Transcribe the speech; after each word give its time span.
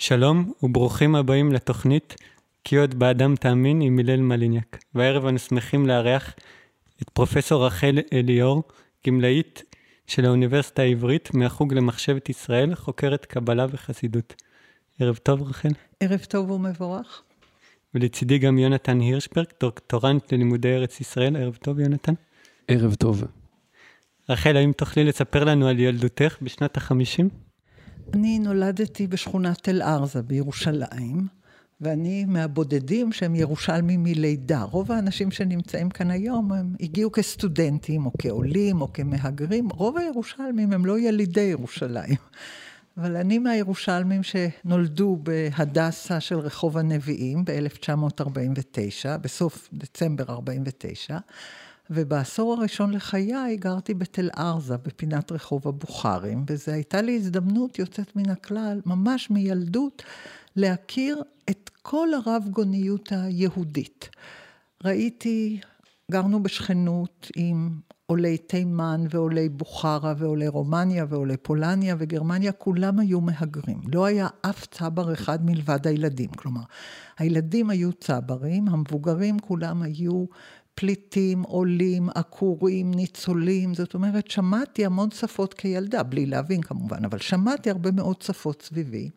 שלום 0.00 0.52
וברוכים 0.62 1.14
הבאים 1.14 1.52
לתוכנית 1.52 2.16
כי 2.64 2.76
עוד 2.76 2.94
באדם 2.94 3.36
תאמין 3.36 3.80
עם 3.80 3.98
הלל 3.98 4.20
מליניאק. 4.20 4.84
והערב 4.94 5.26
אנו 5.26 5.38
שמחים 5.38 5.86
לארח 5.86 6.34
את 7.02 7.08
פרופסור 7.08 7.66
רחל 7.66 7.98
אליאור, 8.12 8.62
גמלאית 9.06 9.62
של 10.06 10.24
האוניברסיטה 10.24 10.82
העברית 10.82 11.34
מהחוג 11.34 11.74
למחשבת 11.74 12.28
ישראל, 12.28 12.74
חוקרת 12.74 13.24
קבלה 13.24 13.66
וחסידות. 13.70 14.34
ערב 15.00 15.16
טוב 15.16 15.42
רחל. 15.42 15.72
ערב 16.00 16.24
טוב 16.24 16.50
ומבורך. 16.50 17.22
ולצידי 17.94 18.38
גם 18.38 18.58
יונתן 18.58 19.00
הירשברג, 19.00 19.46
דוקטורנט 19.60 20.32
ללימודי 20.32 20.74
ארץ 20.76 21.00
ישראל. 21.00 21.36
ערב 21.36 21.58
טוב 21.62 21.80
יונתן. 21.80 22.14
ערב 22.68 22.94
טוב. 22.94 23.24
רחל, 24.28 24.56
האם 24.56 24.72
תוכלי 24.72 25.04
לספר 25.04 25.44
לנו 25.44 25.68
על 25.68 25.78
ילדותך 25.78 26.36
בשנת 26.42 26.76
החמישים? 26.76 27.49
אני 28.14 28.38
נולדתי 28.38 29.06
בשכונת 29.06 29.58
תל 29.62 29.82
ארזה 29.82 30.22
בירושלים, 30.22 31.26
ואני 31.80 32.24
מהבודדים 32.24 33.12
שהם 33.12 33.34
ירושלמים 33.34 34.02
מלידה. 34.02 34.62
רוב 34.62 34.92
האנשים 34.92 35.30
שנמצאים 35.30 35.90
כאן 35.90 36.10
היום, 36.10 36.52
הם 36.52 36.74
הגיעו 36.80 37.12
כסטודנטים, 37.12 38.06
או 38.06 38.12
כעולים, 38.18 38.80
או 38.80 38.92
כמהגרים. 38.92 39.68
רוב 39.68 39.98
הירושלמים 39.98 40.72
הם 40.72 40.86
לא 40.86 40.98
ילידי 40.98 41.40
ירושלים. 41.40 42.16
אבל 42.96 43.16
אני 43.16 43.38
מהירושלמים 43.38 44.20
שנולדו 44.22 45.18
בהדסה 45.22 46.20
של 46.20 46.38
רחוב 46.38 46.78
הנביאים 46.78 47.44
ב-1949, 47.44 49.18
בסוף 49.20 49.68
דצמבר 49.72 50.24
49', 50.28 51.18
ובעשור 51.90 52.52
הראשון 52.52 52.90
לחיי 52.92 53.56
גרתי 53.56 53.94
בתל 53.94 54.28
ארזה, 54.38 54.76
בפינת 54.76 55.32
רחוב 55.32 55.68
הבוכרים, 55.68 56.44
וזו 56.46 56.72
הייתה 56.72 57.02
לי 57.02 57.16
הזדמנות 57.16 57.78
יוצאת 57.78 58.16
מן 58.16 58.30
הכלל, 58.30 58.80
ממש 58.86 59.30
מילדות, 59.30 60.02
להכיר 60.56 61.22
את 61.50 61.70
כל 61.82 62.08
הרב 62.14 62.44
גוניות 62.50 63.12
היהודית. 63.12 64.08
ראיתי, 64.84 65.60
גרנו 66.10 66.42
בשכנות 66.42 67.30
עם 67.36 67.70
עולי 68.06 68.38
תימן 68.38 69.04
ועולי 69.10 69.48
בוכרה 69.48 70.14
ועולי 70.18 70.48
רומניה 70.48 71.06
ועולי 71.08 71.36
פולניה 71.36 71.96
וגרמניה, 71.98 72.52
כולם 72.52 72.98
היו 72.98 73.20
מהגרים. 73.20 73.80
לא 73.92 74.04
היה 74.04 74.28
אף 74.42 74.66
צבר 74.66 75.12
אחד 75.12 75.44
מלבד 75.44 75.86
הילדים. 75.86 76.30
כלומר, 76.30 76.60
הילדים 77.18 77.70
היו 77.70 77.92
צברים, 77.92 78.68
המבוגרים 78.68 79.38
כולם 79.38 79.82
היו 79.82 80.24
פליטים, 80.80 81.42
עולים, 81.42 82.08
עקורים, 82.14 82.90
ניצולים, 82.94 83.74
זאת 83.74 83.94
אומרת, 83.94 84.30
שמעתי 84.30 84.86
המון 84.86 85.10
שפות 85.10 85.54
כילדה, 85.54 86.02
בלי 86.02 86.26
להבין 86.26 86.62
כמובן, 86.62 87.04
אבל 87.04 87.18
שמעתי 87.18 87.70
הרבה 87.70 87.90
מאוד 87.90 88.22
שפות 88.22 88.62
סביבי. 88.62 89.10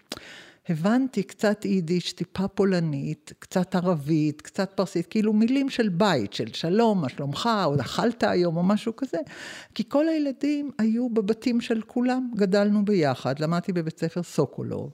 הבנתי 0.70 1.24
קצת 1.24 1.66
יידיש, 1.66 2.14
טיפה 2.14 2.48
פולנית, 2.48 3.34
קצת 3.40 3.76
ערבית, 3.76 4.42
קצת 4.42 4.74
פרסית, 4.76 5.08
כאילו 5.08 5.34
מילים 5.34 5.70
של 5.70 5.90
בית, 5.90 6.34
של 6.34 6.54
שלום, 6.54 7.02
מה 7.02 7.10
שלומך, 7.10 7.50
או 7.66 7.76
אכלת 7.82 8.24
היום, 8.24 8.58
או 8.58 8.64
משהו 8.64 8.96
כזה. 8.96 9.18
כי 9.76 9.84
כל 9.90 10.08
הילדים 10.08 10.72
היו 10.78 11.10
בבתים 11.10 11.62
של 11.62 11.82
כולם, 11.82 12.32
גדלנו 12.36 12.86
ביחד, 12.86 13.40
למדתי 13.40 13.74
בבית 13.74 14.00
ספר 14.00 14.24
סוקולוב. 14.24 14.92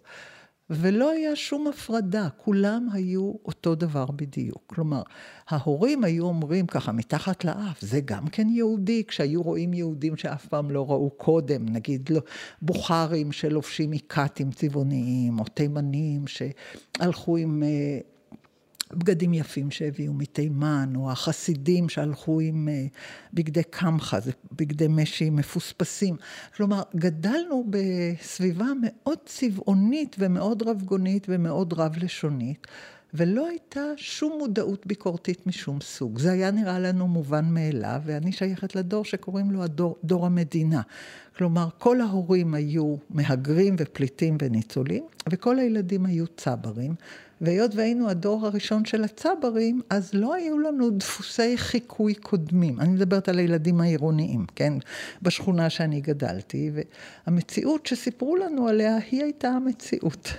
ולא 0.70 1.12
היה 1.12 1.36
שום 1.36 1.67
הפרדה, 1.67 2.28
כולם 2.38 2.88
היו 2.94 3.34
אותו 3.45 3.75
דבר 3.75 4.06
בדיוק. 4.06 4.64
כלומר, 4.67 5.02
ההורים 5.48 6.03
היו 6.03 6.26
אומרים 6.26 6.67
ככה 6.67 6.92
מתחת 6.92 7.45
לאף, 7.45 7.81
זה 7.81 8.00
גם 8.06 8.28
כן 8.28 8.48
יהודי, 8.50 9.03
כשהיו 9.08 9.42
רואים 9.42 9.73
יהודים 9.73 10.17
שאף 10.17 10.45
פעם 10.45 10.72
לא 10.72 10.92
ראו 10.92 11.09
קודם, 11.09 11.70
נגיד 11.70 12.09
לא, 12.09 12.22
בוכרים 12.61 13.31
שלובשים 13.31 13.92
מק"טים 13.92 14.52
צבעוניים, 14.52 15.39
או 15.39 15.44
תימנים 15.44 16.26
שהלכו 16.28 17.38
עם... 17.38 17.64
בגדים 18.94 19.34
יפים 19.34 19.72
שהביאו 19.72 20.14
מתימן, 20.14 20.94
או 20.95 21.11
החסידים 21.11 21.89
שהלכו 21.89 22.39
עם 22.39 22.70
אה, 22.72 22.86
בגדי 23.33 23.64
קמחה, 23.64 24.20
זה 24.20 24.32
בגדי 24.52 24.88
משי 24.89 25.30
מפוספסים. 25.30 26.16
כלומר, 26.55 26.82
גדלנו 26.95 27.66
בסביבה 27.70 28.66
מאוד 28.82 29.17
צבעונית 29.26 30.16
ומאוד 30.20 30.64
רבגונית 30.64 31.26
ומאוד 31.30 31.73
רב-לשונית. 31.73 32.67
ולא 33.14 33.48
הייתה 33.48 33.82
שום 33.98 34.38
מודעות 34.39 34.88
ביקורתית 34.88 35.48
משום 35.48 35.82
סוג. 35.82 36.20
זה 36.20 36.32
היה 36.32 36.52
נראה 36.52 36.80
לנו 36.80 37.08
מובן 37.08 37.45
מאליו, 37.45 38.02
ואני 38.06 38.32
שייכת 38.32 38.76
לדור 38.76 39.06
שקוראים 39.06 39.52
לו 39.52 39.64
הדור, 39.64 39.98
דור 40.04 40.26
המדינה. 40.26 40.82
כלומר, 41.38 41.67
כל 41.77 42.02
ההורים 42.02 42.54
היו 42.54 42.95
מהגרים 43.10 43.76
ופליטים 43.80 44.38
וניצולים, 44.42 45.04
וכל 45.30 45.60
הילדים 45.60 46.06
היו 46.06 46.27
צברים. 46.27 46.95
והיות 47.42 47.76
והיינו 47.76 48.10
הדור 48.10 48.45
הראשון 48.45 48.86
של 48.86 49.04
הצברים, 49.04 49.82
אז 49.89 50.14
לא 50.14 50.33
היו 50.33 50.60
לנו 50.60 50.89
דפוסי 50.89 51.58
חיקוי 51.58 52.16
קודמים. 52.16 52.80
אני 52.80 52.89
מדברת 52.89 53.30
על 53.30 53.39
הילדים 53.39 53.82
העירוניים, 53.82 54.45
כן? 54.55 54.73
בשכונה 55.22 55.70
שאני 55.70 56.02
גדלתי, 56.02 56.72
והמציאות 57.27 57.86
שסיפרו 57.86 58.36
לנו 58.36 58.67
עליה, 58.67 58.98
היא 59.11 59.23
הייתה 59.23 59.50
המציאות. 59.50 60.33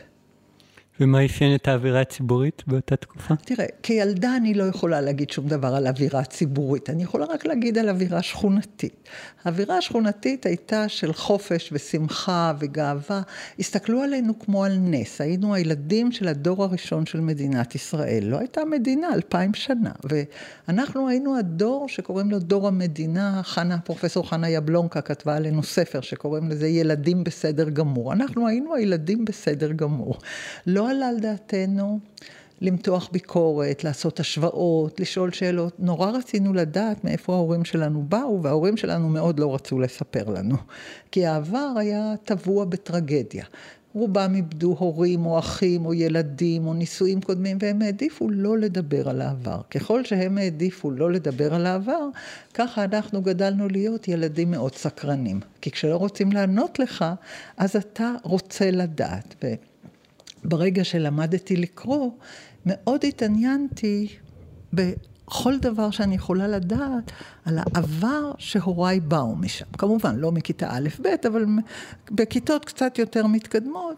ומה 1.00 1.24
אפיין 1.24 1.54
את 1.54 1.68
האווירה 1.68 2.00
הציבורית 2.00 2.62
באותה 2.66 2.96
תקופה? 2.96 3.34
תראה, 3.36 3.66
כילדה 3.82 4.36
אני 4.36 4.54
לא 4.54 4.64
יכולה 4.64 5.00
להגיד 5.00 5.30
שום 5.30 5.48
דבר 5.48 5.74
על 5.74 5.86
אווירה 5.86 6.24
ציבורית, 6.24 6.90
אני 6.90 7.02
יכולה 7.02 7.24
רק 7.24 7.46
להגיד 7.46 7.78
על 7.78 7.88
אווירה 7.88 8.22
שכונתית. 8.22 9.08
האווירה 9.44 9.76
השכונתית 9.76 10.46
הייתה 10.46 10.88
של 10.88 11.12
חופש 11.12 11.70
ושמחה 11.72 12.52
וגאווה. 12.58 13.22
הסתכלו 13.58 14.02
עלינו 14.02 14.38
כמו 14.38 14.64
על 14.64 14.76
נס, 14.80 15.20
היינו 15.20 15.54
הילדים 15.54 16.12
של 16.12 16.28
הדור 16.28 16.64
הראשון 16.64 17.06
של 17.06 17.20
מדינת 17.20 17.74
ישראל. 17.74 18.24
לא 18.24 18.38
הייתה 18.38 18.64
מדינה 18.64 19.14
אלפיים 19.14 19.54
שנה, 19.54 19.90
ואנחנו 20.04 21.08
היינו 21.08 21.36
הדור 21.38 21.88
שקוראים 21.88 22.30
לו 22.30 22.38
דור 22.38 22.68
המדינה, 22.68 23.40
חנה, 23.44 23.78
פרופסור 23.78 24.28
חנה 24.28 24.48
יבלונקה 24.48 25.00
כתבה 25.00 25.36
עלינו 25.36 25.62
ספר 25.62 26.00
שקוראים 26.00 26.48
לזה 26.48 26.68
ילדים 26.68 27.24
בסדר 27.24 27.68
גמור. 27.68 28.12
אנחנו 28.12 28.46
היינו 28.46 28.74
הילדים 28.74 29.24
בסדר 29.24 29.72
גמור. 29.72 30.18
לא 30.66 30.89
עלה 30.90 31.08
על 31.08 31.20
דעתנו 31.20 31.98
למתוח 32.60 33.08
ביקורת, 33.12 33.84
לעשות 33.84 34.20
השוואות, 34.20 35.00
לשאול 35.00 35.32
שאלות. 35.32 35.80
נורא 35.80 36.10
רצינו 36.10 36.52
לדעת 36.52 37.04
מאיפה 37.04 37.34
ההורים 37.34 37.64
שלנו 37.64 38.04
באו, 38.08 38.42
וההורים 38.42 38.76
שלנו 38.76 39.08
מאוד 39.08 39.40
לא 39.40 39.54
רצו 39.54 39.78
לספר 39.78 40.28
לנו. 40.28 40.56
כי 41.10 41.26
העבר 41.26 41.72
היה 41.76 42.14
טבוע 42.24 42.64
בטרגדיה. 42.64 43.44
רובם 43.94 44.34
איבדו 44.34 44.76
הורים 44.78 45.26
או 45.26 45.38
אחים 45.38 45.86
או 45.86 45.94
ילדים 45.94 46.66
או 46.66 46.74
נישואים 46.74 47.20
קודמים, 47.20 47.58
והם 47.60 47.82
העדיפו 47.82 48.30
לא 48.30 48.58
לדבר 48.58 49.08
על 49.08 49.20
העבר. 49.20 49.60
ככל 49.70 50.04
שהם 50.04 50.38
העדיפו 50.38 50.90
לא 50.90 51.12
לדבר 51.12 51.54
על 51.54 51.66
העבר, 51.66 52.08
ככה 52.54 52.84
אנחנו 52.84 53.22
גדלנו 53.22 53.68
להיות 53.68 54.08
ילדים 54.08 54.50
מאוד 54.50 54.74
סקרנים. 54.74 55.40
כי 55.60 55.70
כשלא 55.70 55.96
רוצים 55.96 56.32
לענות 56.32 56.78
לך, 56.78 57.04
אז 57.56 57.76
אתה 57.76 58.12
רוצה 58.22 58.70
לדעת. 58.70 59.34
ברגע 60.44 60.84
שלמדתי 60.84 61.56
לקרוא, 61.56 62.10
מאוד 62.66 63.04
התעניינתי 63.04 64.08
בכל 64.72 65.58
דבר 65.58 65.90
שאני 65.90 66.14
יכולה 66.14 66.48
לדעת 66.48 67.12
על 67.44 67.58
העבר 67.58 68.32
שהוריי 68.38 69.00
באו 69.00 69.36
משם. 69.36 69.64
כמובן, 69.78 70.16
לא 70.16 70.32
מכיתה 70.32 70.68
א'-ב', 70.70 71.06
אבל 71.26 71.46
בכיתות 72.10 72.64
קצת 72.64 72.98
יותר 72.98 73.26
מתקדמות. 73.26 73.96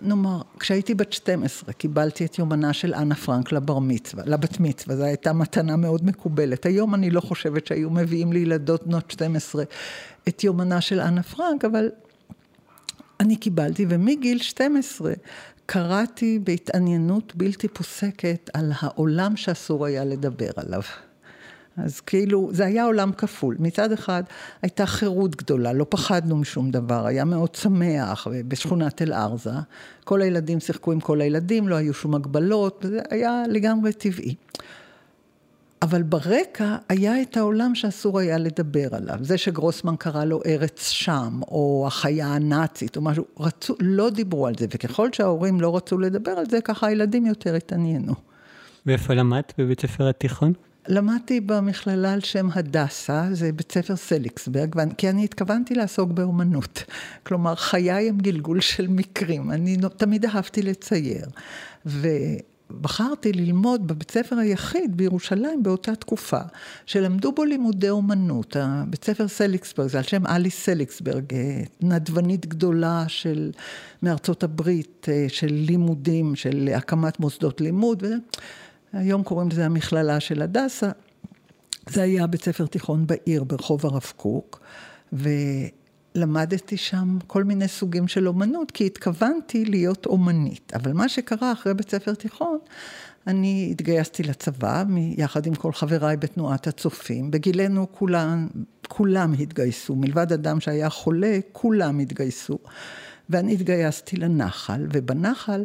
נאמר, 0.00 0.42
כשהייתי 0.60 0.94
בת 0.94 1.12
12 1.12 1.72
קיבלתי 1.72 2.24
את 2.24 2.38
יומנה 2.38 2.72
של 2.72 2.94
אנה 2.94 3.14
פרנק 3.14 3.52
לבר 3.52 3.78
מצווה, 3.78 4.24
לבת 4.26 4.60
מצווה, 4.60 4.96
זו 4.96 5.04
הייתה 5.04 5.32
מתנה 5.32 5.76
מאוד 5.76 6.04
מקובלת. 6.04 6.66
היום 6.66 6.94
אני 6.94 7.10
לא 7.10 7.20
חושבת 7.20 7.66
שהיו 7.66 7.90
מביאים 7.90 8.32
לילדות 8.32 8.86
בנות 8.86 9.10
12 9.10 9.64
את 10.28 10.44
יומנה 10.44 10.80
של 10.80 11.00
אנה 11.00 11.22
פרנק, 11.22 11.64
אבל 11.64 11.90
אני 13.20 13.36
קיבלתי, 13.36 13.86
ומגיל 13.88 14.38
12 14.38 15.12
קראתי 15.66 16.38
בהתעניינות 16.44 17.36
בלתי 17.36 17.68
פוסקת 17.68 18.50
על 18.54 18.72
העולם 18.80 19.36
שאסור 19.36 19.86
היה 19.86 20.04
לדבר 20.04 20.50
עליו. 20.56 20.82
אז 21.76 22.00
כאילו, 22.00 22.50
זה 22.52 22.66
היה 22.66 22.84
עולם 22.84 23.12
כפול. 23.12 23.56
מצד 23.58 23.92
אחד, 23.92 24.22
הייתה 24.62 24.86
חירות 24.86 25.36
גדולה, 25.36 25.72
לא 25.72 25.86
פחדנו 25.88 26.36
משום 26.36 26.70
דבר, 26.70 27.06
היה 27.06 27.24
מאוד 27.24 27.54
שמח 27.54 28.26
בשכונת 28.48 29.02
אל 29.02 29.12
ארזה. 29.12 29.50
כל 30.04 30.22
הילדים 30.22 30.60
שיחקו 30.60 30.92
עם 30.92 31.00
כל 31.00 31.20
הילדים, 31.20 31.68
לא 31.68 31.74
היו 31.74 31.94
שום 31.94 32.14
הגבלות, 32.14 32.84
זה 32.88 33.00
היה 33.10 33.42
לגמרי 33.48 33.92
טבעי. 33.92 34.34
אבל 35.84 36.02
ברקע 36.02 36.76
היה 36.88 37.22
את 37.22 37.36
העולם 37.36 37.74
שאסור 37.74 38.18
היה 38.18 38.38
לדבר 38.38 38.88
עליו. 38.92 39.18
זה 39.20 39.38
שגרוסמן 39.38 39.96
קרא 39.96 40.24
לו 40.24 40.40
ארץ 40.46 40.88
שם, 40.88 41.40
או 41.48 41.84
החיה 41.86 42.26
הנאצית, 42.26 42.96
או 42.96 43.02
משהו, 43.02 43.24
רצו, 43.38 43.74
לא 43.80 44.10
דיברו 44.10 44.46
על 44.46 44.54
זה, 44.58 44.66
וככל 44.74 45.08
שההורים 45.12 45.60
לא 45.60 45.76
רצו 45.76 45.98
לדבר 45.98 46.30
על 46.30 46.44
זה, 46.50 46.60
ככה 46.60 46.86
הילדים 46.86 47.26
יותר 47.26 47.54
התעניינו. 47.54 48.14
ואיפה 48.86 49.14
למדת? 49.14 49.52
בבית 49.58 49.80
ספר 49.80 50.08
התיכון? 50.08 50.52
למדתי 50.88 51.40
במכללה 51.40 52.12
על 52.12 52.20
שם 52.20 52.48
הדסה, 52.54 53.24
זה 53.32 53.52
בית 53.52 53.72
ספר 53.72 53.96
סליקסברג, 53.96 54.74
כי 54.98 55.10
אני 55.10 55.24
התכוונתי 55.24 55.74
לעסוק 55.74 56.10
באומנות. 56.10 56.84
כלומר, 57.22 57.54
חיי 57.54 58.08
הם 58.08 58.18
גלגול 58.18 58.60
של 58.60 58.88
מקרים. 58.88 59.50
אני 59.50 59.76
תמיד 59.96 60.24
אהבתי 60.24 60.62
לצייר. 60.62 61.26
ובחרתי 62.70 63.32
ללמוד 63.32 63.86
בבית 63.86 64.10
ספר 64.10 64.38
היחיד 64.38 64.96
בירושלים 64.96 65.62
באותה 65.62 65.94
תקופה, 65.94 66.40
שלמדו 66.86 67.32
בו 67.32 67.44
לימודי 67.44 67.90
אומנות. 67.90 68.56
הבית 68.60 69.04
ספר 69.04 69.28
סליקסברג, 69.28 69.88
זה 69.88 69.98
על 69.98 70.04
שם 70.04 70.26
אליס 70.26 70.64
סליקסברג, 70.64 71.34
אה, 71.34 71.62
נדבנית 71.80 72.46
גדולה 72.46 73.04
של, 73.08 73.50
מארצות 74.02 74.42
הברית, 74.42 75.06
אה, 75.08 75.26
של 75.28 75.52
לימודים, 75.52 76.36
של 76.36 76.70
הקמת 76.76 77.20
מוסדות 77.20 77.60
לימוד. 77.60 78.02
וזה. 78.02 78.16
היום 78.92 79.22
קוראים 79.22 79.48
לזה 79.48 79.64
המכללה 79.64 80.20
של 80.20 80.42
הדסה. 80.42 80.90
זה 81.88 82.02
היה 82.02 82.26
בית 82.26 82.44
ספר 82.44 82.66
תיכון 82.66 83.06
בעיר, 83.06 83.44
ברחוב 83.44 83.86
הרב 83.86 84.12
קוק, 84.16 84.60
ולמדתי 86.14 86.76
שם 86.76 87.18
כל 87.26 87.44
מיני 87.44 87.68
סוגים 87.68 88.08
של 88.08 88.28
אומנות, 88.28 88.70
כי 88.70 88.86
התכוונתי 88.86 89.64
להיות 89.64 90.06
אומנית. 90.06 90.72
אבל 90.74 90.92
מה 90.92 91.08
שקרה 91.08 91.52
אחרי 91.52 91.74
בית 91.74 91.90
ספר 91.90 92.14
תיכון, 92.14 92.58
אני 93.26 93.68
התגייסתי 93.70 94.22
לצבא, 94.22 94.84
יחד 95.16 95.46
עם 95.46 95.54
כל 95.54 95.72
חבריי 95.72 96.16
בתנועת 96.16 96.66
הצופים. 96.66 97.30
בגילנו 97.30 97.86
כולם, 97.92 98.48
כולם 98.88 99.32
התגייסו, 99.32 99.96
מלבד 99.96 100.32
אדם 100.32 100.60
שהיה 100.60 100.90
חולה, 100.90 101.38
כולם 101.52 101.98
התגייסו. 101.98 102.58
ואני 103.30 103.52
התגייסתי 103.52 104.16
לנחל, 104.16 104.86
ובנחל 104.92 105.64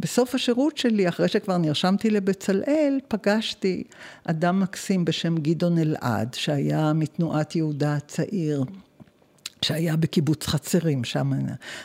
בסוף 0.00 0.34
השירות 0.34 0.76
שלי, 0.78 1.08
אחרי 1.08 1.28
שכבר 1.28 1.58
נרשמתי 1.58 2.10
לבצלאל, 2.10 2.98
פגשתי 3.08 3.84
אדם 4.24 4.60
מקסים 4.60 5.04
בשם 5.04 5.36
גדעון 5.36 5.78
אלעד, 5.78 6.34
שהיה 6.34 6.92
מתנועת 6.92 7.56
יהודה 7.56 7.94
הצעיר, 7.94 8.64
שהיה 9.66 9.96
בקיבוץ 9.96 10.46
חצרים, 10.46 11.04
שם 11.04 11.32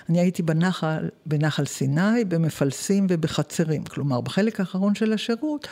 אני 0.10 0.19
הייתי 0.19 0.44
בנחל, 0.44 1.10
בנחל 1.25 1.66
סיני, 1.66 2.25
במפלסים 2.28 3.07
ובחצרים. 3.10 3.83
כלומר, 3.83 4.22
בחלק 4.22 4.60
האחרון 4.60 4.95
של 4.95 5.13
השירות, 5.13 5.68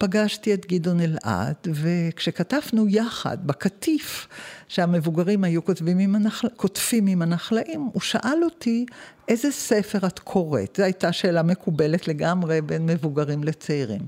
פגשתי 0.00 0.54
את 0.54 0.66
גדעון 0.66 1.00
אלעד, 1.00 1.56
וכשכתבנו 1.74 2.88
יחד 2.88 3.46
בקטיף, 3.46 4.28
שהמבוגרים 4.68 5.44
היו 5.44 5.64
כותבים 5.64 5.98
עם 5.98 6.14
הנחל, 6.14 6.48
כותבים 6.56 7.06
עם 7.06 7.22
הנחלאים, 7.22 7.90
הוא 7.92 8.00
שאל 8.00 8.44
אותי, 8.44 8.86
איזה 9.28 9.50
ספר 9.50 10.06
את 10.06 10.18
קוראת? 10.18 10.76
זו 10.76 10.82
הייתה 10.82 11.12
שאלה 11.12 11.42
מקובלת 11.42 12.08
לגמרי 12.08 12.60
בין 12.60 12.86
מבוגרים 12.86 13.44
לצעירים. 13.44 14.00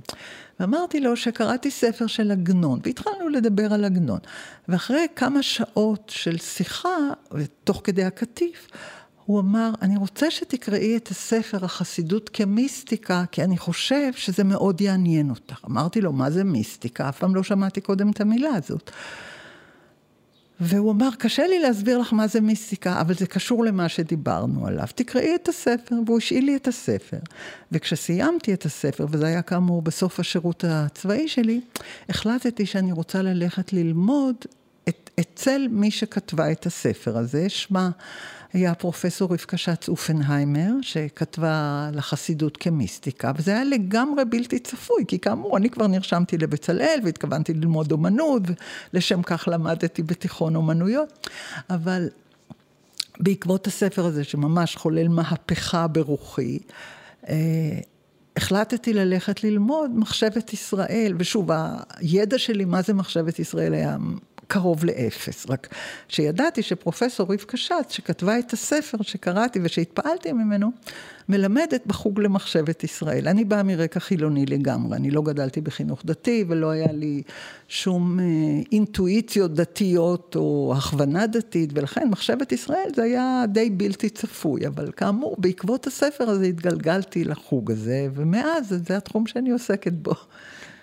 ואמרתי 0.60 1.00
לו 1.00 1.16
שקראתי 1.16 1.70
ספר 1.70 2.06
של 2.06 2.30
עגנון, 2.30 2.80
והתחלנו 2.84 3.28
לדבר 3.28 3.72
על 3.72 3.84
עגנון. 3.84 4.18
ואחרי 4.68 5.06
כמה 5.16 5.42
שעות 5.42 6.12
של 6.14 6.38
שיחה, 6.38 6.96
ותוך 7.32 7.80
כדי 7.84 8.04
הקטיף, 8.04 8.68
הוא 9.26 9.40
אמר, 9.40 9.70
אני 9.82 9.96
רוצה 9.96 10.30
שתקראי 10.30 10.96
את 10.96 11.08
הספר 11.08 11.64
החסידות 11.64 12.28
כמיסטיקה, 12.28 13.24
כי 13.32 13.44
אני 13.44 13.58
חושב 13.58 14.12
שזה 14.12 14.44
מאוד 14.44 14.80
יעניין 14.80 15.30
אותך. 15.30 15.64
אמרתי 15.66 16.00
לו, 16.00 16.12
מה 16.12 16.30
זה 16.30 16.44
מיסטיקה? 16.44 17.08
אף 17.08 17.18
פעם 17.18 17.34
לא 17.34 17.42
שמעתי 17.42 17.80
קודם 17.80 18.10
את 18.10 18.20
המילה 18.20 18.50
הזאת. 18.54 18.90
והוא 20.60 20.92
אמר, 20.92 21.08
קשה 21.18 21.46
לי 21.46 21.58
להסביר 21.58 21.98
לך 21.98 22.12
מה 22.12 22.26
זה 22.26 22.40
מיסטיקה, 22.40 23.00
אבל 23.00 23.14
זה 23.14 23.26
קשור 23.26 23.64
למה 23.64 23.88
שדיברנו 23.88 24.66
עליו. 24.66 24.86
תקראי 24.94 25.34
את 25.34 25.48
הספר, 25.48 25.96
והוא 26.06 26.18
השאיל 26.18 26.44
לי 26.44 26.56
את 26.56 26.68
הספר. 26.68 27.16
וכשסיימתי 27.72 28.54
את 28.54 28.64
הספר, 28.64 29.06
וזה 29.10 29.26
היה 29.26 29.42
כאמור 29.42 29.82
בסוף 29.82 30.20
השירות 30.20 30.64
הצבאי 30.68 31.28
שלי, 31.28 31.60
החלטתי 32.08 32.66
שאני 32.66 32.92
רוצה 32.92 33.22
ללכת 33.22 33.72
ללמוד 33.72 34.36
את, 34.88 35.10
אצל 35.20 35.66
מי 35.70 35.90
שכתבה 35.90 36.52
את 36.52 36.66
הספר 36.66 37.18
הזה, 37.18 37.48
שמה 37.48 37.90
היה 38.52 38.74
פרופסור 38.74 39.32
רבקה 39.32 39.56
שץ 39.56 39.88
אופנהיימר, 39.88 40.70
שכתבה 40.82 41.88
לחסידות 41.92 42.56
כמיסטיקה, 42.56 43.32
וזה 43.36 43.50
היה 43.50 43.64
לגמרי 43.64 44.24
בלתי 44.24 44.58
צפוי, 44.58 45.04
כי 45.08 45.18
כאמור, 45.18 45.56
אני 45.56 45.70
כבר 45.70 45.86
נרשמתי 45.86 46.38
לבצלאל 46.38 47.00
והתכוונתי 47.04 47.54
ללמוד 47.54 47.92
אומנות, 47.92 48.42
ולשם 48.94 49.22
כך 49.22 49.48
למדתי 49.52 50.02
בתיכון 50.02 50.56
אומנויות, 50.56 51.28
אבל 51.70 52.08
בעקבות 53.20 53.66
הספר 53.66 54.06
הזה, 54.06 54.24
שממש 54.24 54.76
חולל 54.76 55.08
מהפכה 55.08 55.86
ברוחי, 55.86 56.58
אה, 57.28 57.78
החלטתי 58.36 58.92
ללכת 58.92 59.44
ללמוד 59.44 59.90
מחשבת 59.94 60.52
ישראל, 60.52 61.14
ושוב, 61.18 61.50
הידע 61.96 62.38
שלי 62.38 62.64
מה 62.64 62.82
זה 62.82 62.94
מחשבת 62.94 63.38
ישראל 63.38 63.74
היה 63.74 63.96
קרוב 64.52 64.84
לאפס. 64.84 65.46
רק 65.50 65.68
שידעתי 66.08 66.62
שפרופסור 66.62 67.32
רבקה 67.32 67.56
שץ, 67.56 67.72
שכתבה 67.88 68.38
את 68.38 68.52
הספר 68.52 68.98
שקראתי 69.02 69.60
ושהתפעלתי 69.62 70.32
ממנו, 70.32 70.70
מלמדת 71.28 71.86
בחוג 71.86 72.20
למחשבת 72.20 72.84
ישראל. 72.84 73.28
אני 73.28 73.44
באה 73.44 73.62
מרקע 73.62 74.00
חילוני 74.00 74.46
לגמרי, 74.46 74.96
אני 74.96 75.10
לא 75.10 75.22
גדלתי 75.22 75.60
בחינוך 75.60 76.02
דתי 76.04 76.44
ולא 76.48 76.70
היה 76.70 76.92
לי 76.92 77.22
שום 77.68 78.20
אה, 78.20 78.24
אינטואיציות 78.72 79.54
דתיות 79.54 80.36
או 80.36 80.74
הכוונה 80.76 81.26
דתית, 81.26 81.70
ולכן 81.74 82.08
מחשבת 82.08 82.52
ישראל 82.52 82.88
זה 82.96 83.02
היה 83.02 83.44
די 83.48 83.70
בלתי 83.70 84.08
צפוי, 84.08 84.66
אבל 84.66 84.92
כאמור, 84.96 85.36
בעקבות 85.38 85.86
הספר 85.86 86.30
הזה 86.30 86.44
התגלגלתי 86.44 87.24
לחוג 87.24 87.70
הזה, 87.70 88.08
ומאז 88.14 88.74
זה 88.88 88.96
התחום 88.96 89.26
שאני 89.26 89.50
עוסקת 89.50 89.92
בו. 89.92 90.14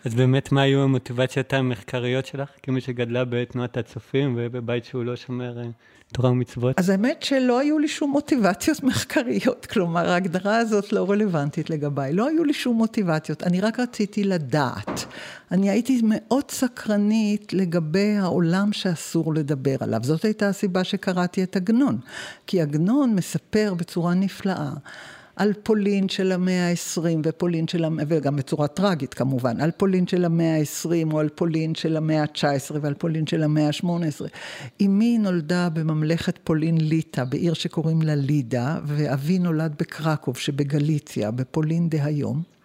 אז 0.06 0.16
באמת, 0.16 0.52
מה 0.52 0.62
היו 0.62 0.84
המוטיבציות 0.84 1.54
המחקריות 1.54 2.26
שלך, 2.26 2.50
כמי 2.64 2.82
שגדלה 2.82 3.26
בתנועת 3.26 3.78
הצופים 3.78 4.36
ובבית 4.38 4.86
שהוא 4.86 5.04
לא 5.04 5.16
שומר 5.16 5.60
אה, 5.60 5.66
תורה 6.14 6.32
ומצוות? 6.32 6.80
אז 6.80 6.90
האמת 6.90 7.24
שלא 7.24 7.60
היו 7.60 7.80
לי 7.80 7.88
שום 7.88 8.12
מוטיבציות 8.12 8.84
מחקריות, 8.84 9.66
כלומר, 9.72 10.10
ההגדרה 10.10 10.58
הזאת 10.58 10.94
לא 10.94 11.12
רלוונטית 11.12 11.70
לגביי. 11.70 12.14
לא 12.14 12.28
היו 12.28 12.44
לי 12.44 12.54
שום 12.54 12.78
מוטיבציות, 12.78 13.44
אני 13.44 13.62
רק 13.62 13.80
רציתי 13.80 14.24
לדעת. 14.24 15.06
אני 15.52 15.70
הייתי 15.70 16.02
מאוד 16.04 16.52
סקרנית 16.52 17.54
לגבי 17.54 18.18
העולם 18.18 18.74
שאסור 18.74 19.34
לדבר 19.34 19.76
עליו. 19.80 20.00
זאת 20.04 20.26
הייתה 20.26 20.50
הסיבה 20.50 20.84
שקראתי 20.84 21.44
את 21.44 21.56
עגנון. 21.56 21.98
כי 22.48 22.62
עגנון 22.62 23.16
מספר 23.16 23.74
בצורה 23.78 24.14
נפלאה. 24.14 24.70
על 25.40 25.54
פולין 25.64 26.10
של 26.10 26.32
המאה 26.32 26.70
ה-20 26.70 27.02
ופולין 27.24 27.68
של 27.68 27.86
המאה, 27.86 28.06
וגם 28.08 28.36
בצורה 28.36 28.68
טראגית 28.68 29.14
כמובן, 29.14 29.62
על 29.62 29.72
פולין 29.78 30.08
של 30.08 30.26
המאה 30.26 30.58
ה-20 30.58 31.14
או 31.14 31.20
על 31.20 31.30
פולין 31.30 31.76
של 31.76 31.98
המאה 31.98 32.22
ה-19 32.22 32.76
ועל 32.82 32.94
פולין 32.94 33.28
של 33.28 33.44
המאה 33.44 33.68
ה-18. 33.68 34.26
אמי 34.82 35.18
נולדה 35.18 35.70
בממלכת 35.70 36.40
פולין 36.44 36.78
ליטא, 36.82 37.24
בעיר 37.24 37.54
שקוראים 37.54 38.02
לה 38.02 38.16
לידה, 38.16 38.80
ואבי 38.86 39.40
נולד 39.40 39.76
בקרקוב 39.80 40.38
שבגליציה, 40.38 41.32
בפולין 41.32 41.90
דהיום. 41.90 42.59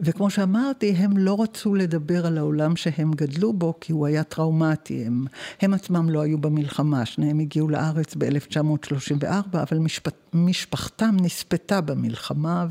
וכמו 0.00 0.30
שאמרתי, 0.30 0.90
הם 0.90 1.16
לא 1.16 1.42
רצו 1.42 1.74
לדבר 1.74 2.26
על 2.26 2.38
העולם 2.38 2.76
שהם 2.76 3.12
גדלו 3.12 3.52
בו, 3.52 3.74
כי 3.80 3.92
הוא 3.92 4.06
היה 4.06 4.24
טראומטי. 4.24 5.04
הם, 5.06 5.26
הם 5.60 5.74
עצמם 5.74 6.10
לא 6.10 6.20
היו 6.20 6.38
במלחמה, 6.38 7.06
שניהם 7.06 7.38
הגיעו 7.38 7.68
לארץ 7.68 8.14
ב-1934, 8.18 9.26
אבל 9.52 9.78
משפט, 9.78 10.14
משפחתם 10.34 11.16
נספתה 11.20 11.80
במלחמה, 11.80 12.66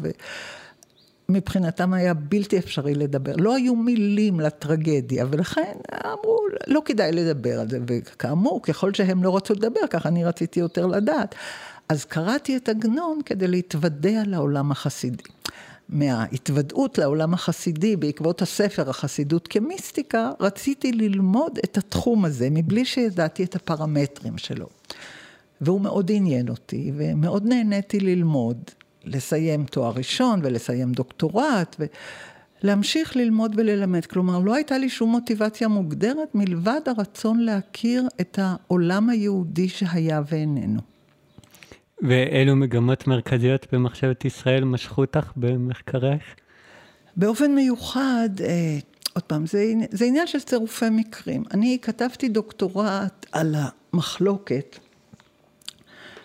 ומבחינתם 1.30 1.94
היה 1.94 2.14
בלתי 2.14 2.58
אפשרי 2.58 2.96
לדבר. 2.96 3.34
לא 3.38 3.56
היו 3.56 3.76
מילים 3.76 4.40
לטרגדיה, 4.40 5.26
ולכן 5.30 5.74
אמרו, 6.06 6.40
לא 6.68 6.82
כדאי 6.86 7.12
לדבר 7.12 7.60
על 7.60 7.70
זה. 7.70 7.80
וכאמור, 7.88 8.62
ככל 8.62 8.94
שהם 8.94 9.24
לא 9.24 9.36
רצו 9.36 9.54
לדבר, 9.54 9.88
ככה 9.90 10.10
אני 10.10 10.26
רציתי 10.26 10.60
יותר 10.60 10.86
לדעת. 10.86 11.36
אז 11.90 12.06
קראתי 12.06 12.58
את 12.58 12.70
עגנון 12.70 13.20
כדי 13.26 13.48
להתוודע 13.48 14.22
לעולם 14.26 14.72
החסידי. 14.72 15.24
מההתוודעות 15.90 16.98
לעולם 16.98 17.34
החסידי 17.34 17.96
בעקבות 17.96 18.42
הספר 18.42 18.90
החסידות 18.90 19.48
כמיסטיקה, 19.48 20.32
רציתי 20.40 20.92
ללמוד 20.92 21.60
את 21.64 21.78
התחום 21.78 22.26
הזה 22.26 22.48
מבלי 22.52 22.86
שידעתי 22.86 23.44
את 23.44 23.56
הפרמטרים 23.56 24.38
שלו. 24.38 24.68
והוא 25.62 25.82
מאוד 25.82 26.12
עניין 26.14 26.50
אותי, 26.50 26.92
ומאוד 26.96 27.46
נהניתי 27.46 28.00
ללמוד, 28.00 28.58
לסיים 29.04 29.66
תואר 29.66 29.92
ראשון 29.96 30.40
ולסיים 30.44 30.92
דוקטורט, 30.92 31.76
ולהמשיך 32.64 33.16
ללמוד 33.16 33.54
וללמד. 33.58 34.06
כלומר, 34.06 34.40
לא 34.40 34.56
הייתה 34.56 34.78
לי 34.78 34.90
שום 34.90 35.10
מוטיבציה 35.10 35.68
מוגדרת 35.68 36.36
מלבד 36.36 36.82
הרצון 36.86 37.40
להכיר 37.40 38.08
את 38.22 38.40
העולם 38.42 39.10
היהודי 39.10 39.70
שהיה 39.70 40.22
ואיננו. 40.32 40.95
ואילו 42.02 42.56
מגמות 42.56 43.08
מרכזיות 43.08 43.68
במחשבת 43.72 44.26
ישראל 44.26 44.64
משכו 44.64 45.02
אותך 45.02 45.32
במחקרך? 45.36 46.24
באופן 47.16 47.56
מיוחד, 47.56 48.30
אה, 48.42 48.78
עוד 49.14 49.24
פעם, 49.24 49.46
זה, 49.46 49.74
זה 49.92 50.06
עניין 50.06 50.28
של 50.28 50.40
צירופי 50.40 50.90
מקרים. 50.92 51.44
אני 51.54 51.78
כתבתי 51.82 52.30
דוקטורט 52.30 53.26
על 53.32 53.56
המחלוקת 53.94 54.80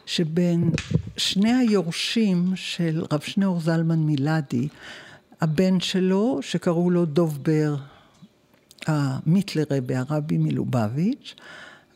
שבין 0.06 0.70
שני 1.16 1.52
היורשים 1.52 2.52
של 2.54 3.04
רב 3.12 3.20
שניאור 3.20 3.60
זלמן 3.60 3.98
מילדי, 3.98 4.68
הבן 5.40 5.80
שלו, 5.80 6.38
שקראו 6.42 6.90
לו 6.90 7.04
דוב 7.04 7.38
בר, 7.42 7.76
המיטלרבה, 8.86 9.98
הרבי 9.98 10.38
מלובביץ', 10.38 11.34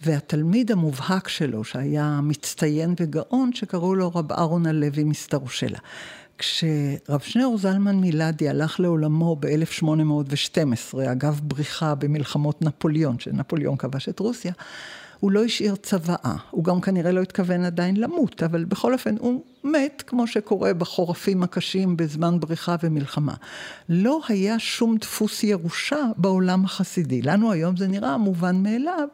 והתלמיד 0.04 0.73
המובהק 0.73 1.28
שלו, 1.28 1.64
שהיה 1.64 2.20
מצטיין 2.23 2.94
וגאון, 3.00 3.50
שקראו 3.54 3.94
לו 3.94 4.11
רב 4.14 4.32
אהרון 4.32 4.66
הלוי 4.66 5.04
מסתרושלה. 5.04 5.78
כשרב 6.38 7.20
שניאור 7.20 7.58
זלמן 7.58 7.96
מילדי 7.96 8.49
הלך 8.49 8.80
לעולמו 8.80 9.37
ב-1812, 9.40 11.12
אגב 11.12 11.40
בריחה 11.42 11.94
במלחמות 11.94 12.62
נפוליאון, 12.62 13.18
שנפוליאון 13.18 13.76
כבש 13.76 14.08
את 14.08 14.18
רוסיה, 14.18 14.52
הוא 15.25 15.33
לא 15.33 15.45
השאיר 15.45 15.76
צוואה, 15.76 16.37
הוא 16.50 16.64
גם 16.64 16.81
כנראה 16.81 17.12
לא 17.12 17.23
התכוון 17.23 17.64
עדיין 17.64 17.97
למות, 17.97 18.43
אבל 18.43 18.64
בכל 18.64 18.93
אופן 18.93 19.16
הוא 19.19 19.45
מת, 19.64 20.02
כמו 20.07 20.26
שקורה 20.26 20.75
בחורפים 20.75 21.43
הקשים 21.43 21.97
בזמן 21.97 22.40
בריחה 22.40 22.76
ומלחמה. 22.83 23.35
לא 23.88 24.21
היה 24.28 24.59
שום 24.59 24.97
דפוס 24.97 25.45
ירושה 25.45 26.02
בעולם 26.16 26.64
החסידי. 26.64 27.23
לנו 27.23 27.52
היום 27.52 27.76
זה 27.76 27.88
נראה 27.88 28.16
מובן 28.16 28.62
מאליו, 28.62 29.09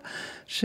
ש... 0.47 0.65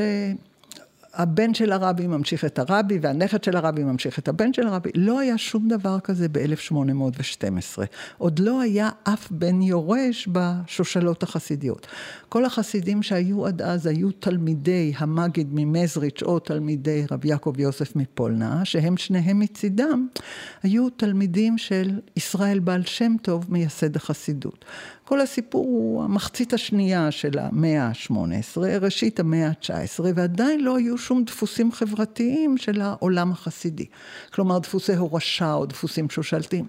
הבן 1.15 1.53
של 1.53 1.71
הרבי 1.71 2.07
ממשיך 2.07 2.45
את 2.45 2.59
הרבי, 2.59 2.99
והנכד 3.01 3.43
של 3.43 3.57
הרבי 3.57 3.83
ממשיך 3.83 4.19
את 4.19 4.27
הבן 4.27 4.53
של 4.53 4.67
הרבי. 4.67 4.89
לא 4.95 5.19
היה 5.19 5.37
שום 5.37 5.67
דבר 5.67 5.99
כזה 5.99 6.27
ב-1812. 6.31 7.83
עוד 8.17 8.39
לא 8.39 8.61
היה 8.61 8.89
אף 9.03 9.31
בן 9.31 9.61
יורש 9.61 10.29
בשושלות 10.31 11.23
החסידיות. 11.23 11.87
כל 12.29 12.45
החסידים 12.45 13.03
שהיו 13.03 13.45
עד 13.45 13.61
אז 13.61 13.85
היו 13.85 14.11
תלמידי 14.11 14.93
המגיד 14.97 15.47
ממזריץ' 15.51 16.23
או 16.23 16.39
תלמידי 16.39 17.05
רב 17.11 17.25
יעקב 17.25 17.59
יוסף 17.59 17.95
מפולנה, 17.95 18.65
שהם 18.65 18.97
שניהם 18.97 19.39
מצידם 19.39 20.07
היו 20.63 20.89
תלמידים 20.89 21.57
של 21.57 21.99
ישראל 22.15 22.59
בעל 22.59 22.83
שם 22.83 23.15
טוב, 23.21 23.45
מייסד 23.49 23.95
החסידות. 23.95 24.65
כל 25.05 25.21
הסיפור 25.21 25.65
הוא 25.65 26.03
המחצית 26.03 26.53
השנייה 26.53 27.11
של 27.11 27.39
המאה 27.39 27.83
ה-18, 27.83 28.57
ראשית 28.81 29.19
המאה 29.19 29.47
ה-19, 29.47 30.03
ועדיין 30.15 30.63
לא 30.63 30.77
היו 30.77 30.97
שום 30.97 31.23
דפוסים 31.23 31.71
חברתיים 31.71 32.57
של 32.57 32.81
העולם 32.81 33.31
החסידי. 33.31 33.85
כלומר, 34.33 34.59
דפוסי 34.59 34.95
הורשה 34.95 35.53
או 35.53 35.65
דפוסים 35.65 36.09
שושלתיים. 36.09 36.65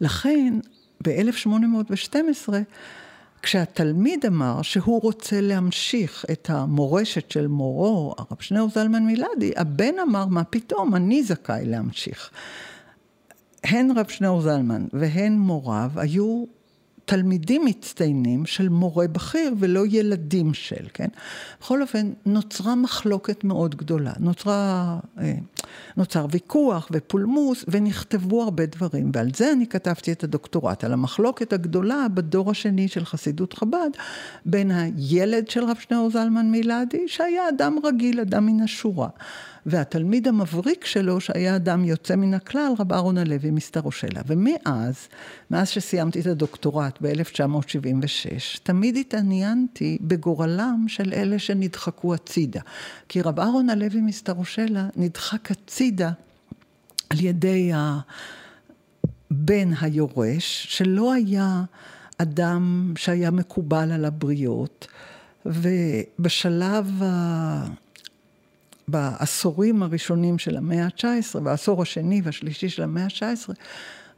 לכן, 0.00 0.58
ב-1812, 1.04 2.48
כשהתלמיד 3.42 4.26
אמר 4.26 4.62
שהוא 4.62 5.02
רוצה 5.02 5.40
להמשיך 5.40 6.24
את 6.32 6.50
המורשת 6.50 7.30
של 7.30 7.46
מורו, 7.46 8.14
הרב 8.18 8.40
שניאור 8.40 8.70
זלמן 8.70 9.02
מילדי, 9.02 9.52
הבן 9.56 9.98
אמר, 10.02 10.26
מה 10.26 10.44
פתאום, 10.44 10.94
אני 10.94 11.22
זכאי 11.22 11.64
להמשיך. 11.64 12.30
הן 13.64 13.90
רב 13.96 14.08
שניאור 14.08 14.40
זלמן 14.40 14.86
והן 14.92 15.38
מוריו 15.38 15.90
היו 15.96 16.59
תלמידים 17.10 17.64
מצטיינים 17.64 18.46
של 18.46 18.68
מורה 18.68 19.08
בכיר 19.08 19.54
ולא 19.58 19.82
ילדים 19.86 20.54
של, 20.54 20.86
כן? 20.94 21.08
בכל 21.60 21.82
אופן, 21.82 22.12
נוצרה 22.26 22.74
מחלוקת 22.74 23.44
מאוד 23.44 23.74
גדולה. 23.74 24.12
נוצרה, 24.18 24.98
אה, 25.20 25.34
נוצר 25.96 26.26
ויכוח 26.30 26.88
ופולמוס 26.90 27.64
ונכתבו 27.68 28.42
הרבה 28.42 28.66
דברים. 28.66 29.10
ועל 29.14 29.28
זה 29.36 29.52
אני 29.52 29.66
כתבתי 29.66 30.12
את 30.12 30.24
הדוקטורט, 30.24 30.84
על 30.84 30.92
המחלוקת 30.92 31.52
הגדולה 31.52 32.06
בדור 32.14 32.50
השני 32.50 32.88
של 32.88 33.04
חסידות 33.04 33.52
חב"ד, 33.52 33.90
בין 34.46 34.70
הילד 34.70 35.48
של 35.48 35.64
רב 35.64 35.76
שניאור 35.80 36.10
זלמן 36.10 36.50
מילדי, 36.50 37.04
שהיה 37.08 37.48
אדם 37.48 37.76
רגיל, 37.84 38.20
אדם 38.20 38.46
מן 38.46 38.62
השורה. 38.62 39.08
והתלמיד 39.66 40.28
המבריק 40.28 40.84
שלו, 40.84 41.20
שהיה 41.20 41.56
אדם 41.56 41.84
יוצא 41.84 42.16
מן 42.16 42.34
הכלל, 42.34 42.72
רב 42.78 42.92
אהרון 42.92 43.18
הלוי 43.18 43.50
מסתרושלה. 43.50 44.20
ומאז, 44.26 45.08
מאז 45.50 45.68
שסיימתי 45.68 46.20
את 46.20 46.26
הדוקטורט 46.26 46.98
ב-1976, 47.02 48.60
תמיד 48.62 48.96
התעניינתי 48.96 49.98
בגורלם 50.00 50.84
של 50.88 51.12
אלה 51.12 51.38
שנדחקו 51.38 52.14
הצידה. 52.14 52.60
כי 53.08 53.22
רב 53.22 53.40
אהרון 53.40 53.70
הלוי 53.70 54.00
מסתרושלה 54.00 54.88
נדחק 54.96 55.50
הצידה 55.50 56.10
על 57.10 57.20
ידי 57.20 57.72
הבן 57.74 59.70
היורש, 59.80 60.66
שלא 60.70 61.12
היה 61.12 61.62
אדם 62.18 62.92
שהיה 62.96 63.30
מקובל 63.30 63.92
על 63.92 64.04
הבריות, 64.04 64.86
ובשלב 65.46 67.02
בעשורים 68.90 69.82
הראשונים 69.82 70.38
של 70.38 70.56
המאה 70.56 70.84
ה-19, 70.84 71.40
בעשור 71.40 71.82
השני 71.82 72.20
והשלישי 72.24 72.68
של 72.68 72.82
המאה 72.82 73.04
ה-19, 73.04 73.52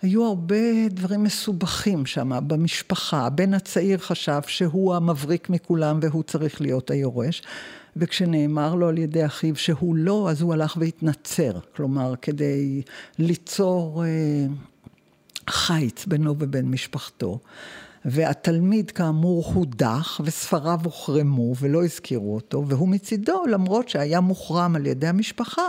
היו 0.02 0.24
הרבה 0.24 0.88
דברים 0.90 1.22
מסובכים 1.22 2.06
שם 2.06 2.30
במשפחה. 2.46 3.26
הבן 3.26 3.54
הצעיר 3.54 3.98
חשב 3.98 4.40
שהוא 4.46 4.94
המבריק 4.94 5.50
מכולם 5.50 5.98
והוא 6.02 6.22
צריך 6.22 6.60
להיות 6.60 6.90
היורש, 6.90 7.42
וכשנאמר 7.96 8.74
לו 8.74 8.88
על 8.88 8.98
ידי 8.98 9.26
אחיו 9.26 9.56
שהוא 9.56 9.96
לא, 9.96 10.30
אז 10.30 10.42
הוא 10.42 10.52
הלך 10.52 10.76
והתנצר. 10.80 11.58
כלומר, 11.76 12.14
כדי 12.22 12.82
ליצור 13.18 14.04
אה, 14.04 14.46
חיץ 15.50 16.06
בינו 16.06 16.34
ובין 16.38 16.70
משפחתו. 16.70 17.38
והתלמיד 18.04 18.90
כאמור 18.90 19.44
הודח 19.54 20.20
וספריו 20.24 20.78
הוחרמו 20.84 21.52
ולא 21.60 21.84
הזכירו 21.84 22.34
אותו, 22.34 22.64
והוא 22.68 22.88
מצידו, 22.88 23.42
למרות 23.46 23.88
שהיה 23.88 24.20
מוחרם 24.20 24.76
על 24.76 24.86
ידי 24.86 25.06
המשפחה, 25.06 25.68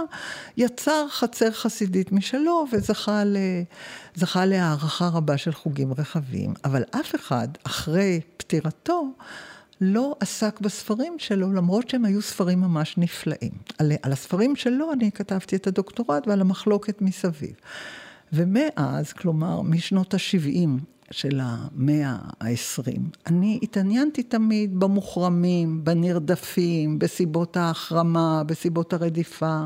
יצר 0.57 1.05
חצר 1.09 1.51
חסידית 1.51 2.11
משלו 2.11 2.65
וזכה 2.71 3.23
ל... 3.23 3.37
להערכה 4.35 5.07
רבה 5.07 5.37
של 5.37 5.53
חוגים 5.53 5.93
רחבים. 5.93 6.53
אבל 6.65 6.83
אף 6.91 7.15
אחד, 7.15 7.47
אחרי 7.63 8.21
פטירתו, 8.37 9.11
לא 9.81 10.15
עסק 10.19 10.59
בספרים 10.59 11.15
שלו, 11.17 11.53
למרות 11.53 11.89
שהם 11.89 12.05
היו 12.05 12.21
ספרים 12.21 12.61
ממש 12.61 12.97
נפלאים. 12.97 13.51
על, 13.77 13.91
על 14.01 14.11
הספרים 14.11 14.55
שלו 14.55 14.93
אני 14.93 15.11
כתבתי 15.11 15.55
את 15.55 15.67
הדוקטורט 15.67 16.27
ועל 16.27 16.41
המחלוקת 16.41 17.01
מסביב. 17.01 17.53
ומאז, 18.33 19.13
כלומר, 19.13 19.61
משנות 19.61 20.13
ה-70 20.13 20.92
של 21.11 21.39
המאה 21.43 22.15
העשרים, 22.39 23.09
אני 23.27 23.59
התעניינתי 23.63 24.23
תמיד 24.23 24.79
במוחרמים, 24.79 25.83
בנרדפים, 25.83 26.99
בסיבות 26.99 27.57
ההחרמה, 27.57 28.43
בסיבות 28.45 28.93
הרדיפה, 28.93 29.63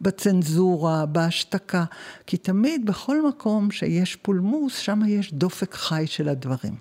בצנזורה, 0.00 1.06
בהשתקה, 1.06 1.84
כי 2.26 2.36
תמיד 2.36 2.86
בכל 2.86 3.28
מקום 3.28 3.70
שיש 3.70 4.16
פולמוס, 4.16 4.76
שם 4.76 5.00
יש 5.06 5.34
דופק 5.34 5.74
חי 5.74 6.04
של 6.06 6.28
הדברים. 6.28 6.74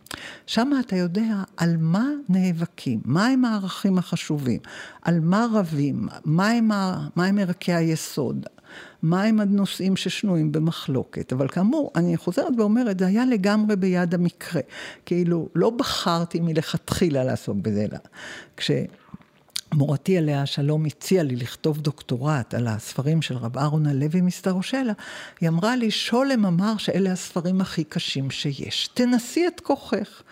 שם 0.45 0.71
אתה 0.79 0.95
יודע 0.95 1.43
על 1.57 1.77
מה 1.77 2.07
נאבקים, 2.29 3.01
מהם 3.05 3.45
הערכים 3.45 3.97
החשובים, 3.97 4.59
על 5.01 5.19
מה 5.19 5.47
רבים, 5.53 6.07
מהם, 6.25 6.71
מהם 7.15 7.37
ערכי 7.37 7.73
היסוד, 7.73 8.45
מהם 9.03 9.39
הנושאים 9.39 9.95
ששנויים 9.95 10.51
במחלוקת. 10.51 11.33
אבל 11.33 11.47
כאמור, 11.47 11.91
אני 11.95 12.17
חוזרת 12.17 12.53
ואומרת, 12.57 12.99
זה 12.99 13.07
היה 13.07 13.25
לגמרי 13.25 13.75
ביד 13.75 14.13
המקרה. 14.13 14.61
כאילו, 15.05 15.49
לא 15.55 15.69
בחרתי 15.69 16.39
מלכתחילה 16.39 17.23
לעסוק 17.23 17.57
בזה, 17.57 17.85
אלא 17.91 17.97
כש... 18.57 18.71
מורתי 19.73 20.17
עליה 20.17 20.41
השלום 20.41 20.85
הציעה 20.85 21.23
לי 21.23 21.35
לכתוב 21.35 21.81
דוקטורט 21.81 22.53
על 22.53 22.67
הספרים 22.67 23.21
של 23.21 23.37
רב 23.37 23.57
אהרון 23.57 23.85
הלוי 23.85 24.21
מסתרושלה, 24.21 24.93
היא 25.41 25.49
אמרה 25.49 25.75
לי, 25.75 25.91
שולם 25.91 26.45
אמר 26.45 26.77
שאלה 26.77 27.11
הספרים 27.11 27.61
הכי 27.61 27.83
קשים 27.83 28.31
שיש, 28.31 28.87
תנסי 28.93 29.47
את 29.47 29.59
כוחך. 29.59 30.23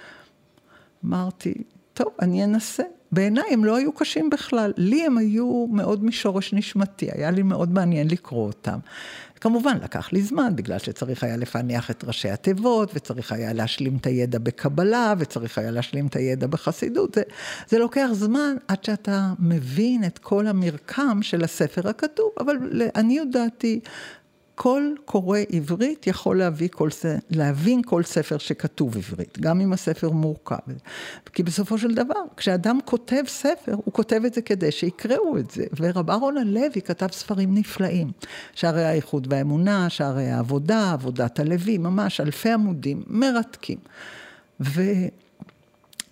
אמרתי, 1.05 1.53
טוב, 1.93 2.07
אני 2.21 2.43
אנסה. 2.43 2.83
בעיניי 3.11 3.43
הם 3.51 3.65
לא 3.65 3.75
היו 3.75 3.91
קשים 3.91 4.29
בכלל, 4.29 4.73
לי 4.77 5.05
הם 5.05 5.17
היו 5.17 5.67
מאוד 5.71 6.03
משורש 6.03 6.53
נשמתי, 6.53 7.07
היה 7.11 7.31
לי 7.31 7.43
מאוד 7.43 7.73
מעניין 7.73 8.07
לקרוא 8.07 8.47
אותם. 8.47 8.79
כמובן, 9.41 9.77
לקח 9.83 10.13
לי 10.13 10.21
זמן, 10.21 10.55
בגלל 10.55 10.79
שצריך 10.79 11.23
היה 11.23 11.37
לפענח 11.37 11.91
את 11.91 12.03
ראשי 12.03 12.29
התיבות, 12.29 12.91
וצריך 12.95 13.31
היה 13.31 13.53
להשלים 13.53 13.97
את 13.97 14.05
הידע 14.05 14.39
בקבלה, 14.39 15.13
וצריך 15.17 15.57
היה 15.57 15.71
להשלים 15.71 16.07
את 16.07 16.15
הידע 16.15 16.47
בחסידות. 16.47 17.15
זה, 17.15 17.21
זה 17.69 17.79
לוקח 17.79 18.07
זמן 18.11 18.55
עד 18.67 18.83
שאתה 18.83 19.33
מבין 19.39 20.03
את 20.03 20.17
כל 20.17 20.47
המרקם 20.47 21.21
של 21.21 21.43
הספר 21.43 21.89
הכתוב, 21.89 22.29
אבל 22.39 22.55
לעניות 22.61 23.27
דעתי, 23.31 23.79
כל 24.59 24.93
קורא 25.05 25.39
עברית 25.51 26.07
יכול 26.07 26.37
להביא 26.37 26.69
כל, 26.71 26.89
להבין 27.29 27.81
כל 27.85 28.03
ספר 28.03 28.37
שכתוב 28.37 28.97
עברית, 28.97 29.39
גם 29.39 29.61
אם 29.61 29.73
הספר 29.73 30.09
מורכב. 30.09 30.55
כי 31.33 31.43
בסופו 31.43 31.77
של 31.77 31.93
דבר, 31.93 32.19
כשאדם 32.37 32.79
כותב 32.85 33.23
ספר, 33.27 33.73
הוא 33.73 33.93
כותב 33.93 34.21
את 34.25 34.33
זה 34.33 34.41
כדי 34.41 34.71
שיקראו 34.71 35.37
את 35.37 35.51
זה. 35.51 35.65
ורב 35.79 36.09
אהרון 36.09 36.37
הלוי 36.37 36.81
כתב 36.85 37.07
ספרים 37.11 37.53
נפלאים. 37.53 38.11
שערי 38.53 38.85
האיחוד 38.85 39.27
והאמונה, 39.29 39.89
שערי 39.89 40.29
העבודה, 40.29 40.91
עבודת 40.91 41.39
הלוי, 41.39 41.77
ממש 41.77 42.21
אלפי 42.21 42.51
עמודים, 42.51 43.03
מרתקים. 43.07 43.77
ו... 44.61 44.81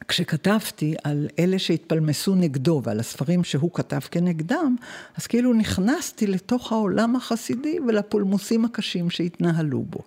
כשכתבתי 0.07 0.95
על 1.03 1.27
אלה 1.39 1.59
שהתפלמסו 1.59 2.35
נגדו 2.35 2.81
ועל 2.83 2.99
הספרים 2.99 3.43
שהוא 3.43 3.71
כתב 3.73 3.99
כנגדם, 4.11 4.75
אז 5.17 5.27
כאילו 5.27 5.53
נכנסתי 5.53 6.27
לתוך 6.27 6.71
העולם 6.71 7.15
החסידי 7.15 7.77
ולפולמוסים 7.87 8.65
הקשים 8.65 9.09
שהתנהלו 9.09 9.83
בו. 9.89 9.99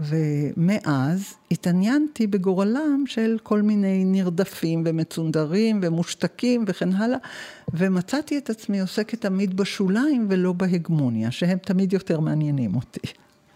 ומאז 0.00 1.34
התעניינתי 1.50 2.26
בגורלם 2.26 3.04
של 3.06 3.36
כל 3.42 3.62
מיני 3.62 4.04
נרדפים 4.04 4.82
ומצונדרים 4.86 5.80
ומושתקים 5.82 6.64
וכן 6.68 6.92
הלאה, 6.92 7.18
ומצאתי 7.74 8.38
את 8.38 8.50
עצמי 8.50 8.80
עוסקת 8.80 9.20
תמיד 9.20 9.56
בשוליים 9.56 10.26
ולא 10.30 10.52
בהגמוניה, 10.52 11.30
שהם 11.30 11.58
תמיד 11.58 11.92
יותר 11.92 12.20
מעניינים 12.20 12.76
אותי. 12.76 13.00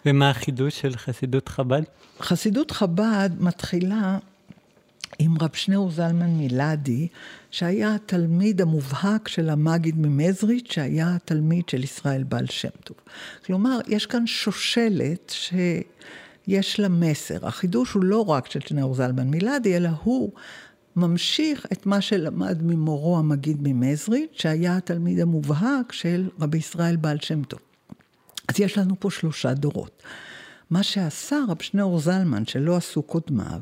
ומה 0.06 0.30
החידוש 0.30 0.80
של 0.80 0.96
חסידות 0.96 1.48
חב"ד? 1.48 1.82
חסידות 2.20 2.70
חב"ד 2.70 3.30
מתחילה 3.38 4.18
עם 5.18 5.34
רב 5.40 5.54
שניאור 5.54 5.90
זלמן 5.90 6.30
מילדי, 6.30 7.08
שהיה 7.50 7.94
התלמיד 7.94 8.60
המובהק 8.60 9.28
של 9.28 9.50
המגיד 9.50 9.98
ממזריץ', 9.98 10.72
שהיה 10.72 11.14
התלמיד 11.14 11.68
של 11.68 11.84
ישראל 11.84 12.22
בעל 12.22 12.46
שם 12.46 12.68
טוב. 12.84 12.96
כלומר, 13.46 13.78
יש 13.86 14.06
כאן 14.06 14.26
שושלת 14.26 15.34
שיש 15.36 16.80
לה 16.80 16.88
מסר. 16.88 17.46
החידוש 17.46 17.92
הוא 17.92 18.04
לא 18.04 18.30
רק 18.30 18.50
של 18.50 18.60
שניאור 18.60 18.94
זלמן 18.94 19.28
מילדי, 19.28 19.76
אלא 19.76 19.90
הוא 20.02 20.32
ממשיך 20.96 21.66
את 21.72 21.86
מה 21.86 22.00
שלמד 22.00 22.62
ממורו 22.62 23.18
המגיד 23.18 23.58
ממזריץ', 23.62 24.30
שהיה 24.32 24.76
התלמיד 24.76 25.20
המובהק 25.20 25.92
של 25.92 26.28
רבי 26.40 26.58
ישראל 26.58 26.96
בעל 26.96 27.18
שם 27.20 27.42
טוב. 27.42 27.60
אז 28.48 28.60
יש 28.60 28.78
לנו 28.78 28.94
פה 29.00 29.10
שלושה 29.10 29.54
דורות. 29.54 30.02
מה 30.70 30.82
שעשה 30.82 31.36
רב 31.48 31.62
שניאור 31.62 31.98
זלמן, 31.98 32.46
שלא 32.46 32.76
עשו 32.76 33.02
קודמיו, 33.02 33.60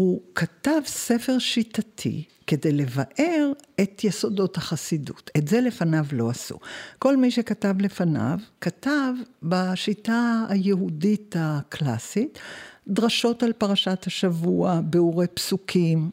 הוא 0.00 0.20
כתב 0.34 0.80
ספר 0.86 1.38
שיטתי 1.38 2.24
כדי 2.46 2.72
לבאר 2.72 3.52
את 3.80 4.04
יסודות 4.04 4.56
החסידות. 4.56 5.30
את 5.36 5.48
זה 5.48 5.60
לפניו 5.60 6.04
לא 6.12 6.30
עשו. 6.30 6.58
כל 6.98 7.16
מי 7.16 7.30
שכתב 7.30 7.74
לפניו, 7.80 8.38
כתב 8.60 9.12
בשיטה 9.42 10.44
היהודית 10.48 11.36
הקלאסית, 11.38 12.38
דרשות 12.88 13.42
על 13.42 13.52
פרשת 13.52 14.04
השבוע, 14.06 14.80
ביאורי 14.84 15.26
פסוקים, 15.26 16.10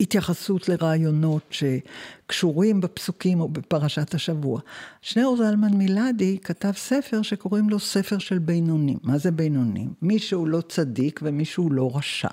התייחסות 0.00 0.68
לרעיונות 0.68 1.42
שקשורים 1.50 2.80
בפסוקים 2.80 3.40
או 3.40 3.48
בפרשת 3.48 4.14
השבוע. 4.14 4.60
שניאור 5.02 5.36
זלמן 5.36 5.74
מילדי 5.74 6.38
כתב 6.44 6.72
ספר 6.76 7.22
שקוראים 7.22 7.70
לו 7.70 7.78
ספר 7.78 8.18
של 8.18 8.38
בינונים. 8.38 8.98
מה 9.02 9.18
זה 9.18 9.30
בינונים? 9.30 9.92
מישהו 10.02 10.46
לא 10.46 10.60
צדיק 10.60 11.20
ומישהו 11.22 11.70
לא 11.70 11.90
רשע. 11.94 12.28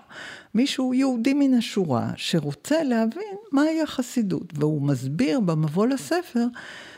מישהו 0.54 0.94
יהודי 0.94 1.34
מן 1.34 1.54
השורה 1.54 2.12
שרוצה 2.16 2.84
להבין 2.84 3.36
מהי 3.52 3.82
החסידות. 3.82 4.54
והוא 4.56 4.82
מסביר 4.82 5.40
במבוא 5.40 5.88
לספר 5.88 6.46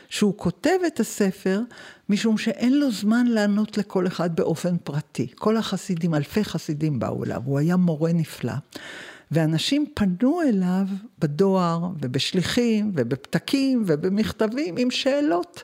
שהוא 0.08 0.34
כותב 0.36 0.78
את 0.86 1.00
הספר 1.00 1.60
משום 2.08 2.38
שאין 2.38 2.78
לו 2.78 2.90
זמן 2.90 3.26
לענות 3.26 3.78
לכל 3.78 4.06
אחד 4.06 4.36
באופן 4.36 4.76
פרטי. 4.84 5.26
כל 5.34 5.56
החסידים, 5.56 6.14
אלפי 6.14 6.44
חסידים 6.44 6.98
באו 6.98 7.24
אליו, 7.24 7.42
הוא 7.44 7.58
היה 7.58 7.76
מורה 7.76 8.12
נפלא. 8.12 8.52
ואנשים 9.30 9.86
פנו 9.94 10.42
אליו 10.42 10.86
בדואר 11.18 11.88
ובשליחים 12.00 12.92
ובפתקים 12.94 13.84
ובמכתבים 13.86 14.74
עם 14.78 14.90
שאלות. 14.90 15.62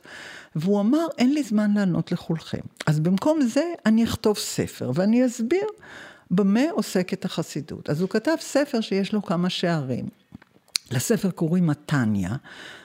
והוא 0.56 0.80
אמר, 0.80 1.06
אין 1.18 1.34
לי 1.34 1.42
זמן 1.42 1.74
לענות 1.74 2.12
לכולכם. 2.12 2.60
אז 2.86 3.00
במקום 3.00 3.42
זה 3.42 3.64
אני 3.86 4.04
אכתוב 4.04 4.38
ספר 4.38 4.90
ואני 4.94 5.26
אסביר 5.26 5.66
במה 6.30 6.70
עוסקת 6.70 7.24
החסידות. 7.24 7.90
אז 7.90 8.00
הוא 8.00 8.08
כתב 8.08 8.36
ספר 8.40 8.80
שיש 8.80 9.12
לו 9.12 9.22
כמה 9.22 9.50
שערים. 9.50 10.08
לספר 10.90 11.30
קוראים 11.30 11.66
מתניה, 11.66 12.36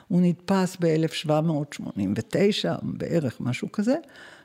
הוא 0.08 0.22
נדפס 0.22 0.78
ב-1789, 0.80 2.70
בערך 2.84 3.42
משהו 3.42 3.72
כזה. 3.72 3.96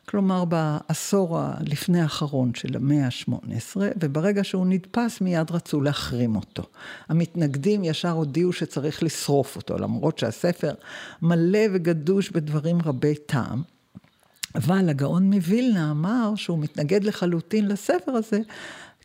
כלומר 0.09 0.45
בעשור 0.45 1.39
הלפני 1.39 2.01
האחרון 2.01 2.55
של 2.55 2.77
המאה 2.77 3.07
ה-18, 3.07 3.77
וברגע 4.01 4.45
שהוא 4.45 4.67
נדפס 4.67 5.21
מיד 5.21 5.51
רצו 5.51 5.81
להחרים 5.81 6.37
אותו. 6.37 6.63
המתנגדים 7.09 7.85
ישר 7.85 8.11
הודיעו 8.11 8.53
שצריך 8.53 9.03
לשרוף 9.03 9.57
אותו, 9.57 9.79
למרות 9.79 10.19
שהספר 10.19 10.75
מלא 11.23 11.61
וגדוש 11.73 12.31
בדברים 12.31 12.79
רבי 12.85 13.15
טעם. 13.15 13.63
אבל 14.55 14.89
הגאון 14.89 15.35
מווילנה 15.35 15.91
אמר 15.91 16.33
שהוא 16.37 16.59
מתנגד 16.59 17.05
לחלוטין 17.05 17.69
לספר 17.69 18.13
הזה, 18.13 18.41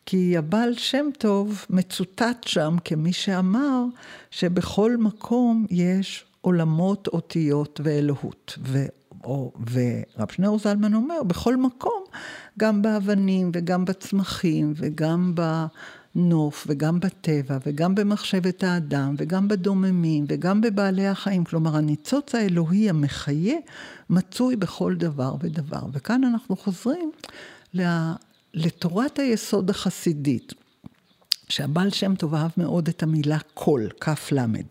כי 0.06 0.36
הבעל 0.36 0.74
שם 0.74 1.06
טוב 1.18 1.64
מצוטט 1.70 2.44
שם 2.46 2.76
כמי 2.84 3.12
שאמר 3.12 3.84
שבכל 4.30 4.96
מקום 4.96 5.66
יש 5.70 6.24
עולמות, 6.40 7.08
אותיות 7.08 7.80
ואלוהות. 7.84 8.58
או, 9.24 9.52
ורב 9.70 10.28
שניאור 10.30 10.58
זלמן 10.58 10.94
אומר, 10.94 11.22
בכל 11.26 11.56
מקום, 11.56 12.04
גם 12.58 12.82
באבנים 12.82 13.50
וגם 13.54 13.84
בצמחים 13.84 14.72
וגם 14.76 15.34
בנוף 15.34 16.66
וגם 16.68 17.00
בטבע 17.00 17.58
וגם 17.66 17.94
במחשבת 17.94 18.64
האדם 18.64 19.14
וגם 19.18 19.48
בדוממים 19.48 20.24
וגם 20.28 20.60
בבעלי 20.60 21.06
החיים. 21.06 21.44
כלומר, 21.44 21.76
הניצוץ 21.76 22.34
האלוהי 22.34 22.90
המחיה 22.90 23.56
מצוי 24.10 24.56
בכל 24.56 24.94
דבר 24.94 25.34
ודבר. 25.40 25.82
וכאן 25.92 26.24
אנחנו 26.24 26.56
חוזרים 26.56 27.10
לתורת 28.54 29.18
היסוד 29.18 29.70
החסידית, 29.70 30.52
שהבעל 31.48 31.90
שם 31.90 32.14
טוב 32.14 32.34
אהב 32.34 32.50
מאוד 32.56 32.88
את 32.88 33.02
המילה 33.02 33.38
כף 34.00 34.28
למד. 34.32 34.64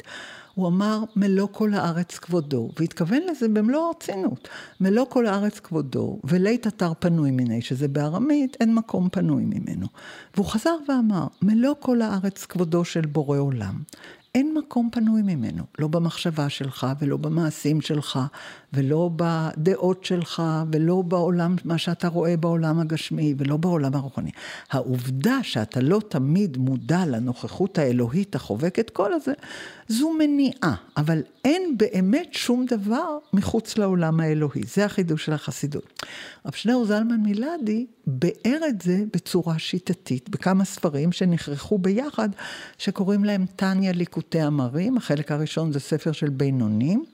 הוא 0.57 0.67
אמר 0.67 1.03
מלוא 1.15 1.47
כל 1.51 1.73
הארץ 1.73 2.17
כבודו, 2.17 2.69
והתכוון 2.79 3.21
לזה 3.31 3.47
במלוא 3.47 3.87
הרצינות. 3.87 4.47
מלוא 4.79 5.05
כל 5.09 5.25
הארץ 5.25 5.59
כבודו, 5.59 6.19
ולית 6.23 6.67
אתר 6.67 6.93
פנוי 6.99 7.31
מיני, 7.31 7.61
שזה 7.61 7.87
בארמית, 7.87 8.57
אין 8.59 8.75
מקום 8.75 9.09
פנוי 9.09 9.43
ממנו. 9.45 9.87
והוא 10.35 10.45
חזר 10.45 10.75
ואמר, 10.89 11.27
מלוא 11.41 11.73
כל 11.79 12.01
הארץ 12.01 12.45
כבודו 12.45 12.85
של 12.85 13.05
בורא 13.05 13.37
עולם. 13.37 13.81
אין 14.35 14.53
מקום 14.57 14.89
פנוי 14.91 15.21
ממנו, 15.21 15.63
לא 15.79 15.87
במחשבה 15.87 16.49
שלך 16.49 16.87
ולא 16.99 17.17
במעשים 17.17 17.81
שלך 17.81 18.19
ולא 18.73 19.09
בדעות 19.15 20.05
שלך 20.05 20.43
ולא 20.71 21.01
בעולם, 21.01 21.55
מה 21.65 21.77
שאתה 21.77 22.07
רואה 22.07 22.37
בעולם 22.37 22.79
הגשמי 22.79 23.33
ולא 23.37 23.57
בעולם 23.57 23.95
הרוחני. 23.95 24.31
העובדה 24.71 25.39
שאתה 25.43 25.79
לא 25.81 26.01
תמיד 26.09 26.57
מודע 26.57 27.05
לנוכחות 27.05 27.77
האלוהית 27.77 28.35
החובקת 28.35 28.89
כל 28.89 29.13
הזה, 29.13 29.33
זו 29.87 30.13
מניעה, 30.17 30.75
אבל 30.97 31.21
אין 31.45 31.77
באמת 31.77 32.33
שום 32.33 32.65
דבר 32.65 33.17
מחוץ 33.33 33.77
לעולם 33.77 34.19
האלוהי. 34.19 34.61
זה 34.63 34.85
החידוש 34.85 35.25
של 35.25 35.33
החסידות. 35.33 36.03
רב 36.45 36.53
שניאור 36.53 36.85
זלמן 36.85 37.19
מילדי 37.23 37.85
ביאר 38.07 38.59
את 38.69 38.81
זה 38.81 39.03
בצורה 39.13 39.59
שיטתית, 39.59 40.29
בכמה 40.29 40.65
ספרים 40.65 41.11
שנכרכו 41.11 41.77
ביחד, 41.77 42.29
שקוראים 42.77 43.23
להם 43.23 43.45
טניה 43.55 43.91
ליקוטי 43.91 44.47
אמרים. 44.47 44.97
החלק 44.97 45.31
הראשון 45.31 45.73
זה 45.73 45.79
ספר 45.79 46.11
של 46.11 46.29
בינונים. 46.29 47.05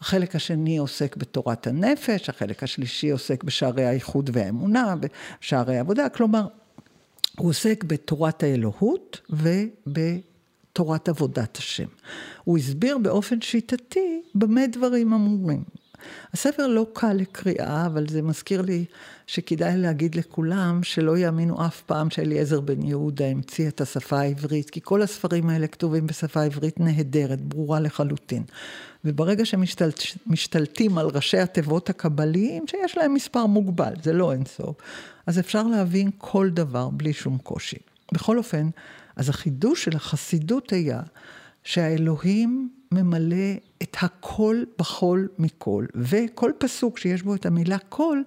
החלק 0.00 0.36
השני 0.36 0.78
עוסק 0.78 1.16
בתורת 1.16 1.66
הנפש, 1.66 2.28
החלק 2.28 2.62
השלישי 2.62 3.10
עוסק 3.10 3.44
בשערי 3.44 3.84
האיחוד 3.84 4.30
והאמונה, 4.32 4.94
בשערי 5.40 5.76
העבודה, 5.76 6.08
כלומר, 6.08 6.46
הוא 7.38 7.48
עוסק 7.48 7.84
בתורת 7.84 8.42
האלוהות 8.42 9.20
וב... 9.30 9.48
תורת 10.78 11.08
עבודת 11.08 11.56
השם. 11.56 11.86
הוא 12.44 12.58
הסביר 12.58 12.98
באופן 12.98 13.40
שיטתי 13.40 14.22
במה 14.34 14.66
דברים 14.66 15.12
אמורים. 15.12 15.64
הספר 16.32 16.66
לא 16.66 16.86
קל 16.92 17.12
לקריאה, 17.12 17.86
אבל 17.86 18.08
זה 18.08 18.22
מזכיר 18.22 18.62
לי 18.62 18.84
שכדאי 19.28 19.76
להגיד 19.76 20.14
לכולם 20.14 20.82
שלא 20.82 21.18
יאמינו 21.18 21.66
אף 21.66 21.82
פעם 21.82 22.10
שאליעזר 22.10 22.60
בן 22.60 22.82
יהודה 22.82 23.26
המציא 23.26 23.68
את 23.68 23.80
השפה 23.80 24.20
העברית, 24.20 24.70
כי 24.70 24.80
כל 24.82 25.02
הספרים 25.02 25.48
האלה 25.48 25.66
כתובים 25.66 26.06
בשפה 26.06 26.42
עברית 26.42 26.80
נהדרת, 26.80 27.40
ברורה 27.40 27.80
לחלוטין. 27.80 28.42
וברגע 29.04 29.44
שמשתלטים 29.44 30.98
על 30.98 31.06
ראשי 31.06 31.38
התיבות 31.38 31.90
הקבליים, 31.90 32.66
שיש 32.66 32.96
להם 32.96 33.14
מספר 33.14 33.46
מוגבל, 33.46 33.92
זה 34.02 34.12
לא 34.12 34.32
אינסוף, 34.32 34.76
אז 35.26 35.38
אפשר 35.38 35.62
להבין 35.62 36.10
כל 36.18 36.50
דבר 36.50 36.88
בלי 36.88 37.12
שום 37.12 37.38
קושי. 37.38 37.78
בכל 38.12 38.38
אופן, 38.38 38.68
אז 39.16 39.28
החידוש 39.28 39.84
של 39.84 39.96
החסידות 39.96 40.72
היה 40.72 41.00
שהאלוהים 41.64 42.68
ממלא 42.92 43.54
את 43.82 43.96
הכל 44.00 44.62
בכל 44.78 45.26
מכל, 45.38 45.86
וכל 45.94 46.52
פסוק 46.58 46.98
שיש 46.98 47.22
בו 47.22 47.34
את 47.34 47.46
המילה 47.46 47.78
כל, 47.88 48.22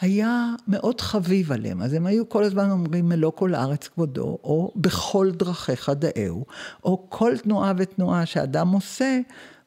היה 0.00 0.54
מאוד 0.68 1.00
חביב 1.00 1.52
עליהם. 1.52 1.82
אז 1.82 1.92
הם 1.92 2.06
היו 2.06 2.28
כל 2.28 2.44
הזמן 2.44 2.70
אומרים 2.70 3.08
מלוא 3.08 3.32
כל 3.34 3.54
הארץ 3.54 3.88
כבודו, 3.88 4.38
או 4.44 4.72
בכל 4.76 5.30
דרכיך 5.30 5.88
דאהו, 5.88 6.46
או 6.84 7.06
כל 7.08 7.36
תנועה 7.42 7.72
ותנועה 7.76 8.26
שאדם 8.26 8.68
עושה, 8.68 9.18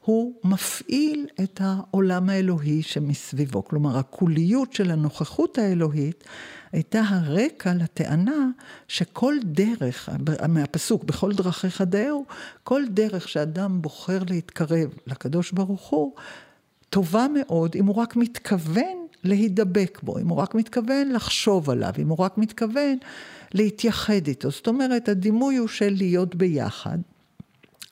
הוא 0.04 0.34
מפעיל 0.44 1.26
את 1.42 1.60
העולם 1.64 2.28
האלוהי 2.28 2.82
שמסביבו. 2.82 3.64
כלומר, 3.64 3.98
הקוליות 3.98 4.72
של 4.72 4.90
הנוכחות 4.90 5.58
האלוהית 5.58 6.24
הייתה 6.72 7.00
הרקע 7.08 7.74
לטענה 7.74 8.48
שכל 8.88 9.34
דרך, 9.44 10.08
מהפסוק, 10.48 11.04
בכל 11.04 11.32
דרכיך 11.32 11.80
דאהו, 11.80 12.24
כל 12.64 12.82
דרך 12.90 13.28
שאדם 13.28 13.82
בוחר 13.82 14.18
להתקרב 14.28 14.94
לקדוש 15.06 15.52
ברוך 15.52 15.88
הוא, 15.88 16.12
טובה 16.90 17.26
מאוד 17.34 17.74
אם 17.74 17.86
הוא 17.86 17.94
רק 17.96 18.16
מתכוון 18.16 19.01
להידבק 19.24 20.00
בו, 20.02 20.18
אם 20.18 20.28
הוא 20.28 20.38
רק 20.38 20.54
מתכוון 20.54 21.12
לחשוב 21.12 21.70
עליו, 21.70 21.92
אם 21.98 22.08
הוא 22.08 22.18
רק 22.18 22.38
מתכוון 22.38 22.96
להתייחד 23.54 24.26
איתו. 24.26 24.50
זאת 24.50 24.66
אומרת, 24.66 25.08
הדימוי 25.08 25.56
הוא 25.56 25.68
של 25.68 25.94
להיות 25.96 26.34
ביחד. 26.34 26.98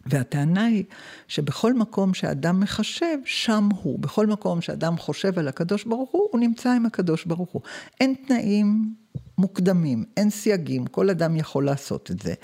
והטענה 0.06 0.64
היא 0.64 0.84
שבכל 1.28 1.74
מקום 1.74 2.14
שאדם 2.14 2.60
מחשב, 2.60 3.16
שם 3.24 3.68
הוא. 3.82 3.98
בכל 3.98 4.26
מקום 4.26 4.60
שאדם 4.60 4.98
חושב 4.98 5.38
על 5.38 5.48
הקדוש 5.48 5.84
ברוך 5.84 6.10
הוא, 6.10 6.28
הוא 6.32 6.40
נמצא 6.40 6.70
עם 6.70 6.86
הקדוש 6.86 7.24
ברוך 7.24 7.50
הוא. 7.50 7.62
אין 8.00 8.14
תנאים 8.26 8.94
מוקדמים, 9.38 10.04
אין 10.16 10.30
סייגים, 10.30 10.86
כל 10.86 11.10
אדם 11.10 11.36
יכול 11.36 11.64
לעשות 11.64 12.10
את 12.10 12.22
זה. 12.22 12.34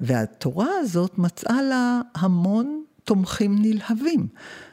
והתורה 0.00 0.68
הזאת 0.80 1.18
מצאה 1.18 1.62
לה 1.62 2.00
המון 2.14 2.82
תומכים 3.04 3.56
נלהבים. 3.62 4.28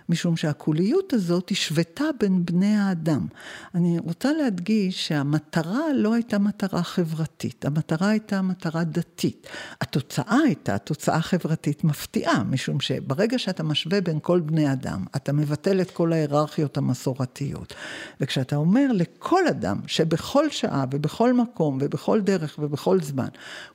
משום 0.09 0.37
שהקוליות 0.37 1.13
הזאת 1.13 1.51
השוותה 1.51 2.05
בין 2.19 2.45
בני 2.45 2.75
האדם. 2.75 3.27
אני 3.75 3.99
רוצה 3.99 4.33
להדגיש 4.33 5.07
שהמטרה 5.07 5.93
לא 5.95 6.13
הייתה 6.13 6.39
מטרה 6.39 6.83
חברתית, 6.83 7.65
המטרה 7.65 8.09
הייתה 8.09 8.41
מטרה 8.41 8.83
דתית. 8.83 9.47
התוצאה 9.81 10.37
הייתה 10.45 10.77
תוצאה 10.77 11.21
חברתית 11.21 11.83
מפתיעה, 11.83 12.43
משום 12.43 12.79
שברגע 12.79 13.39
שאתה 13.39 13.63
משווה 13.63 14.01
בין 14.01 14.19
כל 14.21 14.39
בני 14.39 14.71
אדם, 14.73 15.05
אתה 15.15 15.33
מבטל 15.33 15.81
את 15.81 15.91
כל 15.91 16.13
ההיררכיות 16.13 16.77
המסורתיות. 16.77 17.73
וכשאתה 18.21 18.55
אומר 18.55 18.87
לכל 18.93 19.47
אדם 19.47 19.77
שבכל 19.87 20.49
שעה 20.49 20.85
ובכל 20.91 21.33
מקום 21.33 21.77
ובכל 21.81 22.21
דרך 22.21 22.59
ובכל 22.59 23.01
זמן, 23.01 23.27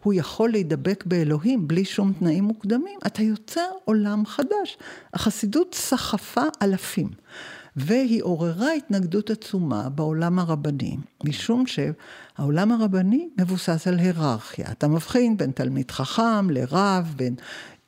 הוא 0.02 0.14
יכול 0.14 0.50
להידבק 0.50 1.04
באלוהים 1.06 1.68
בלי 1.68 1.84
שום 1.84 2.12
תנאים 2.12 2.44
מוקדמים, 2.44 2.98
אתה 3.06 3.22
יוצר 3.22 3.68
עולם 3.84 4.26
חדש. 4.26 4.78
החסידות 5.14 5.74
סחפה 5.74 6.19
דחפה 6.20 6.44
אלפים. 6.62 7.08
והיא 7.76 8.22
עוררה 8.22 8.72
התנגדות 8.72 9.30
עצומה 9.30 9.88
בעולם 9.88 10.38
הרבני, 10.38 10.96
משום 11.24 11.64
שהעולם 11.66 12.72
הרבני 12.72 13.28
מבוסס 13.38 13.86
על 13.86 13.98
היררכיה. 13.98 14.66
אתה 14.70 14.88
מבחין 14.88 15.36
בין 15.36 15.50
תלמיד 15.50 15.90
חכם 15.90 16.50
לרב, 16.50 17.14
בין 17.16 17.34